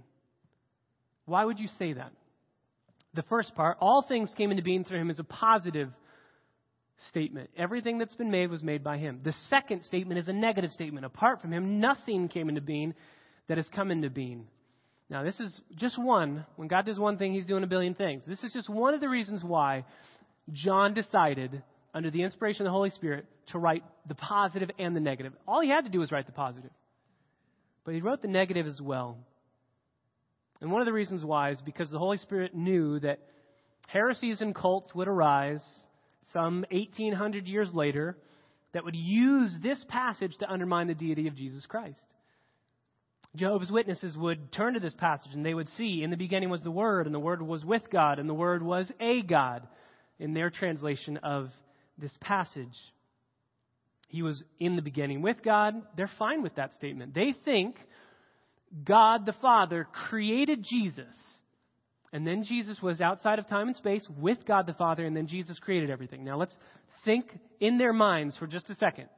Why 1.26 1.44
would 1.44 1.58
you 1.58 1.68
say 1.78 1.94
that? 1.94 2.12
The 3.14 3.22
first 3.22 3.54
part, 3.54 3.76
all 3.80 4.02
things 4.02 4.32
came 4.36 4.50
into 4.50 4.62
being 4.62 4.84
through 4.84 5.00
him, 5.00 5.10
is 5.10 5.20
a 5.20 5.24
positive 5.24 5.90
statement. 7.10 7.50
Everything 7.56 7.98
that's 7.98 8.14
been 8.14 8.30
made 8.30 8.50
was 8.50 8.62
made 8.62 8.82
by 8.82 8.98
him. 8.98 9.20
The 9.24 9.34
second 9.48 9.82
statement 9.84 10.18
is 10.18 10.28
a 10.28 10.32
negative 10.32 10.70
statement. 10.70 11.06
Apart 11.06 11.40
from 11.40 11.52
him, 11.52 11.80
nothing 11.80 12.28
came 12.28 12.48
into 12.48 12.60
being 12.60 12.94
that 13.48 13.56
has 13.56 13.68
come 13.74 13.90
into 13.90 14.10
being. 14.10 14.46
Now, 15.10 15.22
this 15.22 15.38
is 15.38 15.60
just 15.76 15.98
one. 15.98 16.44
When 16.56 16.66
God 16.66 16.86
does 16.86 16.98
one 16.98 17.18
thing, 17.18 17.34
he's 17.34 17.46
doing 17.46 17.62
a 17.62 17.68
billion 17.68 17.94
things. 17.94 18.22
This 18.26 18.42
is 18.42 18.52
just 18.52 18.68
one 18.68 18.94
of 18.94 19.00
the 19.00 19.08
reasons 19.08 19.44
why 19.44 19.84
John 20.52 20.94
decided, 20.94 21.62
under 21.92 22.10
the 22.10 22.22
inspiration 22.22 22.62
of 22.62 22.70
the 22.70 22.72
Holy 22.72 22.90
Spirit, 22.90 23.26
to 23.48 23.58
write 23.58 23.84
the 24.08 24.14
positive 24.14 24.70
and 24.78 24.96
the 24.96 25.00
negative. 25.00 25.34
All 25.46 25.60
he 25.60 25.68
had 25.68 25.84
to 25.84 25.90
do 25.90 26.00
was 26.00 26.10
write 26.10 26.26
the 26.26 26.32
positive. 26.32 26.70
But 27.84 27.94
he 27.94 28.00
wrote 28.00 28.22
the 28.22 28.28
negative 28.28 28.66
as 28.66 28.80
well. 28.80 29.18
And 30.64 30.72
one 30.72 30.80
of 30.80 30.86
the 30.86 30.94
reasons 30.94 31.22
why 31.22 31.50
is 31.50 31.60
because 31.60 31.90
the 31.90 31.98
Holy 31.98 32.16
Spirit 32.16 32.54
knew 32.54 32.98
that 33.00 33.18
heresies 33.86 34.40
and 34.40 34.54
cults 34.54 34.94
would 34.94 35.08
arise 35.08 35.62
some 36.32 36.64
1800 36.70 37.46
years 37.46 37.68
later 37.74 38.16
that 38.72 38.82
would 38.82 38.96
use 38.96 39.54
this 39.62 39.84
passage 39.90 40.34
to 40.38 40.50
undermine 40.50 40.86
the 40.86 40.94
deity 40.94 41.28
of 41.28 41.36
Jesus 41.36 41.66
Christ. 41.66 42.00
Jehovah's 43.36 43.70
Witnesses 43.70 44.16
would 44.16 44.52
turn 44.52 44.72
to 44.72 44.80
this 44.80 44.94
passage 44.94 45.34
and 45.34 45.44
they 45.44 45.52
would 45.52 45.68
see 45.68 46.02
in 46.02 46.08
the 46.08 46.16
beginning 46.16 46.48
was 46.48 46.62
the 46.62 46.70
Word, 46.70 47.04
and 47.04 47.14
the 47.14 47.20
Word 47.20 47.42
was 47.42 47.62
with 47.62 47.82
God, 47.92 48.18
and 48.18 48.26
the 48.26 48.32
Word 48.32 48.62
was 48.62 48.90
a 49.00 49.20
God 49.20 49.68
in 50.18 50.32
their 50.32 50.48
translation 50.48 51.18
of 51.18 51.50
this 51.98 52.16
passage. 52.22 52.78
He 54.08 54.22
was 54.22 54.42
in 54.58 54.76
the 54.76 54.82
beginning 54.82 55.20
with 55.20 55.42
God. 55.42 55.74
They're 55.94 56.10
fine 56.18 56.42
with 56.42 56.54
that 56.54 56.72
statement. 56.72 57.12
They 57.12 57.34
think 57.44 57.76
God 58.82 59.26
the 59.26 59.34
Father 59.34 59.86
created 60.08 60.64
Jesus 60.68 61.14
and 62.14 62.24
then 62.24 62.44
Jesus 62.44 62.80
was 62.80 63.00
outside 63.00 63.40
of 63.40 63.48
time 63.48 63.66
and 63.66 63.76
space 63.76 64.06
with 64.16 64.38
God 64.46 64.68
the 64.68 64.72
Father, 64.74 65.04
and 65.04 65.16
then 65.16 65.26
Jesus 65.26 65.58
created 65.58 65.90
everything. 65.90 66.24
Now 66.24 66.38
let's 66.38 66.56
think 67.04 67.26
in 67.58 67.76
their 67.76 67.92
minds 67.92 68.36
for 68.36 68.46
just 68.46 68.70
a 68.70 68.76
second. 68.76 69.08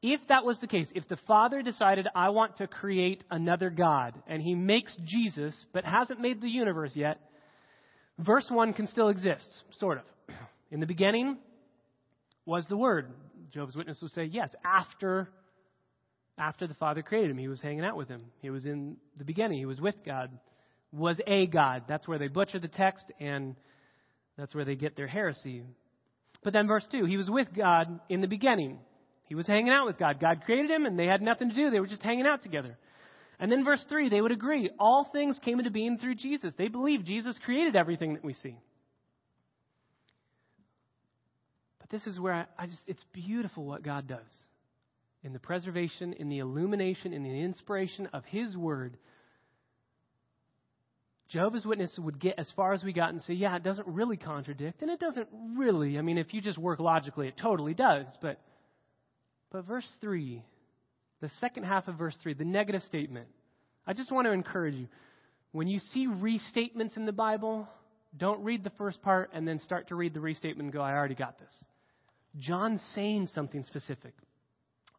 if 0.00 0.18
that 0.28 0.42
was 0.44 0.58
the 0.58 0.66
case, 0.66 0.90
if 0.94 1.06
the 1.08 1.18
Father 1.28 1.60
decided, 1.60 2.08
I 2.14 2.30
want 2.30 2.56
to 2.56 2.66
create 2.66 3.22
another 3.30 3.68
God, 3.68 4.14
and 4.26 4.42
he 4.42 4.54
makes 4.54 4.96
Jesus, 5.04 5.54
but 5.74 5.84
hasn't 5.84 6.20
made 6.20 6.40
the 6.40 6.48
universe 6.48 6.92
yet, 6.96 7.20
verse 8.18 8.46
1 8.48 8.72
can 8.72 8.86
still 8.86 9.10
exist, 9.10 9.62
sort 9.78 9.98
of. 9.98 10.04
In 10.70 10.80
the 10.80 10.86
beginning 10.86 11.36
was 12.46 12.66
the 12.70 12.78
Word. 12.78 13.12
Jehovah's 13.52 13.76
Witness 13.76 13.98
would 14.00 14.10
say, 14.12 14.24
yes, 14.24 14.48
after, 14.64 15.28
after 16.38 16.66
the 16.66 16.74
Father 16.74 17.02
created 17.02 17.30
him, 17.30 17.38
he 17.38 17.48
was 17.48 17.60
hanging 17.60 17.84
out 17.84 17.96
with 17.96 18.08
him. 18.08 18.24
He 18.40 18.50
was 18.50 18.64
in 18.64 18.96
the 19.18 19.24
beginning, 19.24 19.58
he 19.58 19.66
was 19.66 19.80
with 19.80 19.96
God, 20.04 20.30
was 20.92 21.20
a 21.26 21.46
God. 21.46 21.84
That's 21.88 22.08
where 22.08 22.18
they 22.18 22.28
butcher 22.28 22.58
the 22.58 22.68
text, 22.68 23.10
and 23.20 23.56
that's 24.36 24.54
where 24.54 24.64
they 24.64 24.74
get 24.74 24.96
their 24.96 25.06
heresy. 25.06 25.62
But 26.42 26.52
then 26.52 26.66
verse 26.66 26.86
2, 26.90 27.04
he 27.04 27.16
was 27.16 27.30
with 27.30 27.48
God 27.54 28.00
in 28.08 28.20
the 28.20 28.26
beginning. 28.26 28.78
He 29.26 29.34
was 29.34 29.46
hanging 29.46 29.70
out 29.70 29.86
with 29.86 29.98
God. 29.98 30.20
God 30.20 30.42
created 30.44 30.70
him, 30.70 30.84
and 30.84 30.98
they 30.98 31.06
had 31.06 31.22
nothing 31.22 31.50
to 31.50 31.54
do. 31.54 31.70
They 31.70 31.80
were 31.80 31.86
just 31.86 32.02
hanging 32.02 32.26
out 32.26 32.42
together. 32.42 32.76
And 33.38 33.50
then 33.50 33.64
verse 33.64 33.84
3, 33.88 34.08
they 34.08 34.20
would 34.20 34.32
agree. 34.32 34.70
All 34.78 35.08
things 35.12 35.38
came 35.44 35.58
into 35.58 35.70
being 35.70 35.98
through 35.98 36.16
Jesus. 36.16 36.52
They 36.56 36.68
believe 36.68 37.04
Jesus 37.04 37.38
created 37.44 37.76
everything 37.76 38.14
that 38.14 38.24
we 38.24 38.34
see. 38.34 38.56
But 41.80 41.90
this 41.90 42.06
is 42.06 42.20
where 42.20 42.34
I, 42.34 42.46
I 42.58 42.66
just, 42.66 42.82
it's 42.86 43.04
beautiful 43.12 43.64
what 43.64 43.82
God 43.82 44.06
does. 44.06 44.28
In 45.24 45.32
the 45.32 45.38
preservation, 45.38 46.12
in 46.14 46.28
the 46.28 46.38
illumination, 46.38 47.12
in 47.12 47.22
the 47.22 47.40
inspiration 47.40 48.08
of 48.12 48.24
His 48.24 48.56
Word. 48.56 48.96
Jehovah's 51.28 51.64
Witnesses 51.64 51.98
would 51.98 52.18
get 52.18 52.38
as 52.38 52.50
far 52.56 52.72
as 52.72 52.82
we 52.82 52.92
got 52.92 53.10
and 53.10 53.22
say, 53.22 53.32
yeah, 53.32 53.56
it 53.56 53.62
doesn't 53.62 53.86
really 53.86 54.16
contradict. 54.16 54.82
And 54.82 54.90
it 54.90 55.00
doesn't 55.00 55.28
really. 55.56 55.98
I 55.98 56.02
mean, 56.02 56.18
if 56.18 56.34
you 56.34 56.40
just 56.40 56.58
work 56.58 56.80
logically, 56.80 57.28
it 57.28 57.38
totally 57.40 57.72
does. 57.72 58.06
But 58.20 58.38
but 59.52 59.66
verse 59.66 59.88
3, 60.00 60.42
the 61.20 61.28
second 61.40 61.64
half 61.64 61.86
of 61.86 61.96
verse 61.96 62.16
3, 62.22 62.34
the 62.34 62.44
negative 62.44 62.82
statement, 62.82 63.28
I 63.86 63.92
just 63.92 64.10
want 64.10 64.26
to 64.26 64.32
encourage 64.32 64.74
you. 64.74 64.88
When 65.52 65.68
you 65.68 65.78
see 65.78 66.06
restatements 66.06 66.96
in 66.96 67.04
the 67.04 67.12
Bible, 67.12 67.68
don't 68.16 68.42
read 68.42 68.64
the 68.64 68.70
first 68.70 69.02
part 69.02 69.30
and 69.34 69.46
then 69.46 69.58
start 69.58 69.88
to 69.88 69.94
read 69.94 70.14
the 70.14 70.20
restatement 70.20 70.66
and 70.66 70.72
go, 70.72 70.80
I 70.80 70.92
already 70.92 71.14
got 71.14 71.38
this. 71.38 71.52
John's 72.38 72.82
saying 72.94 73.26
something 73.34 73.62
specific. 73.64 74.14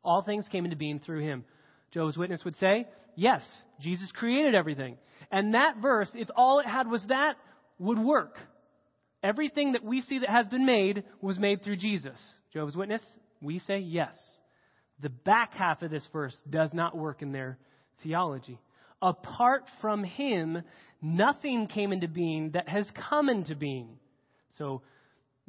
All 0.04 0.22
things 0.22 0.48
came 0.52 0.66
into 0.66 0.78
being 0.78 1.00
through 1.00 1.22
him. 1.22 1.46
Jehovah's 1.92 2.18
Witness 2.18 2.44
would 2.44 2.56
say, 2.58 2.88
yes, 3.16 3.42
Jesus 3.80 4.12
created 4.14 4.56
everything. 4.56 4.98
And 5.32 5.54
that 5.54 5.78
verse, 5.82 6.12
if 6.14 6.28
all 6.36 6.60
it 6.60 6.66
had 6.66 6.88
was 6.88 7.06
that, 7.08 7.36
would 7.80 8.00
work. 8.00 8.38
Everything 9.22 9.74
that 9.74 9.84
we 9.84 10.02
see 10.02 10.20
that 10.20 10.30
has 10.30 10.46
been 10.48 10.66
made 10.66 11.04
was 11.22 11.40
made 11.40 11.64
through 11.64 11.78
Jesus. 11.78 12.20
Jehovah's 12.52 12.76
Witness, 12.76 13.02
we 13.42 13.60
say 13.60 13.80
yes. 13.80 14.16
The 15.00 15.10
back 15.10 15.54
half 15.54 15.82
of 15.82 15.92
this 15.92 16.08
verse 16.12 16.36
does 16.50 16.72
not 16.74 16.98
work 16.98 17.22
in 17.22 17.32
their 17.32 17.58
theology. 18.04 18.60
Apart 19.02 19.64
from 19.82 20.04
him, 20.04 20.64
nothing 21.02 21.68
came 21.68 21.92
into 21.92 22.08
being 22.08 22.52
that 22.52 22.70
has 22.70 22.90
come 23.10 23.30
into 23.30 23.56
being. 23.56 23.98
So 24.58 24.82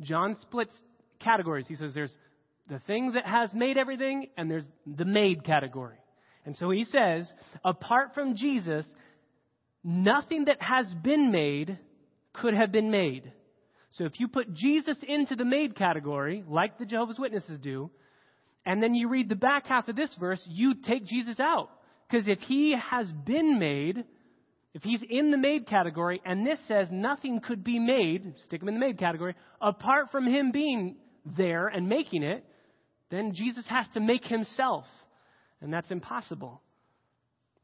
John 0.00 0.36
splits 0.42 0.74
categories. 1.20 1.66
He 1.68 1.76
says 1.76 1.94
there's 1.94 2.16
the 2.68 2.78
thing 2.80 3.12
that 3.12 3.26
has 3.26 3.52
made 3.52 3.76
everything, 3.76 4.28
and 4.36 4.50
there's 4.50 4.66
the 4.86 5.04
made 5.04 5.44
category. 5.44 5.98
And 6.46 6.56
so 6.56 6.70
he 6.70 6.84
says, 6.84 7.32
apart 7.64 8.14
from 8.14 8.36
Jesus, 8.36 8.86
nothing 9.82 10.46
that 10.46 10.60
has 10.62 10.92
been 11.02 11.30
made 11.30 11.78
could 12.32 12.54
have 12.54 12.72
been 12.72 12.90
made. 12.90 13.32
So 13.92 14.04
if 14.04 14.18
you 14.18 14.28
put 14.28 14.52
Jesus 14.52 14.96
into 15.06 15.36
the 15.36 15.44
made 15.44 15.76
category, 15.76 16.42
like 16.48 16.78
the 16.78 16.86
Jehovah's 16.86 17.18
Witnesses 17.18 17.58
do, 17.60 17.90
and 18.66 18.82
then 18.82 18.94
you 18.94 19.08
read 19.08 19.28
the 19.28 19.36
back 19.36 19.66
half 19.66 19.88
of 19.88 19.96
this 19.96 20.14
verse, 20.18 20.42
you 20.48 20.74
take 20.74 21.04
Jesus 21.04 21.38
out. 21.38 21.70
Because 22.08 22.28
if 22.28 22.40
he 22.40 22.74
has 22.90 23.10
been 23.24 23.58
made, 23.58 24.04
if 24.72 24.82
he's 24.82 25.02
in 25.08 25.30
the 25.30 25.36
made 25.36 25.66
category, 25.66 26.20
and 26.24 26.46
this 26.46 26.58
says 26.66 26.88
nothing 26.90 27.40
could 27.40 27.62
be 27.62 27.78
made, 27.78 28.34
stick 28.44 28.62
him 28.62 28.68
in 28.68 28.74
the 28.74 28.80
made 28.80 28.98
category, 28.98 29.34
apart 29.60 30.10
from 30.10 30.26
him 30.26 30.50
being 30.50 30.96
there 31.24 31.68
and 31.68 31.88
making 31.88 32.22
it, 32.22 32.44
then 33.14 33.32
Jesus 33.32 33.64
has 33.68 33.86
to 33.94 34.00
make 34.00 34.24
himself. 34.24 34.84
And 35.60 35.72
that's 35.72 35.90
impossible. 35.90 36.60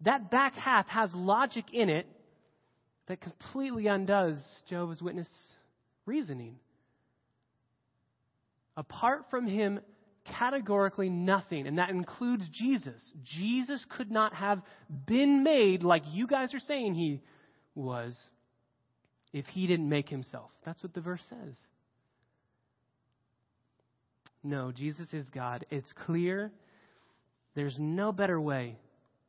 That 0.02 0.30
back 0.30 0.54
half 0.54 0.86
has 0.88 1.12
logic 1.14 1.66
in 1.72 1.88
it 1.88 2.06
that 3.08 3.20
completely 3.20 3.88
undoes 3.88 4.38
Jehovah's 4.68 5.02
Witness 5.02 5.28
reasoning. 6.06 6.56
Apart 8.76 9.24
from 9.30 9.46
him 9.46 9.80
categorically 10.38 11.08
nothing, 11.08 11.66
and 11.66 11.78
that 11.78 11.90
includes 11.90 12.48
Jesus. 12.52 13.02
Jesus 13.24 13.84
could 13.96 14.10
not 14.10 14.34
have 14.34 14.62
been 15.06 15.42
made 15.42 15.82
like 15.82 16.02
you 16.10 16.26
guys 16.26 16.54
are 16.54 16.60
saying 16.60 16.94
he 16.94 17.20
was 17.74 18.16
if 19.32 19.46
he 19.46 19.66
didn't 19.66 19.88
make 19.88 20.08
himself. 20.08 20.50
That's 20.64 20.82
what 20.82 20.94
the 20.94 21.00
verse 21.00 21.22
says. 21.28 21.56
No, 24.42 24.72
Jesus 24.72 25.12
is 25.12 25.28
God. 25.30 25.66
It's 25.70 25.92
clear. 26.06 26.50
There's 27.54 27.76
no 27.78 28.12
better 28.12 28.40
way. 28.40 28.76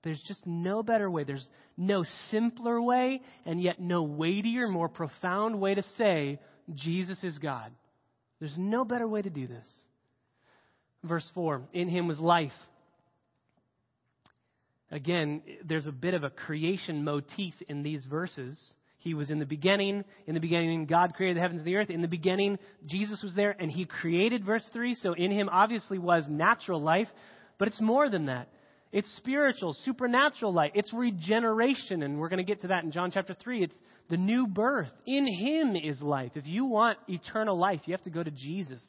There's 0.03 0.21
just 0.27 0.45
no 0.45 0.81
better 0.83 1.09
way. 1.09 1.23
There's 1.23 1.47
no 1.77 2.03
simpler 2.29 2.81
way, 2.81 3.21
and 3.45 3.61
yet 3.61 3.79
no 3.79 4.03
weightier, 4.03 4.67
more 4.67 4.89
profound 4.89 5.59
way 5.59 5.75
to 5.75 5.83
say 5.97 6.39
Jesus 6.73 7.23
is 7.23 7.37
God. 7.37 7.71
There's 8.39 8.57
no 8.57 8.83
better 8.83 9.07
way 9.07 9.21
to 9.21 9.29
do 9.29 9.47
this. 9.47 9.67
Verse 11.03 11.29
4 11.35 11.61
In 11.73 11.89
him 11.89 12.07
was 12.07 12.19
life. 12.19 12.51
Again, 14.91 15.41
there's 15.63 15.85
a 15.85 15.91
bit 15.91 16.13
of 16.13 16.23
a 16.23 16.29
creation 16.29 17.03
motif 17.03 17.53
in 17.69 17.81
these 17.81 18.03
verses. 18.05 18.59
He 19.01 19.13
was 19.13 19.29
in 19.29 19.39
the 19.39 19.45
beginning. 19.45 20.03
In 20.25 20.33
the 20.33 20.39
beginning, 20.39 20.85
God 20.85 21.13
created 21.13 21.37
the 21.37 21.41
heavens 21.41 21.59
and 21.59 21.67
the 21.67 21.75
earth. 21.75 21.89
In 21.89 22.01
the 22.01 22.07
beginning, 22.07 22.57
Jesus 22.87 23.21
was 23.21 23.33
there 23.35 23.55
and 23.59 23.69
he 23.69 23.85
created, 23.85 24.45
verse 24.45 24.67
3. 24.73 24.95
So 24.95 25.13
in 25.13 25.31
him 25.31 25.49
obviously 25.49 25.99
was 25.99 26.25
natural 26.29 26.81
life, 26.81 27.07
but 27.57 27.67
it's 27.67 27.81
more 27.81 28.09
than 28.09 28.27
that. 28.27 28.47
It's 28.91 29.11
spiritual, 29.17 29.75
supernatural 29.85 30.53
life. 30.53 30.71
It's 30.75 30.91
regeneration, 30.93 32.03
and 32.03 32.19
we're 32.19 32.29
going 32.29 32.45
to 32.45 32.51
get 32.51 32.61
to 32.61 32.67
that 32.67 32.83
in 32.83 32.91
John 32.91 33.09
chapter 33.11 33.33
3. 33.33 33.63
It's 33.63 33.77
the 34.09 34.17
new 34.17 34.47
birth. 34.47 34.91
In 35.07 35.25
him 35.25 35.75
is 35.75 36.01
life. 36.01 36.31
If 36.35 36.45
you 36.45 36.65
want 36.65 36.97
eternal 37.07 37.57
life, 37.57 37.79
you 37.85 37.93
have 37.93 38.03
to 38.03 38.09
go 38.09 38.21
to 38.21 38.31
Jesus 38.31 38.81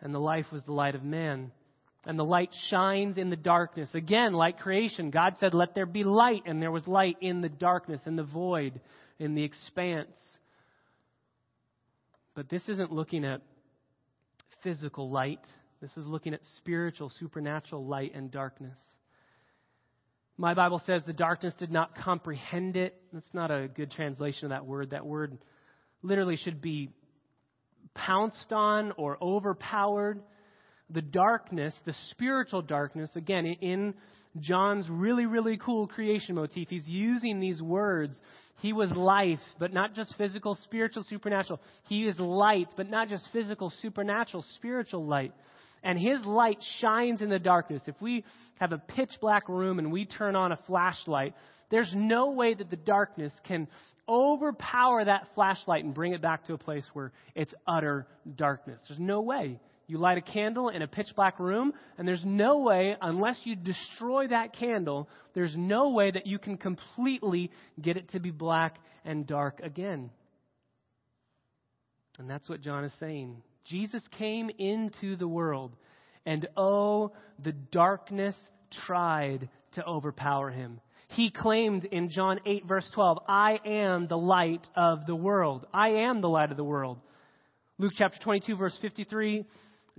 and 0.00 0.14
the 0.14 0.20
life 0.20 0.46
was 0.52 0.64
the 0.64 0.72
light 0.72 0.94
of 0.94 1.02
man. 1.02 1.50
And 2.06 2.16
the 2.16 2.24
light 2.24 2.50
shines 2.70 3.18
in 3.18 3.30
the 3.30 3.36
darkness. 3.36 3.90
Again, 3.92 4.32
like 4.32 4.60
creation, 4.60 5.10
God 5.10 5.34
said, 5.40 5.54
Let 5.54 5.74
there 5.74 5.86
be 5.86 6.04
light, 6.04 6.42
and 6.46 6.62
there 6.62 6.70
was 6.70 6.86
light 6.86 7.16
in 7.20 7.40
the 7.40 7.48
darkness, 7.48 8.00
in 8.06 8.14
the 8.14 8.22
void, 8.22 8.80
in 9.18 9.34
the 9.34 9.42
expanse. 9.42 10.16
But 12.36 12.48
this 12.48 12.62
isn't 12.68 12.92
looking 12.92 13.24
at 13.24 13.42
physical 14.62 15.10
light, 15.10 15.40
this 15.80 15.90
is 15.96 16.06
looking 16.06 16.32
at 16.32 16.40
spiritual, 16.58 17.10
supernatural 17.18 17.84
light 17.84 18.12
and 18.14 18.30
darkness. 18.30 18.78
My 20.38 20.54
Bible 20.54 20.82
says 20.86 21.02
the 21.06 21.12
darkness 21.12 21.54
did 21.58 21.70
not 21.70 21.96
comprehend 21.96 22.76
it. 22.76 23.00
That's 23.12 23.32
not 23.32 23.50
a 23.50 23.68
good 23.68 23.90
translation 23.90 24.46
of 24.46 24.50
that 24.50 24.66
word. 24.66 24.90
That 24.90 25.06
word 25.06 25.38
literally 26.02 26.36
should 26.36 26.60
be 26.60 26.90
pounced 27.94 28.52
on 28.52 28.92
or 28.98 29.16
overpowered. 29.20 30.22
The 30.90 31.02
darkness, 31.02 31.74
the 31.84 31.94
spiritual 32.10 32.62
darkness, 32.62 33.10
again, 33.16 33.46
in 33.46 33.94
John's 34.38 34.88
really, 34.88 35.26
really 35.26 35.56
cool 35.56 35.86
creation 35.86 36.34
motif, 36.34 36.68
he's 36.68 36.86
using 36.86 37.40
these 37.40 37.60
words. 37.60 38.18
He 38.60 38.72
was 38.72 38.90
life, 38.92 39.40
but 39.58 39.72
not 39.72 39.94
just 39.94 40.14
physical, 40.16 40.56
spiritual, 40.64 41.04
supernatural. 41.08 41.60
He 41.88 42.06
is 42.06 42.18
light, 42.18 42.68
but 42.76 42.88
not 42.88 43.08
just 43.08 43.26
physical, 43.32 43.72
supernatural, 43.82 44.44
spiritual 44.54 45.06
light. 45.06 45.32
And 45.82 45.98
his 45.98 46.24
light 46.24 46.58
shines 46.80 47.20
in 47.20 47.30
the 47.30 47.38
darkness. 47.38 47.82
If 47.86 48.00
we 48.00 48.24
have 48.58 48.72
a 48.72 48.78
pitch 48.78 49.12
black 49.20 49.48
room 49.48 49.78
and 49.78 49.92
we 49.92 50.04
turn 50.04 50.34
on 50.34 50.52
a 50.52 50.58
flashlight, 50.66 51.34
there's 51.70 51.92
no 51.94 52.30
way 52.30 52.54
that 52.54 52.70
the 52.70 52.76
darkness 52.76 53.32
can 53.44 53.68
overpower 54.08 55.04
that 55.04 55.28
flashlight 55.34 55.84
and 55.84 55.94
bring 55.94 56.12
it 56.12 56.22
back 56.22 56.44
to 56.44 56.54
a 56.54 56.58
place 56.58 56.84
where 56.92 57.12
it's 57.34 57.54
utter 57.66 58.06
darkness. 58.36 58.80
There's 58.88 59.00
no 59.00 59.20
way. 59.20 59.60
You 59.88 59.98
light 59.98 60.18
a 60.18 60.20
candle 60.22 60.68
in 60.68 60.82
a 60.82 60.88
pitch 60.88 61.08
black 61.14 61.38
room, 61.38 61.72
and 61.96 62.08
there's 62.08 62.24
no 62.24 62.58
way, 62.58 62.96
unless 63.00 63.38
you 63.44 63.54
destroy 63.54 64.26
that 64.28 64.56
candle, 64.56 65.08
there's 65.34 65.54
no 65.56 65.90
way 65.90 66.10
that 66.10 66.26
you 66.26 66.38
can 66.38 66.56
completely 66.56 67.52
get 67.80 67.96
it 67.96 68.10
to 68.10 68.20
be 68.20 68.32
black 68.32 68.78
and 69.04 69.26
dark 69.26 69.60
again. 69.62 70.10
And 72.18 72.28
that's 72.28 72.48
what 72.48 72.62
John 72.62 72.84
is 72.84 72.92
saying. 72.98 73.42
Jesus 73.64 74.02
came 74.18 74.50
into 74.58 75.16
the 75.16 75.28
world, 75.28 75.76
and 76.24 76.48
oh, 76.56 77.12
the 77.42 77.52
darkness 77.52 78.34
tried 78.86 79.48
to 79.74 79.86
overpower 79.86 80.50
him. 80.50 80.80
He 81.08 81.30
claimed 81.30 81.84
in 81.84 82.10
John 82.10 82.40
8, 82.44 82.66
verse 82.66 82.90
12, 82.92 83.18
I 83.28 83.60
am 83.64 84.08
the 84.08 84.18
light 84.18 84.66
of 84.74 85.06
the 85.06 85.14
world. 85.14 85.66
I 85.72 85.88
am 85.90 86.20
the 86.20 86.28
light 86.28 86.50
of 86.50 86.56
the 86.56 86.64
world. 86.64 86.98
Luke 87.78 87.92
chapter 87.94 88.18
22, 88.22 88.56
verse 88.56 88.76
53, 88.80 89.44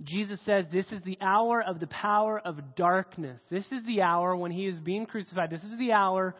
Jesus 0.02 0.40
says 0.44 0.64
this 0.72 0.90
is 0.92 1.02
the 1.02 1.18
hour 1.20 1.62
of 1.62 1.80
the 1.80 1.88
power 1.88 2.38
of 2.38 2.76
darkness. 2.76 3.40
This 3.50 3.64
is 3.72 3.84
the 3.84 4.02
hour 4.02 4.36
when 4.36 4.52
he 4.52 4.66
is 4.66 4.78
being 4.78 5.06
crucified. 5.06 5.50
This 5.50 5.64
is 5.64 5.76
the 5.78 5.92
hour 5.92 6.36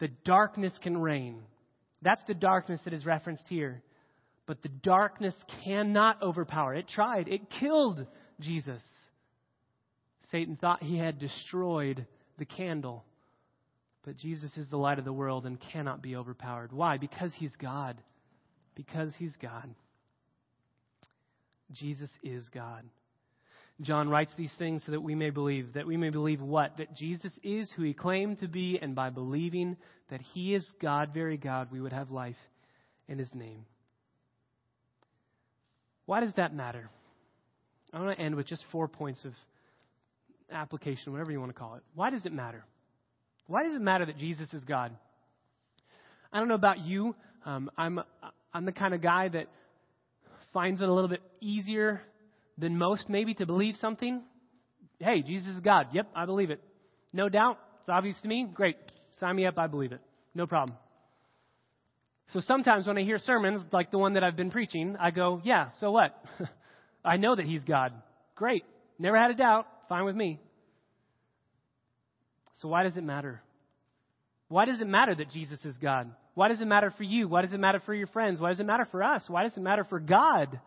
that 0.00 0.24
darkness 0.24 0.76
can 0.82 0.98
reign. 0.98 1.42
That's 2.02 2.22
the 2.26 2.34
darkness 2.34 2.80
that 2.84 2.94
is 2.94 3.06
referenced 3.06 3.46
here. 3.48 3.82
But 4.46 4.62
the 4.62 4.68
darkness 4.68 5.34
cannot 5.64 6.22
overpower. 6.22 6.74
It 6.74 6.88
tried, 6.88 7.28
it 7.28 7.50
killed 7.60 8.04
Jesus. 8.40 8.82
Satan 10.30 10.56
thought 10.56 10.82
he 10.82 10.98
had 10.98 11.18
destroyed 11.18 12.06
the 12.38 12.44
candle. 12.44 13.04
But 14.04 14.16
Jesus 14.16 14.56
is 14.56 14.68
the 14.68 14.76
light 14.76 14.98
of 14.98 15.04
the 15.04 15.12
world 15.12 15.44
and 15.46 15.58
cannot 15.72 16.02
be 16.02 16.16
overpowered. 16.16 16.72
Why? 16.72 16.96
Because 16.98 17.32
he's 17.36 17.54
God. 17.56 18.00
Because 18.74 19.12
he's 19.18 19.36
God. 19.40 19.68
Jesus 21.72 22.10
is 22.22 22.48
God. 22.52 22.84
John 23.80 24.08
writes 24.08 24.32
these 24.36 24.52
things 24.58 24.82
so 24.84 24.92
that 24.92 25.00
we 25.00 25.14
may 25.14 25.30
believe. 25.30 25.74
That 25.74 25.86
we 25.86 25.96
may 25.96 26.10
believe 26.10 26.40
what? 26.40 26.76
That 26.78 26.96
Jesus 26.96 27.32
is 27.42 27.70
who 27.76 27.82
he 27.82 27.94
claimed 27.94 28.40
to 28.40 28.48
be, 28.48 28.78
and 28.80 28.94
by 28.94 29.10
believing 29.10 29.76
that 30.10 30.20
he 30.20 30.54
is 30.54 30.68
God, 30.80 31.10
very 31.14 31.36
God, 31.36 31.68
we 31.70 31.80
would 31.80 31.92
have 31.92 32.10
life 32.10 32.36
in 33.06 33.18
his 33.18 33.32
name. 33.34 33.66
Why 36.06 36.20
does 36.20 36.32
that 36.36 36.54
matter? 36.54 36.90
I 37.92 38.00
want 38.00 38.16
to 38.18 38.24
end 38.24 38.34
with 38.34 38.46
just 38.46 38.64
four 38.72 38.88
points 38.88 39.24
of 39.24 39.32
application, 40.50 41.12
whatever 41.12 41.30
you 41.30 41.38
want 41.38 41.50
to 41.52 41.58
call 41.58 41.74
it. 41.74 41.82
Why 41.94 42.10
does 42.10 42.26
it 42.26 42.32
matter? 42.32 42.64
Why 43.46 43.62
does 43.62 43.74
it 43.74 43.80
matter 43.80 44.06
that 44.06 44.18
Jesus 44.18 44.52
is 44.52 44.64
God? 44.64 44.92
I 46.32 46.38
don't 46.38 46.48
know 46.48 46.54
about 46.54 46.80
you. 46.80 47.14
Um, 47.44 47.70
I'm 47.76 48.00
I'm 48.52 48.64
the 48.64 48.72
kind 48.72 48.94
of 48.94 49.00
guy 49.00 49.28
that 49.28 49.46
finds 50.52 50.80
it 50.80 50.88
a 50.88 50.92
little 50.92 51.08
bit 51.08 51.22
easier 51.40 52.00
than 52.56 52.76
most, 52.76 53.08
maybe, 53.08 53.34
to 53.34 53.46
believe 53.46 53.76
something. 53.80 54.22
Hey, 54.98 55.22
Jesus 55.22 55.54
is 55.54 55.60
God. 55.60 55.88
Yep, 55.92 56.08
I 56.14 56.26
believe 56.26 56.50
it. 56.50 56.60
No 57.12 57.28
doubt. 57.28 57.58
It's 57.80 57.88
obvious 57.88 58.20
to 58.22 58.28
me. 58.28 58.46
Great. 58.52 58.76
Sign 59.18 59.36
me 59.36 59.46
up. 59.46 59.58
I 59.58 59.66
believe 59.66 59.92
it. 59.92 60.00
No 60.34 60.46
problem. 60.46 60.76
So 62.32 62.40
sometimes 62.40 62.86
when 62.86 62.98
I 62.98 63.02
hear 63.02 63.18
sermons 63.18 63.62
like 63.72 63.90
the 63.90 63.98
one 63.98 64.14
that 64.14 64.24
I've 64.24 64.36
been 64.36 64.50
preaching, 64.50 64.96
I 65.00 65.10
go, 65.10 65.40
yeah, 65.44 65.70
so 65.78 65.90
what? 65.90 66.22
I 67.04 67.16
know 67.16 67.34
that 67.34 67.46
He's 67.46 67.64
God. 67.64 67.92
Great. 68.34 68.64
Never 68.98 69.18
had 69.18 69.30
a 69.30 69.34
doubt. 69.34 69.66
Fine 69.88 70.04
with 70.04 70.16
me. 70.16 70.40
So 72.60 72.68
why 72.68 72.82
does 72.82 72.96
it 72.96 73.04
matter? 73.04 73.40
Why 74.48 74.64
does 74.64 74.80
it 74.80 74.86
matter 74.86 75.14
that 75.14 75.30
Jesus 75.30 75.64
is 75.64 75.76
God? 75.78 76.10
Why 76.38 76.46
does 76.46 76.60
it 76.60 76.68
matter 76.68 76.92
for 76.96 77.02
you? 77.02 77.26
Why 77.26 77.42
does 77.42 77.52
it 77.52 77.58
matter 77.58 77.82
for 77.84 77.92
your 77.92 78.06
friends? 78.06 78.38
Why 78.38 78.50
does 78.50 78.60
it 78.60 78.64
matter 78.64 78.86
for 78.92 79.02
us? 79.02 79.24
Why 79.26 79.42
does 79.42 79.56
it 79.56 79.60
matter 79.60 79.82
for 79.82 79.98
God? 79.98 80.60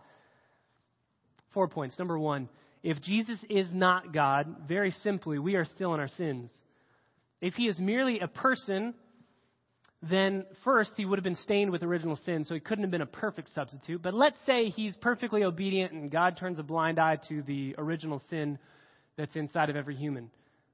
Four 1.53 1.69
points. 1.69 1.97
Number 1.97 2.19
one, 2.19 2.49
if 2.83 3.01
Jesus 3.01 3.39
is 3.49 3.69
not 3.71 4.13
God, 4.13 4.67
very 4.67 4.91
simply, 4.91 5.39
we 5.39 5.55
are 5.55 5.63
still 5.63 5.93
in 5.93 6.01
our 6.01 6.09
sins. 6.09 6.51
If 7.39 7.53
he 7.53 7.69
is 7.69 7.79
merely 7.79 8.19
a 8.19 8.27
person, 8.27 8.93
then 10.01 10.43
first 10.65 10.91
he 10.97 11.05
would 11.05 11.17
have 11.17 11.23
been 11.23 11.35
stained 11.35 11.71
with 11.71 11.83
original 11.83 12.19
sin, 12.25 12.43
so 12.43 12.53
he 12.53 12.59
couldn't 12.59 12.83
have 12.83 12.91
been 12.91 13.01
a 13.01 13.05
perfect 13.05 13.47
substitute. 13.55 14.01
But 14.01 14.13
let's 14.13 14.39
say 14.45 14.65
he's 14.65 14.97
perfectly 14.97 15.45
obedient 15.45 15.93
and 15.93 16.11
God 16.11 16.35
turns 16.35 16.59
a 16.59 16.63
blind 16.63 16.99
eye 16.99 17.17
to 17.29 17.43
the 17.43 17.75
original 17.77 18.21
sin 18.29 18.59
that's 19.15 19.37
inside 19.37 19.69
of 19.69 19.77
every 19.77 19.95
human. 19.95 20.31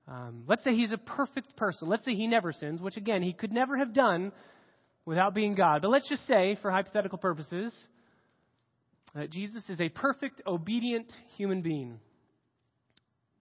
Um, 0.08 0.46
let's 0.48 0.64
say 0.64 0.74
he's 0.74 0.92
a 0.92 0.98
perfect 0.98 1.56
person. 1.56 1.88
Let's 1.88 2.04
say 2.04 2.16
he 2.16 2.26
never 2.26 2.52
sins, 2.52 2.82
which 2.82 2.98
again, 2.98 3.22
he 3.22 3.34
could 3.34 3.52
never 3.52 3.78
have 3.78 3.94
done 3.94 4.32
without 5.08 5.34
being 5.34 5.56
God. 5.56 5.82
But 5.82 5.90
let's 5.90 6.08
just 6.08 6.28
say, 6.28 6.58
for 6.62 6.70
hypothetical 6.70 7.18
purposes, 7.18 7.74
that 9.16 9.32
Jesus 9.32 9.64
is 9.70 9.80
a 9.80 9.90
perfect, 9.90 10.42
obedient 10.46 11.12
human 11.38 11.62
being. 11.62 12.00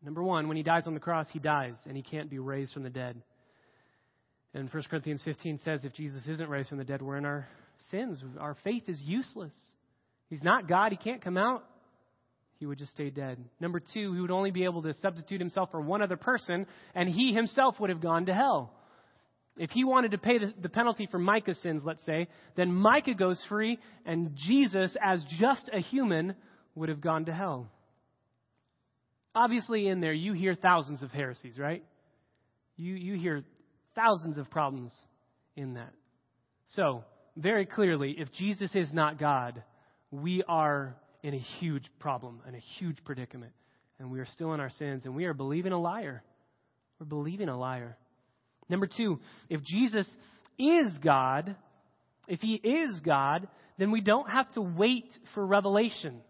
Number 0.02 0.22
one, 0.22 0.48
when 0.48 0.56
he 0.56 0.62
dies 0.62 0.84
on 0.86 0.94
the 0.94 1.00
cross, 1.00 1.26
he 1.32 1.40
dies, 1.40 1.74
and 1.84 1.96
he 1.96 2.02
can't 2.02 2.30
be 2.30 2.38
raised 2.38 2.72
from 2.72 2.84
the 2.84 2.90
dead. 2.90 3.20
And 4.54 4.72
1 4.72 4.82
Corinthians 4.88 5.20
15 5.24 5.60
says 5.64 5.80
if 5.84 5.92
Jesus 5.92 6.22
isn't 6.26 6.48
raised 6.48 6.68
from 6.68 6.78
the 6.78 6.84
dead, 6.84 7.02
we're 7.02 7.16
in 7.16 7.26
our 7.26 7.48
sins. 7.90 8.22
Our 8.38 8.56
faith 8.62 8.84
is 8.86 8.98
useless. 9.04 9.52
He's 10.30 10.42
not 10.42 10.68
God. 10.68 10.92
He 10.92 10.96
can't 10.96 11.22
come 11.22 11.36
out 11.36 11.64
he 12.58 12.66
would 12.66 12.78
just 12.78 12.92
stay 12.92 13.10
dead. 13.10 13.38
Number 13.60 13.80
two, 13.80 14.14
he 14.14 14.20
would 14.20 14.30
only 14.30 14.50
be 14.50 14.64
able 14.64 14.82
to 14.82 14.94
substitute 15.02 15.40
himself 15.40 15.70
for 15.70 15.80
one 15.80 16.00
other 16.00 16.16
person, 16.16 16.66
and 16.94 17.08
he 17.08 17.32
himself 17.32 17.78
would 17.80 17.90
have 17.90 18.00
gone 18.00 18.26
to 18.26 18.34
hell. 18.34 18.72
If 19.56 19.70
he 19.70 19.84
wanted 19.84 20.10
to 20.10 20.18
pay 20.18 20.38
the, 20.38 20.68
penalty 20.68 21.08
for 21.10 21.18
Micah's 21.18 21.60
sins, 21.62 21.82
let's 21.84 22.04
say, 22.04 22.28
then 22.56 22.72
Micah 22.72 23.14
goes 23.14 23.42
free, 23.48 23.78
and 24.04 24.36
Jesus, 24.36 24.94
as 25.02 25.24
just 25.38 25.70
a 25.72 25.80
human, 25.80 26.34
would 26.74 26.90
have 26.90 27.00
gone 27.00 27.24
to 27.24 27.32
hell. 27.32 27.70
Obviously, 29.34 29.88
in 29.88 30.00
there, 30.00 30.12
you 30.12 30.34
hear 30.34 30.54
thousands 30.54 31.02
of 31.02 31.10
heresies, 31.10 31.58
right? 31.58 31.82
You, 32.76 32.94
you 32.94 33.14
hear 33.14 33.44
thousands 33.94 34.36
of 34.36 34.50
problems 34.50 34.92
in 35.56 35.74
that. 35.74 35.92
So, 36.72 37.04
very 37.36 37.64
clearly, 37.64 38.14
if 38.18 38.30
Jesus 38.32 38.74
is 38.74 38.92
not 38.92 39.18
God, 39.18 39.62
we 40.10 40.42
are 40.46 40.96
in 41.22 41.34
a 41.34 41.38
huge 41.38 41.84
problem 41.98 42.40
and 42.46 42.54
a 42.54 42.60
huge 42.78 42.98
predicament. 43.04 43.52
And 43.98 44.10
we 44.10 44.20
are 44.20 44.26
still 44.26 44.52
in 44.52 44.60
our 44.60 44.70
sins, 44.70 45.06
and 45.06 45.16
we 45.16 45.24
are 45.24 45.34
believing 45.34 45.72
a 45.72 45.80
liar. 45.80 46.22
We're 47.00 47.06
believing 47.06 47.48
a 47.48 47.58
liar. 47.58 47.96
Number 48.68 48.86
two, 48.86 49.20
if 49.48 49.62
Jesus 49.62 50.06
is 50.58 50.98
God, 51.02 51.54
if 52.28 52.40
he 52.40 52.54
is 52.54 53.00
God, 53.00 53.48
then 53.78 53.90
we 53.90 54.00
don't 54.00 54.28
have 54.28 54.50
to 54.52 54.60
wait 54.60 55.06
for 55.34 55.46
revelation. 55.46 56.20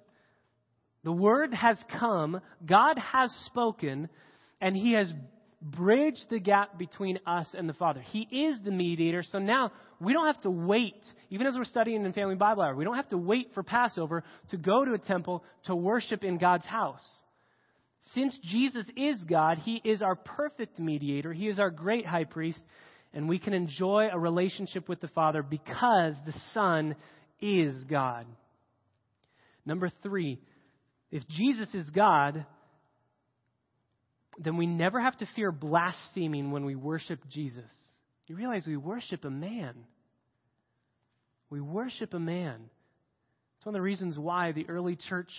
The 1.05 1.13
word 1.13 1.55
has 1.55 1.79
come, 1.99 2.41
God 2.65 2.99
has 2.99 3.31
spoken, 3.47 4.09
and 4.61 4.77
he 4.77 4.93
has 4.93 5.13
bridge 5.63 6.19
the 6.31 6.39
gap 6.39 6.79
between 6.79 7.19
us 7.27 7.55
and 7.57 7.69
the 7.69 7.75
Father. 7.75 8.01
He 8.01 8.23
is 8.23 8.59
the 8.65 8.71
mediator, 8.71 9.23
so 9.23 9.39
now 9.39 9.73
we 10.01 10.13
don't 10.13 10.27
have 10.27 10.43
to 10.43 10.51
wait, 10.51 11.03
even 11.31 11.47
as 11.47 11.55
we're 11.57 11.65
studying 11.65 12.05
in 12.05 12.13
Family 12.13 12.35
Bible 12.35 12.63
Hour, 12.63 12.75
we 12.75 12.85
don't 12.85 12.97
have 12.97 13.09
to 13.09 13.19
wait 13.19 13.49
for 13.55 13.63
Passover 13.63 14.25
to 14.51 14.57
go 14.57 14.85
to 14.85 14.93
a 14.93 14.99
temple 14.99 15.45
to 15.65 15.75
worship 15.75 16.25
in 16.25 16.39
God's 16.39 16.67
house. 16.67 17.05
Since 18.15 18.39
Jesus 18.43 18.87
is 18.97 19.23
God, 19.25 19.59
He 19.59 19.81
is 19.85 20.03
our 20.03 20.17
perfect 20.17 20.79
mediator, 20.79 21.33
He 21.33 21.49
is 21.49 21.59
our 21.59 21.71
great 21.71 22.07
high 22.07 22.25
priest, 22.25 22.61
and 23.13 23.29
we 23.29 23.39
can 23.39 23.53
enjoy 23.53 24.09
a 24.13 24.19
relationship 24.19 24.89
with 24.89 25.01
the 25.01 25.09
Father 25.09 25.43
because 25.43 26.15
the 26.25 26.35
Son 26.53 26.95
is 27.41 27.85
God. 27.85 28.27
Number 29.65 29.91
three, 30.03 30.39
if 31.11 31.27
Jesus 31.29 31.69
is 31.75 31.89
God, 31.91 32.47
then 34.39 34.57
we 34.57 34.67
never 34.67 35.01
have 35.01 35.17
to 35.19 35.29
fear 35.35 35.51
blaspheming 35.51 36.51
when 36.51 36.65
we 36.65 36.75
worship 36.75 37.21
Jesus. 37.31 37.71
You 38.27 38.37
realize 38.37 38.65
we 38.67 38.77
worship 38.77 39.25
a 39.25 39.31
man. 39.31 39.75
We 41.49 41.61
worship 41.61 42.13
a 42.13 42.19
man. 42.19 42.71
It's 43.57 43.67
one 43.67 43.75
of 43.75 43.79
the 43.79 43.83
reasons 43.83 44.19
why 44.19 44.53
the 44.53 44.69
early 44.69 44.97
church 45.09 45.31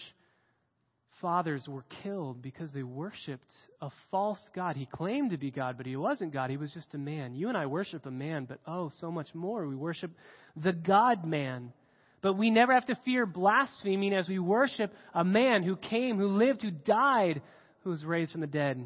fathers 1.21 1.67
were 1.67 1.85
killed 2.03 2.41
because 2.41 2.71
they 2.71 2.83
worshiped 2.83 3.51
a 3.81 3.89
false 4.11 4.41
God. 4.55 4.75
He 4.75 4.85
claimed 4.85 5.31
to 5.31 5.37
be 5.37 5.51
God, 5.51 5.77
but 5.77 5.85
he 5.85 5.95
wasn't 5.95 6.33
God. 6.33 6.49
He 6.49 6.57
was 6.57 6.71
just 6.71 6.93
a 6.93 6.97
man. 6.97 7.33
You 7.33 7.49
and 7.49 7.57
I 7.57 7.65
worship 7.65 8.05
a 8.05 8.11
man, 8.11 8.45
but 8.45 8.59
oh, 8.67 8.91
so 8.99 9.11
much 9.11 9.33
more. 9.33 9.67
We 9.67 9.75
worship 9.75 10.11
the 10.55 10.73
God 10.73 11.25
man. 11.25 11.73
But 12.21 12.33
we 12.33 12.49
never 12.49 12.73
have 12.73 12.87
to 12.87 12.99
fear 13.05 13.25
blaspheming 13.25 14.13
as 14.13 14.27
we 14.27 14.39
worship 14.39 14.91
a 15.13 15.23
man 15.23 15.63
who 15.63 15.75
came, 15.75 16.17
who 16.17 16.27
lived, 16.27 16.61
who 16.61 16.71
died 16.71 17.41
who 17.87 17.91
was 17.91 18.03
raised 18.03 18.33
from 18.33 18.41
the 18.41 18.47
dead. 18.47 18.85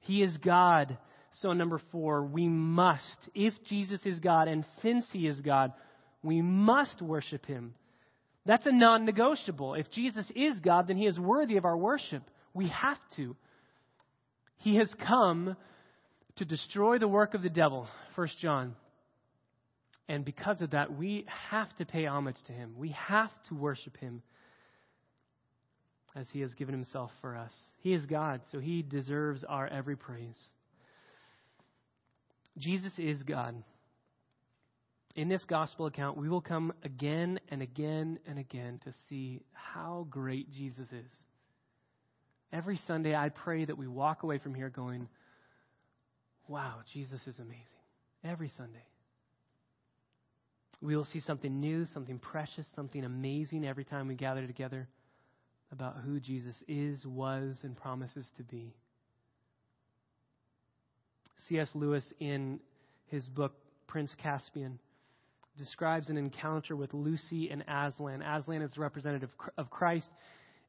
He 0.00 0.22
is 0.22 0.36
God. 0.36 0.98
So, 1.32 1.54
number 1.54 1.80
four, 1.90 2.22
we 2.22 2.48
must, 2.48 3.30
if 3.34 3.54
Jesus 3.66 4.04
is 4.04 4.20
God, 4.20 4.46
and 4.46 4.66
since 4.82 5.06
He 5.10 5.26
is 5.26 5.40
God, 5.40 5.72
we 6.22 6.42
must 6.42 7.00
worship 7.00 7.46
Him. 7.46 7.74
That's 8.46 8.66
a 8.66 8.72
non 8.72 9.04
negotiable. 9.04 9.74
If 9.74 9.90
Jesus 9.90 10.30
is 10.34 10.58
God, 10.60 10.88
then 10.88 10.96
He 10.96 11.06
is 11.06 11.18
worthy 11.18 11.56
of 11.56 11.64
our 11.64 11.76
worship. 11.76 12.22
We 12.54 12.68
have 12.68 12.98
to. 13.16 13.36
He 14.58 14.76
has 14.76 14.92
come 15.06 15.56
to 16.36 16.44
destroy 16.44 16.98
the 16.98 17.08
work 17.08 17.34
of 17.34 17.42
the 17.42 17.50
devil, 17.50 17.88
1 18.14 18.28
John. 18.40 18.74
And 20.08 20.24
because 20.24 20.60
of 20.60 20.70
that, 20.70 20.96
we 20.96 21.26
have 21.50 21.74
to 21.76 21.86
pay 21.86 22.06
homage 22.06 22.36
to 22.46 22.52
Him. 22.52 22.74
We 22.76 22.94
have 23.08 23.30
to 23.48 23.54
worship 23.54 23.96
Him 23.98 24.22
as 26.16 26.26
he 26.32 26.40
has 26.40 26.54
given 26.54 26.74
himself 26.74 27.10
for 27.20 27.36
us. 27.36 27.52
He 27.78 27.92
is 27.92 28.04
God, 28.06 28.40
so 28.50 28.58
he 28.58 28.82
deserves 28.82 29.44
our 29.44 29.66
every 29.66 29.96
praise. 29.96 30.38
Jesus 32.58 32.92
is 32.98 33.22
God. 33.22 33.62
In 35.16 35.28
this 35.28 35.44
gospel 35.44 35.86
account, 35.86 36.16
we 36.16 36.28
will 36.28 36.40
come 36.40 36.72
again 36.84 37.40
and 37.48 37.62
again 37.62 38.18
and 38.26 38.38
again 38.38 38.80
to 38.84 38.92
see 39.08 39.42
how 39.52 40.06
great 40.08 40.52
Jesus 40.52 40.86
is. 40.92 41.12
Every 42.52 42.80
Sunday, 42.86 43.14
I 43.14 43.28
pray 43.28 43.64
that 43.64 43.76
we 43.76 43.86
walk 43.86 44.22
away 44.22 44.38
from 44.38 44.54
here 44.54 44.70
going, 44.70 45.08
wow, 46.48 46.76
Jesus 46.92 47.20
is 47.26 47.38
amazing. 47.38 47.64
Every 48.24 48.50
Sunday. 48.56 48.84
We 50.80 50.96
will 50.96 51.04
see 51.04 51.20
something 51.20 51.60
new, 51.60 51.86
something 51.86 52.18
precious, 52.18 52.66
something 52.74 53.04
amazing 53.04 53.66
every 53.66 53.84
time 53.84 54.08
we 54.08 54.14
gather 54.14 54.46
together. 54.46 54.88
about 55.72 55.98
who 56.04 56.18
Jesus 56.18 56.54
is, 56.66 57.04
was, 57.06 57.56
and 57.62 57.76
promises 57.76 58.26
to 58.36 58.42
be. 58.42 58.74
C.S. 61.48 61.68
Lewis, 61.74 62.04
in 62.18 62.60
his 63.06 63.28
book 63.28 63.52
Prince 63.86 64.14
Caspian, 64.20 64.78
describes 65.60 66.08
an 66.08 66.16
encounter 66.16 66.74
with 66.74 66.92
Lucy 66.92 67.50
and 67.50 67.62
Aslan. 67.68 68.22
Aslan 68.22 68.62
is 68.62 68.72
the 68.74 68.80
representative 68.80 69.30
of 69.56 69.70
Christ. 69.70 70.08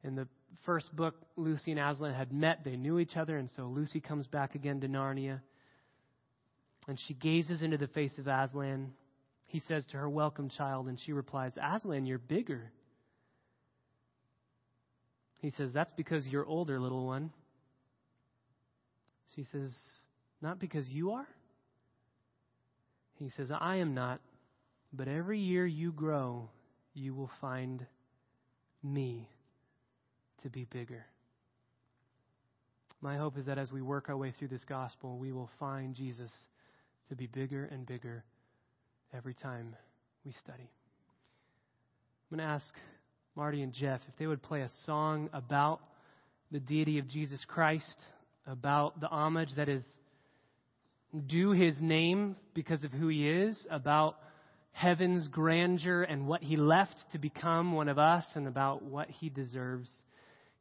In 0.04 0.14
the 0.14 0.28
first 0.64 0.94
book, 0.94 1.14
Lucy 1.36 1.72
and 1.72 1.80
Aslan 1.80 2.14
had 2.14 2.32
met. 2.32 2.60
They 2.64 2.76
knew 2.76 2.98
each 2.98 3.16
other, 3.16 3.38
and 3.38 3.48
so 3.56 3.64
Lucy 3.64 4.00
comes 4.00 4.26
back 4.26 4.54
again 4.54 4.80
to 4.82 4.88
Narnia. 4.88 5.40
And 6.86 6.98
she 7.06 7.14
gazes 7.14 7.62
into 7.62 7.78
the 7.78 7.86
face 7.88 8.12
of 8.18 8.26
Aslan. 8.26 8.92
He 9.46 9.60
says 9.60 9.86
to 9.92 9.96
her, 9.96 10.08
Welcome, 10.08 10.50
child. 10.50 10.86
And 10.86 10.98
she 11.00 11.12
replies, 11.12 11.52
Aslan, 11.56 12.06
you're 12.06 12.18
bigger. 12.18 12.70
He 15.40 15.50
says, 15.50 15.70
That's 15.72 15.92
because 15.92 16.26
you're 16.26 16.46
older, 16.46 16.78
little 16.78 17.06
one. 17.06 17.30
She 19.34 19.44
says, 19.50 19.72
Not 20.40 20.58
because 20.58 20.88
you 20.88 21.12
are? 21.12 21.28
He 23.18 23.30
says, 23.36 23.50
I 23.52 23.76
am 23.76 23.94
not, 23.94 24.20
but 24.92 25.08
every 25.08 25.38
year 25.38 25.66
you 25.66 25.92
grow, 25.92 26.48
you 26.94 27.14
will 27.14 27.30
find 27.40 27.86
me 28.82 29.28
to 30.42 30.50
be 30.50 30.64
bigger. 30.64 31.06
My 33.00 33.16
hope 33.16 33.38
is 33.38 33.46
that 33.46 33.58
as 33.58 33.72
we 33.72 33.82
work 33.82 34.08
our 34.08 34.16
way 34.16 34.32
through 34.38 34.48
this 34.48 34.64
gospel, 34.68 35.18
we 35.18 35.32
will 35.32 35.50
find 35.58 35.94
Jesus 35.94 36.30
to 37.08 37.16
be 37.16 37.26
bigger 37.26 37.64
and 37.64 37.86
bigger 37.86 38.22
every 39.14 39.34
time 39.34 39.74
we 40.24 40.32
study. 40.32 40.70
I'm 42.30 42.38
going 42.38 42.46
to 42.46 42.54
ask 42.54 42.74
Marty 43.34 43.62
and 43.62 43.72
Jeff 43.72 44.00
if 44.08 44.16
they 44.18 44.26
would 44.26 44.42
play 44.42 44.60
a 44.60 44.70
song 44.86 45.30
about 45.32 45.80
the 46.50 46.60
deity 46.60 46.98
of 46.98 47.08
Jesus 47.08 47.44
Christ, 47.46 47.96
about 48.46 49.00
the 49.00 49.08
homage 49.08 49.50
that 49.56 49.68
is 49.68 49.84
due 51.26 51.50
his 51.52 51.74
name 51.80 52.36
because 52.54 52.84
of 52.84 52.92
who 52.92 53.08
he 53.08 53.28
is, 53.28 53.66
about 53.70 54.16
heaven's 54.72 55.28
grandeur 55.28 56.02
and 56.02 56.26
what 56.26 56.42
he 56.42 56.56
left 56.56 56.96
to 57.12 57.18
become 57.18 57.72
one 57.72 57.88
of 57.88 57.98
us, 57.98 58.24
and 58.34 58.48
about 58.48 58.82
what 58.82 59.08
he 59.08 59.28
deserves. 59.28 59.90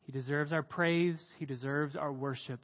He 0.03 0.11
deserves 0.11 0.53
our 0.53 0.63
praise, 0.63 1.21
he 1.39 1.45
deserves 1.45 1.95
our 1.95 2.11
worship. 2.11 2.59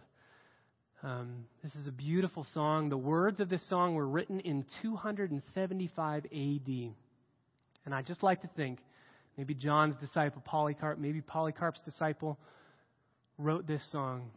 Um, 1.04 1.45
this 1.64 1.74
is 1.76 1.88
a 1.88 1.91
beautiful 1.91 2.45
song. 2.54 2.89
The 2.89 2.98
words 2.98 3.39
of 3.39 3.50
this 3.50 3.68
song 3.70 3.95
were 3.95 4.08
written 4.08 4.39
in 4.39 4.66
275 4.82 6.26
AD. 6.26 6.68
And 7.86 7.95
I 7.95 8.02
just 8.02 8.24
like 8.24 8.41
to 8.41 8.50
think 8.56 8.80
maybe 9.38 9.54
John's 9.54 9.95
disciple 9.98 10.41
Polycarp, 10.43 10.98
maybe 10.98 11.22
Polycarp's 11.22 11.82
disciple 11.82 12.38
wrote 13.38 13.68
this 13.68 13.84
song, 13.91 14.32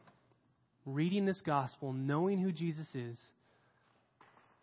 reading 0.84 1.24
this 1.24 1.40
gospel, 1.44 1.94
knowing 1.94 2.38
who 2.38 2.52
Jesus 2.52 2.86
is, 2.94 3.18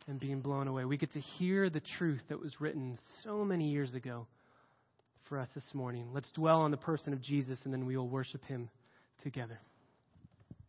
and 0.07 0.19
being 0.19 0.39
blown 0.41 0.67
away. 0.67 0.85
We 0.85 0.97
get 0.97 1.13
to 1.13 1.19
hear 1.19 1.69
the 1.69 1.81
truth 1.97 2.21
that 2.29 2.39
was 2.39 2.59
written 2.59 2.97
so 3.23 3.43
many 3.43 3.69
years 3.69 3.93
ago 3.93 4.27
for 5.27 5.37
us 5.37 5.49
this 5.53 5.69
morning. 5.73 6.09
Let's 6.13 6.31
dwell 6.31 6.61
on 6.61 6.71
the 6.71 6.77
person 6.77 7.13
of 7.13 7.21
Jesus, 7.21 7.59
and 7.65 7.73
then 7.73 7.85
we 7.85 7.97
will 7.97 8.07
worship 8.07 8.43
him 8.45 8.69
together. 9.23 9.59